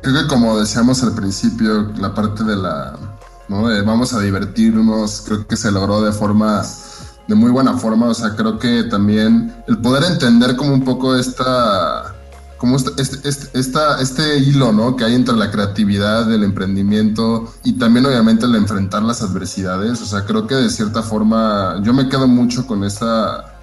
Creo 0.05 0.23
que 0.23 0.29
como 0.29 0.57
decíamos 0.57 1.03
al 1.03 1.17
principio, 1.17 1.91
la 1.99 2.15
parte 2.15 2.45
de 2.45 2.55
la, 2.55 2.97
¿no? 3.49 3.69
De 3.69 3.83
vamos 3.83 4.13
a 4.13 4.21
divertirnos, 4.21 5.23
creo 5.27 5.47
que 5.47 5.57
se 5.57 5.71
logró 5.71 6.01
de 6.03 6.13
forma, 6.13 6.63
de 7.27 7.35
muy 7.35 7.51
buena 7.51 7.77
forma, 7.79 8.07
o 8.09 8.15
sea, 8.15 8.35
creo 8.37 8.59
que 8.59 8.85
también 8.85 9.55
el 9.69 9.79
poder 9.79 10.05
entender 10.05 10.57
como 10.57 10.75
un 10.75 10.85
poco 10.85 11.17
esta, 11.17 12.15
como 12.59 12.77
este, 12.77 12.91
este, 13.01 13.59
esta, 13.59 14.01
este 14.01 14.39
hilo, 14.39 14.73
¿no? 14.73 14.97
Que 14.97 15.05
hay 15.05 15.15
entre 15.15 15.37
la 15.37 15.51
creatividad, 15.51 16.33
el 16.33 16.45
emprendimiento 16.45 17.53
y 17.65 17.75
también 17.75 18.07
obviamente 18.07 18.47
el 18.47 18.55
enfrentar 18.55 19.03
las 19.03 19.23
adversidades, 19.23 20.01
o 20.03 20.07
sea, 20.07 20.25
creo 20.25 20.47
que 20.47 20.55
de 20.55 20.71
cierta 20.71 21.03
forma 21.03 21.81
yo 21.83 21.93
me 21.93 22.09
quedo 22.09 22.27
mucho 22.27 22.67
con 22.67 22.85
esta 22.85 23.57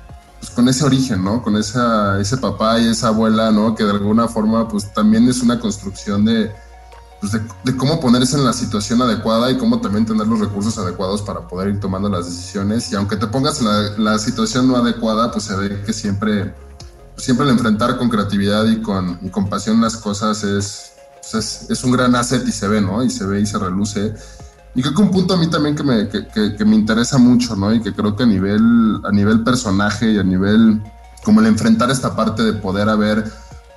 pues, 0.44 0.52
con 0.52 0.68
ese 0.68 0.84
origen, 0.84 1.24
¿no? 1.24 1.42
Con 1.42 1.56
esa, 1.56 2.20
ese 2.20 2.36
papá 2.36 2.78
y 2.78 2.90
esa 2.90 3.08
abuela, 3.08 3.50
¿no? 3.50 3.76
Que 3.76 3.86
de 3.86 3.92
alguna 3.92 4.28
forma, 4.28 4.68
pues 4.68 4.94
también 4.94 5.26
es 5.30 5.42
una 5.42 5.58
construcción 5.58 6.26
de, 6.26 6.52
pues, 7.24 7.42
de, 7.64 7.78
cómo 7.78 8.02
ponerse 8.02 8.36
en 8.36 8.44
la 8.44 8.52
situación 8.52 9.02
adecuada 9.02 9.50
y 9.50 9.58
cómo 9.58 9.80
también 9.80 10.06
tener 10.06 10.28
los 10.28 10.42
recursos 10.42 10.78
adecuados 10.78 11.22
para 11.22 11.48
poder 11.48 11.70
ir 11.70 11.80
tomando 11.80 12.10
las 12.10 12.26
decisiones. 12.26 12.92
Y 12.92 12.96
aunque 12.96 13.16
te 13.16 13.28
pongas 13.28 13.62
en 13.62 14.04
la, 14.04 14.20
situación 14.20 14.68
no 14.68 14.76
adecuada, 14.76 15.32
pues 15.32 15.46
se 15.46 15.56
ve 15.56 15.82
que 15.86 15.94
siempre, 15.94 16.54
siempre 17.16 17.46
el 17.46 17.54
enfrentar 17.54 17.98
con 17.98 18.10
creatividad 18.10 18.66
y 18.66 18.82
con, 18.82 19.20
y 19.22 19.30
con 19.30 19.48
pasión 19.48 19.80
las 19.80 19.96
cosas 19.96 20.44
es, 20.44 20.92
pues, 21.22 21.34
es, 21.34 21.70
es, 21.70 21.84
un 21.86 21.94
gran 21.94 22.14
asset 22.14 22.46
y 22.46 22.52
se 22.52 22.68
ve, 22.68 22.82
¿no? 22.82 23.02
Y 23.02 23.10
se 23.10 23.26
ve 23.26 23.40
y 23.40 23.46
se 23.46 23.58
reluce. 23.58 24.14
Y 24.76 24.82
creo 24.82 24.94
que 24.94 25.02
un 25.02 25.12
punto 25.12 25.36
a 25.36 25.38
mí 25.38 25.48
también 25.48 25.78
que 25.78 25.84
me, 25.84 26.10
que, 26.10 26.28
que, 26.58 26.66
me 26.66 26.76
interesa 26.76 27.18
mucho, 27.18 27.56
¿no? 27.56 27.74
Y 27.74 27.82
que 27.82 27.94
creo 27.94 28.18
que 28.18 28.24
a 28.24 28.26
nivel, 28.26 29.00
a 29.06 29.12
nivel 29.14 29.46
personaje 29.46 30.12
y 30.12 30.20
a 30.20 30.24
nivel, 30.24 30.84
como 31.24 31.40
el 31.40 31.46
enfrentar 31.46 31.90
esta 31.90 32.18
parte 32.18 32.44
de 32.44 32.52
poder 32.52 32.90
haber, 32.90 33.32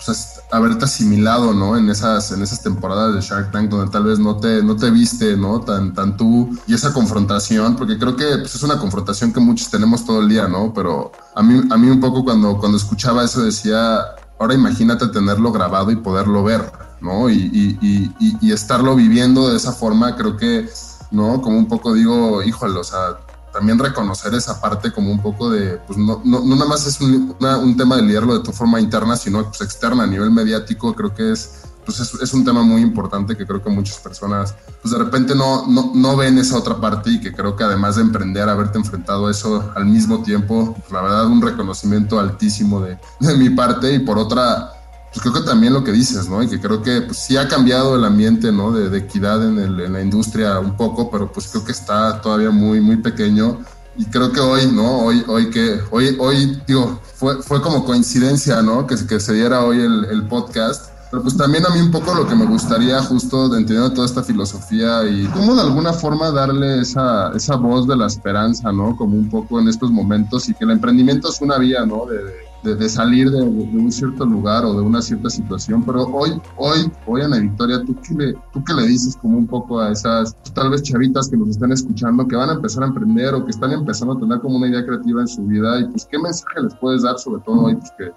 pues, 0.04 0.40
haberte 0.50 0.84
asimilado, 0.84 1.52
¿no? 1.52 1.76
En 1.76 1.88
esas, 1.90 2.30
en 2.32 2.42
esas 2.42 2.62
temporadas 2.62 3.14
de 3.14 3.20
Shark 3.20 3.50
Tank 3.50 3.70
donde 3.70 3.90
tal 3.90 4.04
vez 4.04 4.18
no 4.18 4.36
te, 4.36 4.62
no 4.62 4.76
te 4.76 4.90
viste, 4.90 5.36
¿no? 5.36 5.60
Tan, 5.60 5.94
tan 5.94 6.16
tú 6.16 6.56
y 6.66 6.74
esa 6.74 6.92
confrontación, 6.92 7.76
porque 7.76 7.98
creo 7.98 8.16
que 8.16 8.38
pues, 8.38 8.54
es 8.54 8.62
una 8.62 8.78
confrontación 8.78 9.32
que 9.32 9.40
muchos 9.40 9.70
tenemos 9.70 10.04
todo 10.04 10.20
el 10.20 10.28
día, 10.28 10.48
¿no? 10.48 10.72
Pero 10.74 11.12
a 11.34 11.42
mí, 11.42 11.62
a 11.70 11.76
mí 11.76 11.88
un 11.88 12.00
poco 12.00 12.24
cuando, 12.24 12.58
cuando 12.58 12.78
escuchaba 12.78 13.24
eso 13.24 13.42
decía, 13.42 14.00
ahora 14.38 14.54
imagínate 14.54 15.08
tenerlo 15.08 15.52
grabado 15.52 15.90
y 15.90 15.96
poderlo 15.96 16.44
ver, 16.44 16.70
¿no? 17.00 17.28
Y, 17.30 17.50
y, 17.52 17.78
y, 17.80 18.36
y, 18.40 18.52
estarlo 18.52 18.94
viviendo 18.94 19.48
de 19.50 19.56
esa 19.56 19.72
forma, 19.72 20.16
creo 20.16 20.36
que, 20.36 20.68
¿no? 21.10 21.40
Como 21.40 21.58
un 21.58 21.68
poco 21.68 21.92
digo, 21.94 22.42
híjole, 22.42 22.78
o 22.78 22.84
sea, 22.84 23.18
también 23.56 23.78
reconocer 23.78 24.34
esa 24.34 24.60
parte 24.60 24.92
como 24.92 25.10
un 25.10 25.22
poco 25.22 25.48
de, 25.48 25.78
pues 25.86 25.98
no, 25.98 26.20
no, 26.24 26.44
nada 26.44 26.66
más 26.66 26.86
es 26.86 27.00
un, 27.00 27.34
tema 27.78 27.96
de 27.96 28.02
liderarlo 28.02 28.34
de 28.34 28.44
tu 28.44 28.52
forma 28.52 28.78
interna, 28.78 29.16
sino 29.16 29.42
pues 29.44 29.62
externa, 29.62 30.02
a 30.02 30.06
nivel 30.06 30.30
mediático, 30.30 30.94
creo 30.94 31.14
que 31.14 31.32
es 31.32 31.62
pues 31.86 32.00
es, 32.00 32.34
un 32.34 32.44
tema 32.44 32.62
muy 32.62 32.82
importante 32.82 33.36
que 33.36 33.46
creo 33.46 33.62
que 33.62 33.70
muchas 33.70 33.98
personas, 33.98 34.56
pues 34.82 34.92
de 34.92 34.98
repente 34.98 35.36
no, 35.36 35.68
no, 35.68 35.92
no, 35.94 36.16
ven 36.16 36.36
esa 36.36 36.58
otra 36.58 36.80
parte 36.80 37.10
y 37.10 37.20
que 37.20 37.32
creo 37.32 37.54
que 37.54 37.62
además 37.62 37.94
de 37.94 38.02
emprender, 38.02 38.48
haberte 38.48 38.76
enfrentado 38.76 39.28
a 39.28 39.30
eso 39.30 39.72
al 39.76 39.86
mismo 39.86 40.20
tiempo, 40.22 40.74
pues 40.74 40.90
la 40.90 41.00
verdad 41.00 41.26
un 41.26 41.40
reconocimiento 41.40 42.18
altísimo 42.18 42.80
de, 42.80 42.98
de 43.20 43.36
mi 43.36 43.50
parte 43.50 43.94
y 43.94 44.00
por 44.00 44.18
otra, 44.18 44.75
pues 45.12 45.20
creo 45.20 45.32
que 45.32 45.48
también 45.48 45.72
lo 45.72 45.82
que 45.82 45.92
dices, 45.92 46.28
¿no? 46.28 46.42
Y 46.42 46.48
que 46.48 46.60
creo 46.60 46.82
que 46.82 47.02
pues, 47.02 47.18
sí 47.18 47.36
ha 47.36 47.48
cambiado 47.48 47.96
el 47.96 48.04
ambiente, 48.04 48.52
¿no? 48.52 48.72
De, 48.72 48.90
de 48.90 48.98
equidad 48.98 49.46
en, 49.46 49.58
el, 49.58 49.80
en, 49.80 49.92
la 49.92 50.02
industria 50.02 50.58
un 50.58 50.76
poco, 50.76 51.10
pero 51.10 51.30
pues 51.32 51.48
creo 51.48 51.64
que 51.64 51.72
está 51.72 52.20
todavía 52.20 52.50
muy, 52.50 52.80
muy 52.80 52.96
pequeño. 52.96 53.60
Y 53.96 54.04
creo 54.06 54.30
que 54.30 54.40
hoy, 54.40 54.66
¿no? 54.66 54.98
Hoy, 54.98 55.24
hoy 55.26 55.48
que, 55.48 55.80
hoy, 55.90 56.16
hoy, 56.18 56.60
digo, 56.66 57.00
fue, 57.14 57.42
fue 57.42 57.62
como 57.62 57.84
coincidencia, 57.84 58.60
¿no? 58.60 58.86
Que, 58.86 58.94
que 59.06 59.18
se 59.20 59.32
diera 59.32 59.64
hoy 59.64 59.80
el, 59.80 60.04
el 60.06 60.28
podcast. 60.28 60.90
Pero 61.10 61.22
pues 61.22 61.36
también 61.36 61.64
a 61.64 61.70
mí 61.70 61.80
un 61.80 61.90
poco 61.90 62.14
lo 62.14 62.26
que 62.26 62.34
me 62.34 62.44
gustaría 62.44 63.00
justo 63.00 63.48
de 63.48 63.58
entendiendo 63.58 63.92
toda 63.92 64.06
esta 64.06 64.24
filosofía 64.24 65.04
y 65.04 65.24
cómo 65.28 65.54
de 65.54 65.62
alguna 65.62 65.92
forma 65.92 66.30
darle 66.32 66.80
esa, 66.80 67.32
esa 67.34 67.56
voz 67.56 67.86
de 67.86 67.96
la 67.96 68.06
esperanza, 68.06 68.72
¿no? 68.72 68.96
Como 68.96 69.16
un 69.16 69.30
poco 69.30 69.60
en 69.60 69.68
estos 69.68 69.90
momentos 69.90 70.48
y 70.48 70.54
que 70.54 70.64
el 70.64 70.72
emprendimiento 70.72 71.28
es 71.28 71.40
una 71.40 71.58
vía, 71.58 71.86
¿no? 71.86 72.06
de 72.06 72.16
de, 72.16 72.45
salir 72.88 73.30
de, 73.30 73.42
un 73.42 73.90
cierto 73.92 74.24
lugar 74.24 74.64
o 74.64 74.74
de 74.74 74.80
una 74.80 75.00
cierta 75.00 75.30
situación, 75.30 75.84
pero 75.84 76.04
hoy, 76.04 76.40
hoy, 76.56 76.90
hoy 77.06 77.22
Ana 77.22 77.38
Victoria, 77.38 77.82
¿tú 77.84 77.94
qué, 78.02 78.14
le, 78.14 78.32
¿tú 78.52 78.62
qué 78.64 78.74
le 78.74 78.86
dices 78.86 79.16
como 79.16 79.38
un 79.38 79.46
poco 79.46 79.80
a 79.80 79.92
esas 79.92 80.36
tal 80.54 80.70
vez 80.70 80.82
chavitas 80.82 81.28
que 81.28 81.36
nos 81.36 81.50
están 81.50 81.72
escuchando, 81.72 82.26
que 82.26 82.36
van 82.36 82.50
a 82.50 82.54
empezar 82.54 82.82
a 82.82 82.86
emprender 82.86 83.34
o 83.34 83.44
que 83.44 83.50
están 83.50 83.72
empezando 83.72 84.14
a 84.14 84.20
tener 84.20 84.40
como 84.40 84.56
una 84.56 84.68
idea 84.68 84.84
creativa 84.84 85.20
en 85.20 85.28
su 85.28 85.42
vida 85.42 85.80
y 85.80 85.84
pues 85.86 86.06
qué 86.10 86.18
mensaje 86.18 86.62
les 86.62 86.74
puedes 86.76 87.02
dar 87.02 87.18
sobre 87.18 87.42
todo 87.42 87.62
hoy, 87.62 87.76
pues 87.76 87.92
que 87.98 88.10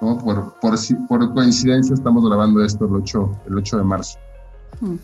¿no? 0.00 0.18
por, 0.18 0.54
por, 0.60 0.74
por 1.08 1.34
coincidencia 1.34 1.94
estamos 1.94 2.26
grabando 2.26 2.62
esto 2.64 2.86
el 2.86 2.94
8, 2.94 3.40
el 3.48 3.58
8 3.58 3.78
de 3.78 3.84
marzo? 3.84 4.18
Mm. 4.80 4.96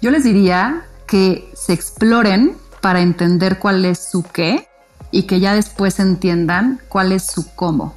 Yo 0.00 0.10
les 0.10 0.24
diría 0.24 0.84
que 1.06 1.50
se 1.54 1.72
exploren 1.72 2.56
para 2.80 3.00
entender 3.00 3.58
cuál 3.58 3.84
es 3.84 4.10
su 4.10 4.22
qué 4.22 4.68
y 5.10 5.22
que 5.22 5.40
ya 5.40 5.54
después 5.54 6.00
entiendan 6.00 6.80
cuál 6.88 7.12
es 7.12 7.26
su 7.26 7.54
cómo. 7.54 7.94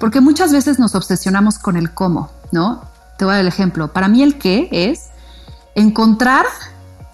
Porque 0.00 0.20
muchas 0.20 0.50
veces 0.50 0.78
nos 0.78 0.94
obsesionamos 0.94 1.58
con 1.58 1.76
el 1.76 1.92
cómo, 1.92 2.30
¿no? 2.50 2.82
Te 3.18 3.26
voy 3.26 3.32
a 3.32 3.34
dar 3.36 3.42
el 3.42 3.48
ejemplo. 3.48 3.92
Para 3.92 4.08
mí 4.08 4.22
el 4.22 4.38
qué 4.38 4.68
es 4.72 5.10
encontrar 5.74 6.46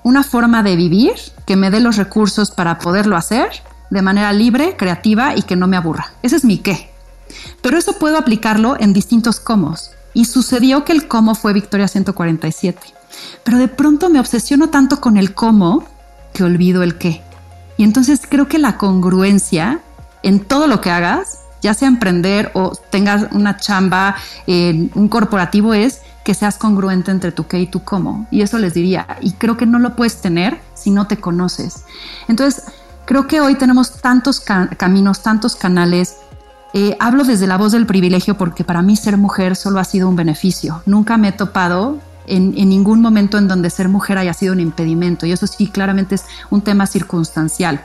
una 0.05 0.22
forma 0.22 0.62
de 0.62 0.76
vivir 0.76 1.14
que 1.47 1.57
me 1.57 1.70
dé 1.70 1.80
los 1.80 1.97
recursos 1.97 2.53
para 2.53 2.78
poderlo 2.78 3.16
hacer 3.16 3.51
de 3.91 4.03
manera 4.03 4.32
libre, 4.32 4.76
creativa 4.76 5.34
y 5.34 5.43
que 5.43 5.57
no 5.57 5.66
me 5.66 5.76
aburra. 5.76 6.12
Ese 6.22 6.37
es 6.37 6.45
mi 6.45 6.59
qué. 6.59 6.91
Pero 7.61 7.76
eso 7.76 7.99
puedo 7.99 8.18
aplicarlo 8.18 8.76
en 8.78 8.93
distintos 8.93 9.41
cómo. 9.41 9.74
Y 10.14 10.26
sucedió 10.26 10.84
que 10.84 10.93
el 10.93 11.09
cómo 11.09 11.34
fue 11.34 11.53
Victoria 11.53 11.89
147. 11.89 12.78
Pero 13.43 13.59
de 13.59 13.68
pronto 13.68 14.09
me 14.11 14.20
obsesiono 14.20 14.68
tanto 14.70 15.01
con 15.01 15.16
el 15.16 15.34
cómo 15.34 15.84
que 16.32 16.45
olvido 16.45 16.84
el 16.84 16.99
qué. 16.99 17.22
Y 17.76 17.82
entonces 17.82 18.20
creo 18.28 18.47
que 18.47 18.59
la 18.59 18.78
congruencia 18.78 19.80
en 20.22 20.41
todo 20.41 20.68
lo 20.68 20.80
que 20.80 20.91
hagas 20.91 21.36
ya 21.66 21.74
sea 21.74 21.88
emprender 21.88 22.52
o 22.54 22.72
tengas 22.90 23.26
una 23.32 23.56
chamba 23.56 24.14
en 24.46 24.88
un 24.94 25.08
corporativo, 25.08 25.74
es 25.74 26.00
que 26.24 26.32
seas 26.32 26.58
congruente 26.58 27.10
entre 27.10 27.32
tu 27.32 27.48
qué 27.48 27.58
y 27.58 27.66
tu 27.66 27.82
cómo. 27.82 28.28
Y 28.30 28.42
eso 28.42 28.58
les 28.58 28.72
diría. 28.74 29.04
Y 29.20 29.32
creo 29.32 29.56
que 29.56 29.66
no 29.66 29.80
lo 29.80 29.96
puedes 29.96 30.20
tener 30.20 30.60
si 30.74 30.92
no 30.92 31.08
te 31.08 31.16
conoces. 31.16 31.84
Entonces, 32.28 32.62
creo 33.04 33.26
que 33.26 33.40
hoy 33.40 33.56
tenemos 33.56 34.00
tantos 34.00 34.40
caminos, 34.40 35.22
tantos 35.22 35.56
canales. 35.56 36.18
Eh, 36.72 36.96
hablo 37.00 37.24
desde 37.24 37.48
la 37.48 37.56
voz 37.56 37.72
del 37.72 37.86
privilegio 37.86 38.38
porque 38.38 38.62
para 38.62 38.80
mí 38.80 38.94
ser 38.96 39.16
mujer 39.16 39.56
solo 39.56 39.80
ha 39.80 39.84
sido 39.84 40.08
un 40.08 40.14
beneficio. 40.14 40.82
Nunca 40.86 41.16
me 41.16 41.28
he 41.28 41.32
topado 41.32 41.98
en, 42.28 42.54
en, 42.56 42.68
ningún 42.68 43.00
momento 43.00 43.38
en 43.38 43.48
donde 43.48 43.70
ser 43.70 43.88
mujer 43.88 44.18
haya 44.18 44.34
sido 44.34 44.52
un 44.52 44.60
impedimento. 44.60 45.26
Y 45.26 45.32
eso 45.32 45.48
sí, 45.48 45.66
claramente 45.66 46.14
es 46.14 46.26
un 46.48 46.60
tema 46.60 46.86
circunstancial. 46.86 47.80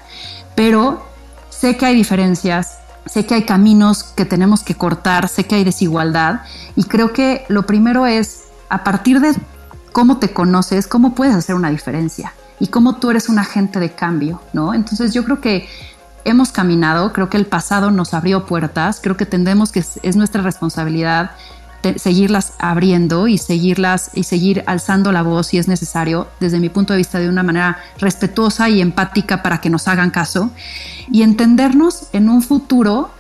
Pero 0.54 1.04
sé 1.50 1.78
que 1.78 1.86
hay 1.86 1.96
diferencias, 1.96 2.80
sé 3.06 3.26
que 3.26 3.36
hay 3.36 3.44
caminos 3.44 4.04
que 4.04 4.26
tenemos 4.26 4.64
que 4.64 4.76
cortar, 4.76 5.28
sé 5.28 5.46
que 5.46 5.56
hay 5.56 5.64
desigualdad 5.64 6.42
y 6.76 6.84
creo 6.84 7.14
que 7.14 7.46
lo 7.50 7.66
primero 7.66 8.06
es, 8.06 8.44
a 8.70 8.84
partir 8.84 9.20
de 9.20 9.34
cómo 9.92 10.18
te 10.18 10.32
conoces, 10.34 10.88
cómo 10.88 11.16
puedes 11.16 11.36
hacer 11.36 11.56
una 11.56 11.70
diferencia 11.70 12.34
y 12.60 12.68
cómo 12.68 12.96
tú 12.96 13.10
eres 13.10 13.28
un 13.30 13.40
agente 13.40 13.80
de 13.80 13.92
cambio, 13.92 14.42
¿no? 14.54 14.74
Entonces 14.74 15.14
yo 15.14 15.24
creo 15.26 15.42
que 15.42 15.68
hemos 16.24 16.52
caminado, 16.52 17.12
creo 17.14 17.30
que 17.30 17.38
el 17.38 17.48
pasado 17.48 17.92
nos 17.92 18.14
abrió 18.14 18.46
puertas, 18.46 19.00
creo 19.02 19.18
que 19.18 19.26
tendemos 19.26 19.72
que 19.72 19.84
es 20.04 20.16
nuestra 20.16 20.42
responsabilidad 20.44 21.32
seguirlas 21.98 22.54
abriendo 22.60 23.28
y 23.28 23.38
seguirlas 23.38 24.12
y 24.14 24.24
seguir 24.24 24.64
alzando 24.68 25.12
la 25.12 25.22
voz 25.22 25.48
si 25.48 25.58
es 25.58 25.68
necesario, 25.68 26.28
desde 26.40 26.60
mi 26.60 26.70
punto 26.70 26.94
de 26.94 26.98
vista, 26.98 27.20
de 27.20 27.30
una 27.30 27.44
manera 27.44 27.78
respetuosa 27.98 28.70
y 28.70 28.82
empática 28.82 29.42
para 29.42 29.60
que 29.60 29.70
nos 29.70 29.88
hagan 29.88 30.12
caso 30.12 30.52
y 31.12 31.24
entendernos 31.24 32.08
en 32.14 32.30
un 32.30 32.42
futuro 32.42 33.12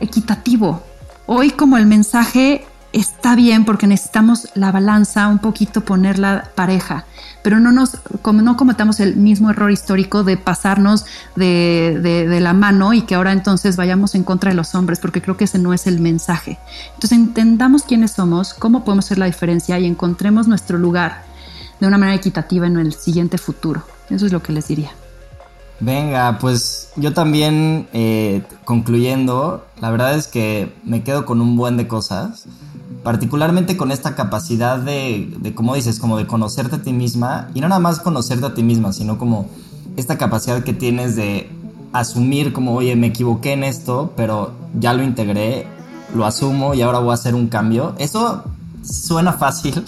equitativo. 0.00 0.82
Hoy 1.26 1.50
como 1.50 1.78
el 1.78 1.86
mensaje 1.86 2.64
está 2.92 3.34
bien 3.34 3.64
porque 3.64 3.86
necesitamos 3.86 4.48
la 4.54 4.72
balanza 4.72 5.28
un 5.28 5.38
poquito 5.38 5.82
ponerla 5.82 6.50
pareja, 6.54 7.06
pero 7.42 7.60
no 7.60 7.72
nos 7.72 7.98
no 8.32 8.56
cometamos 8.56 9.00
el 9.00 9.16
mismo 9.16 9.50
error 9.50 9.70
histórico 9.70 10.24
de 10.24 10.36
pasarnos 10.36 11.04
de, 11.36 11.98
de, 12.00 12.40
la 12.40 12.52
mano 12.52 12.92
y 12.92 13.02
que 13.02 13.14
ahora 13.14 13.32
entonces 13.32 13.76
vayamos 13.76 14.14
en 14.14 14.24
contra 14.24 14.50
de 14.50 14.56
los 14.56 14.74
hombres, 14.74 15.00
porque 15.00 15.20
creo 15.20 15.36
que 15.36 15.44
ese 15.44 15.58
no 15.58 15.72
es 15.72 15.86
el 15.86 16.00
mensaje. 16.00 16.58
Entonces 16.94 17.12
entendamos 17.12 17.82
quiénes 17.82 18.12
somos, 18.12 18.54
cómo 18.54 18.84
podemos 18.84 19.06
hacer 19.06 19.18
la 19.18 19.26
diferencia 19.26 19.78
y 19.78 19.86
encontremos 19.86 20.48
nuestro 20.48 20.78
lugar 20.78 21.22
de 21.80 21.86
una 21.86 21.98
manera 21.98 22.16
equitativa 22.16 22.66
en 22.66 22.76
el 22.76 22.92
siguiente 22.92 23.38
futuro. 23.38 23.82
Eso 24.08 24.26
es 24.26 24.32
lo 24.32 24.42
que 24.42 24.52
les 24.52 24.68
diría. 24.68 24.90
Venga, 25.80 26.38
pues 26.38 26.90
yo 26.94 27.12
también 27.12 27.88
eh, 27.92 28.44
concluyendo, 28.64 29.66
la 29.80 29.90
verdad 29.90 30.14
es 30.14 30.28
que 30.28 30.76
me 30.84 31.02
quedo 31.02 31.26
con 31.26 31.40
un 31.40 31.56
buen 31.56 31.76
de 31.76 31.88
cosas 31.88 32.46
particularmente 33.02 33.76
con 33.76 33.90
esta 33.90 34.14
capacidad 34.14 34.78
de, 34.78 35.34
de, 35.40 35.54
como 35.54 35.74
dices, 35.74 35.98
como 35.98 36.16
de 36.16 36.26
conocerte 36.26 36.76
a 36.76 36.82
ti 36.82 36.92
misma, 36.92 37.48
y 37.54 37.60
no 37.60 37.68
nada 37.68 37.80
más 37.80 38.00
conocerte 38.00 38.46
a 38.46 38.54
ti 38.54 38.62
misma, 38.62 38.92
sino 38.92 39.18
como 39.18 39.48
esta 39.96 40.18
capacidad 40.18 40.62
que 40.62 40.72
tienes 40.72 41.16
de 41.16 41.50
asumir 41.92 42.52
como, 42.52 42.74
oye, 42.74 42.96
me 42.96 43.08
equivoqué 43.08 43.52
en 43.52 43.64
esto, 43.64 44.12
pero 44.16 44.52
ya 44.78 44.94
lo 44.94 45.02
integré, 45.02 45.66
lo 46.14 46.24
asumo 46.24 46.74
y 46.74 46.82
ahora 46.82 46.98
voy 46.98 47.10
a 47.10 47.14
hacer 47.14 47.34
un 47.34 47.48
cambio. 47.48 47.94
Eso 47.98 48.44
suena 48.82 49.32
fácil, 49.32 49.84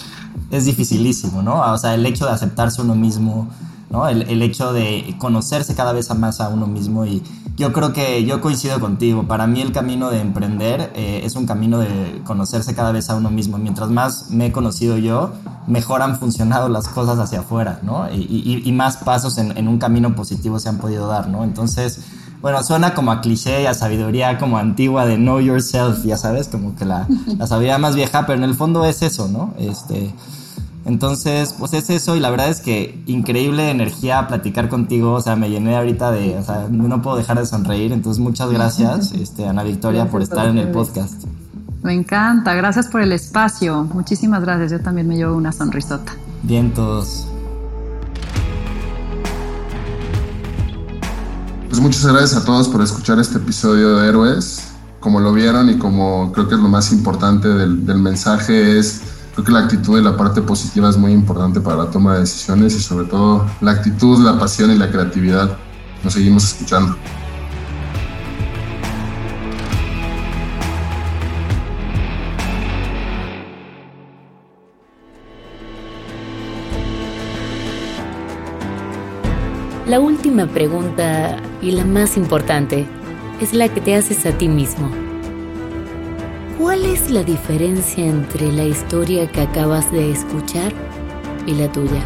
es 0.50 0.66
dificilísimo, 0.66 1.42
¿no? 1.42 1.60
O 1.72 1.78
sea, 1.78 1.94
el 1.94 2.04
hecho 2.04 2.26
de 2.26 2.32
aceptarse 2.32 2.82
uno 2.82 2.94
mismo, 2.94 3.48
¿no? 3.90 4.08
El, 4.08 4.22
el 4.22 4.42
hecho 4.42 4.72
de 4.72 5.14
conocerse 5.18 5.74
cada 5.74 5.92
vez 5.92 6.14
más 6.14 6.40
a 6.40 6.48
uno 6.48 6.66
mismo 6.66 7.06
y 7.06 7.22
yo 7.56 7.72
creo 7.72 7.92
que 7.92 8.24
yo 8.24 8.40
coincido 8.40 8.80
contigo. 8.80 9.24
Para 9.24 9.46
mí 9.46 9.60
el 9.60 9.72
camino 9.72 10.10
de 10.10 10.20
emprender 10.20 10.92
eh, 10.94 11.20
es 11.24 11.36
un 11.36 11.46
camino 11.46 11.78
de 11.78 12.22
conocerse 12.24 12.74
cada 12.74 12.90
vez 12.90 13.10
a 13.10 13.14
uno 13.14 13.30
mismo. 13.30 13.58
Mientras 13.58 13.90
más 13.90 14.30
me 14.30 14.46
he 14.46 14.52
conocido 14.52 14.96
yo, 14.96 15.32
mejor 15.66 16.02
han 16.02 16.18
funcionado 16.18 16.68
las 16.68 16.88
cosas 16.88 17.18
hacia 17.18 17.40
afuera, 17.40 17.78
¿no? 17.82 18.08
Y, 18.12 18.72
más 18.72 18.96
pasos 18.96 19.38
en, 19.38 19.68
un 19.68 19.78
camino 19.78 20.16
positivo 20.16 20.58
se 20.58 20.68
han 20.68 20.78
podido 20.78 21.06
dar, 21.06 21.28
¿no? 21.28 21.44
Entonces, 21.44 22.00
bueno, 22.40 22.62
suena 22.64 22.92
como 22.92 23.12
a 23.12 23.20
cliché 23.20 23.62
y 23.62 23.66
a 23.66 23.74
sabiduría 23.74 24.36
como 24.38 24.58
antigua 24.58 25.06
de 25.06 25.16
know 25.16 25.38
yourself, 25.38 26.04
ya 26.04 26.16
sabes, 26.16 26.48
como 26.48 26.74
que 26.74 26.84
la, 26.84 27.06
la 27.38 27.46
sabiduría 27.46 27.78
más 27.78 27.94
vieja, 27.94 28.26
pero 28.26 28.36
en 28.36 28.44
el 28.44 28.54
fondo 28.54 28.84
es 28.84 29.02
eso, 29.02 29.28
¿no? 29.28 29.54
Este 29.58 30.12
entonces, 30.86 31.54
pues 31.58 31.72
es 31.72 31.88
eso 31.88 32.14
y 32.14 32.20
la 32.20 32.28
verdad 32.30 32.50
es 32.50 32.60
que 32.60 33.02
increíble 33.06 33.70
energía 33.70 34.28
platicar 34.28 34.68
contigo, 34.68 35.12
o 35.12 35.20
sea, 35.20 35.34
me 35.34 35.48
llené 35.48 35.76
ahorita 35.76 36.10
de, 36.10 36.36
o 36.36 36.42
sea, 36.42 36.68
no 36.70 37.00
puedo 37.00 37.16
dejar 37.16 37.38
de 37.38 37.46
sonreír, 37.46 37.92
entonces 37.92 38.22
muchas 38.22 38.50
gracias, 38.50 39.12
este, 39.20 39.46
Ana 39.46 39.62
Victoria, 39.62 40.10
por 40.10 40.20
estar 40.20 40.46
en 40.46 40.58
el 40.58 40.68
podcast. 40.68 41.24
Me 41.82 41.94
encanta, 41.94 42.52
gracias 42.54 42.88
por 42.88 43.00
el 43.00 43.12
espacio, 43.12 43.84
muchísimas 43.84 44.42
gracias, 44.42 44.72
yo 44.72 44.80
también 44.80 45.08
me 45.08 45.16
llevo 45.16 45.34
una 45.36 45.52
sonrisota. 45.52 46.12
Bien 46.42 46.72
todos. 46.74 47.28
Pues 51.70 51.80
muchas 51.80 52.06
gracias 52.06 52.36
a 52.36 52.44
todos 52.44 52.68
por 52.68 52.82
escuchar 52.82 53.18
este 53.18 53.38
episodio 53.38 53.96
de 53.96 54.08
Héroes. 54.08 54.68
Como 55.00 55.20
lo 55.20 55.32
vieron 55.32 55.68
y 55.70 55.76
como 55.76 56.30
creo 56.32 56.48
que 56.48 56.54
es 56.54 56.60
lo 56.60 56.68
más 56.68 56.92
importante 56.92 57.48
del, 57.48 57.84
del 57.84 57.98
mensaje 57.98 58.78
es 58.78 59.13
Creo 59.34 59.44
que 59.44 59.50
la 59.50 59.58
actitud 59.60 59.98
y 59.98 60.02
la 60.02 60.16
parte 60.16 60.42
positiva 60.42 60.88
es 60.88 60.96
muy 60.96 61.10
importante 61.10 61.60
para 61.60 61.76
la 61.76 61.90
toma 61.90 62.14
de 62.14 62.20
decisiones 62.20 62.76
y 62.76 62.80
sobre 62.80 63.06
todo 63.06 63.44
la 63.60 63.72
actitud, 63.72 64.20
la 64.20 64.38
pasión 64.38 64.70
y 64.70 64.78
la 64.78 64.88
creatividad. 64.88 65.56
Nos 66.04 66.12
seguimos 66.12 66.44
escuchando. 66.44 66.96
La 79.88 79.98
última 79.98 80.46
pregunta 80.46 81.36
y 81.60 81.72
la 81.72 81.84
más 81.84 82.16
importante 82.16 82.86
es 83.40 83.52
la 83.52 83.68
que 83.68 83.80
te 83.80 83.96
haces 83.96 84.24
a 84.26 84.38
ti 84.38 84.48
mismo. 84.48 85.03
¿Cuál 86.58 86.84
es 86.84 87.10
la 87.10 87.24
diferencia 87.24 88.06
entre 88.06 88.52
la 88.52 88.62
historia 88.62 89.26
que 89.26 89.40
acabas 89.40 89.90
de 89.90 90.12
escuchar 90.12 90.72
y 91.48 91.54
la 91.54 91.70
tuya? 91.70 92.00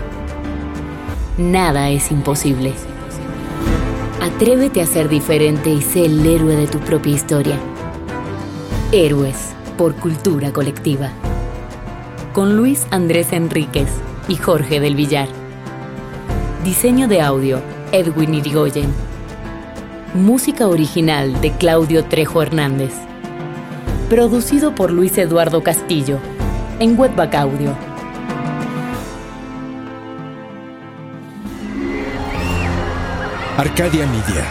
Nada 1.36 1.90
es 1.90 2.10
imposible. 2.10 2.72
Atrévete 4.22 4.80
a 4.80 4.86
ser 4.86 5.10
diferente 5.10 5.68
y 5.68 5.82
sé 5.82 6.06
el 6.06 6.24
héroe 6.24 6.56
de 6.56 6.66
tu 6.66 6.78
propia 6.78 7.12
historia. 7.12 7.56
Héroes 8.90 9.50
por 9.76 9.94
cultura 9.96 10.50
colectiva. 10.50 11.10
Con 12.32 12.56
Luis 12.56 12.86
Andrés 12.90 13.34
Enríquez 13.34 13.90
y 14.28 14.36
Jorge 14.36 14.80
del 14.80 14.96
Villar. 14.96 15.28
Diseño 16.64 17.06
de 17.06 17.20
audio, 17.20 17.60
Edwin 17.92 18.32
Irigoyen. 18.32 18.90
Música 20.14 20.68
original 20.68 21.38
de 21.42 21.52
Claudio 21.52 22.06
Trejo 22.06 22.40
Hernández. 22.40 22.94
Producido 24.08 24.74
por 24.74 24.90
Luis 24.90 25.18
Eduardo 25.18 25.62
Castillo 25.62 26.18
en 26.80 26.98
Webback 26.98 27.34
Audio. 27.34 27.76
Arcadia 33.58 34.06
Media. 34.06 34.46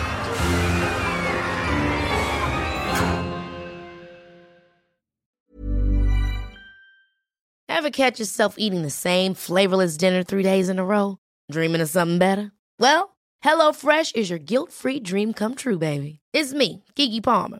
Ever 7.68 7.90
catch 7.90 8.20
yourself 8.20 8.58
eating 8.60 8.84
the 8.84 8.92
same 8.92 9.34
flavorless 9.34 9.98
dinner 9.98 10.22
three 10.22 10.44
days 10.44 10.70
in 10.70 10.78
a 10.78 10.86
row? 10.86 11.18
Dreaming 11.52 11.82
of 11.82 11.90
something 11.90 12.20
better? 12.20 12.52
Well, 12.80 13.18
HelloFresh 13.44 14.16
is 14.16 14.30
your 14.30 14.40
guilt-free 14.40 15.00
dream 15.00 15.34
come 15.34 15.56
true, 15.56 15.80
baby. 15.80 16.20
It's 16.32 16.54
me, 16.54 16.84
Kiki 16.96 17.22
Palmer. 17.22 17.60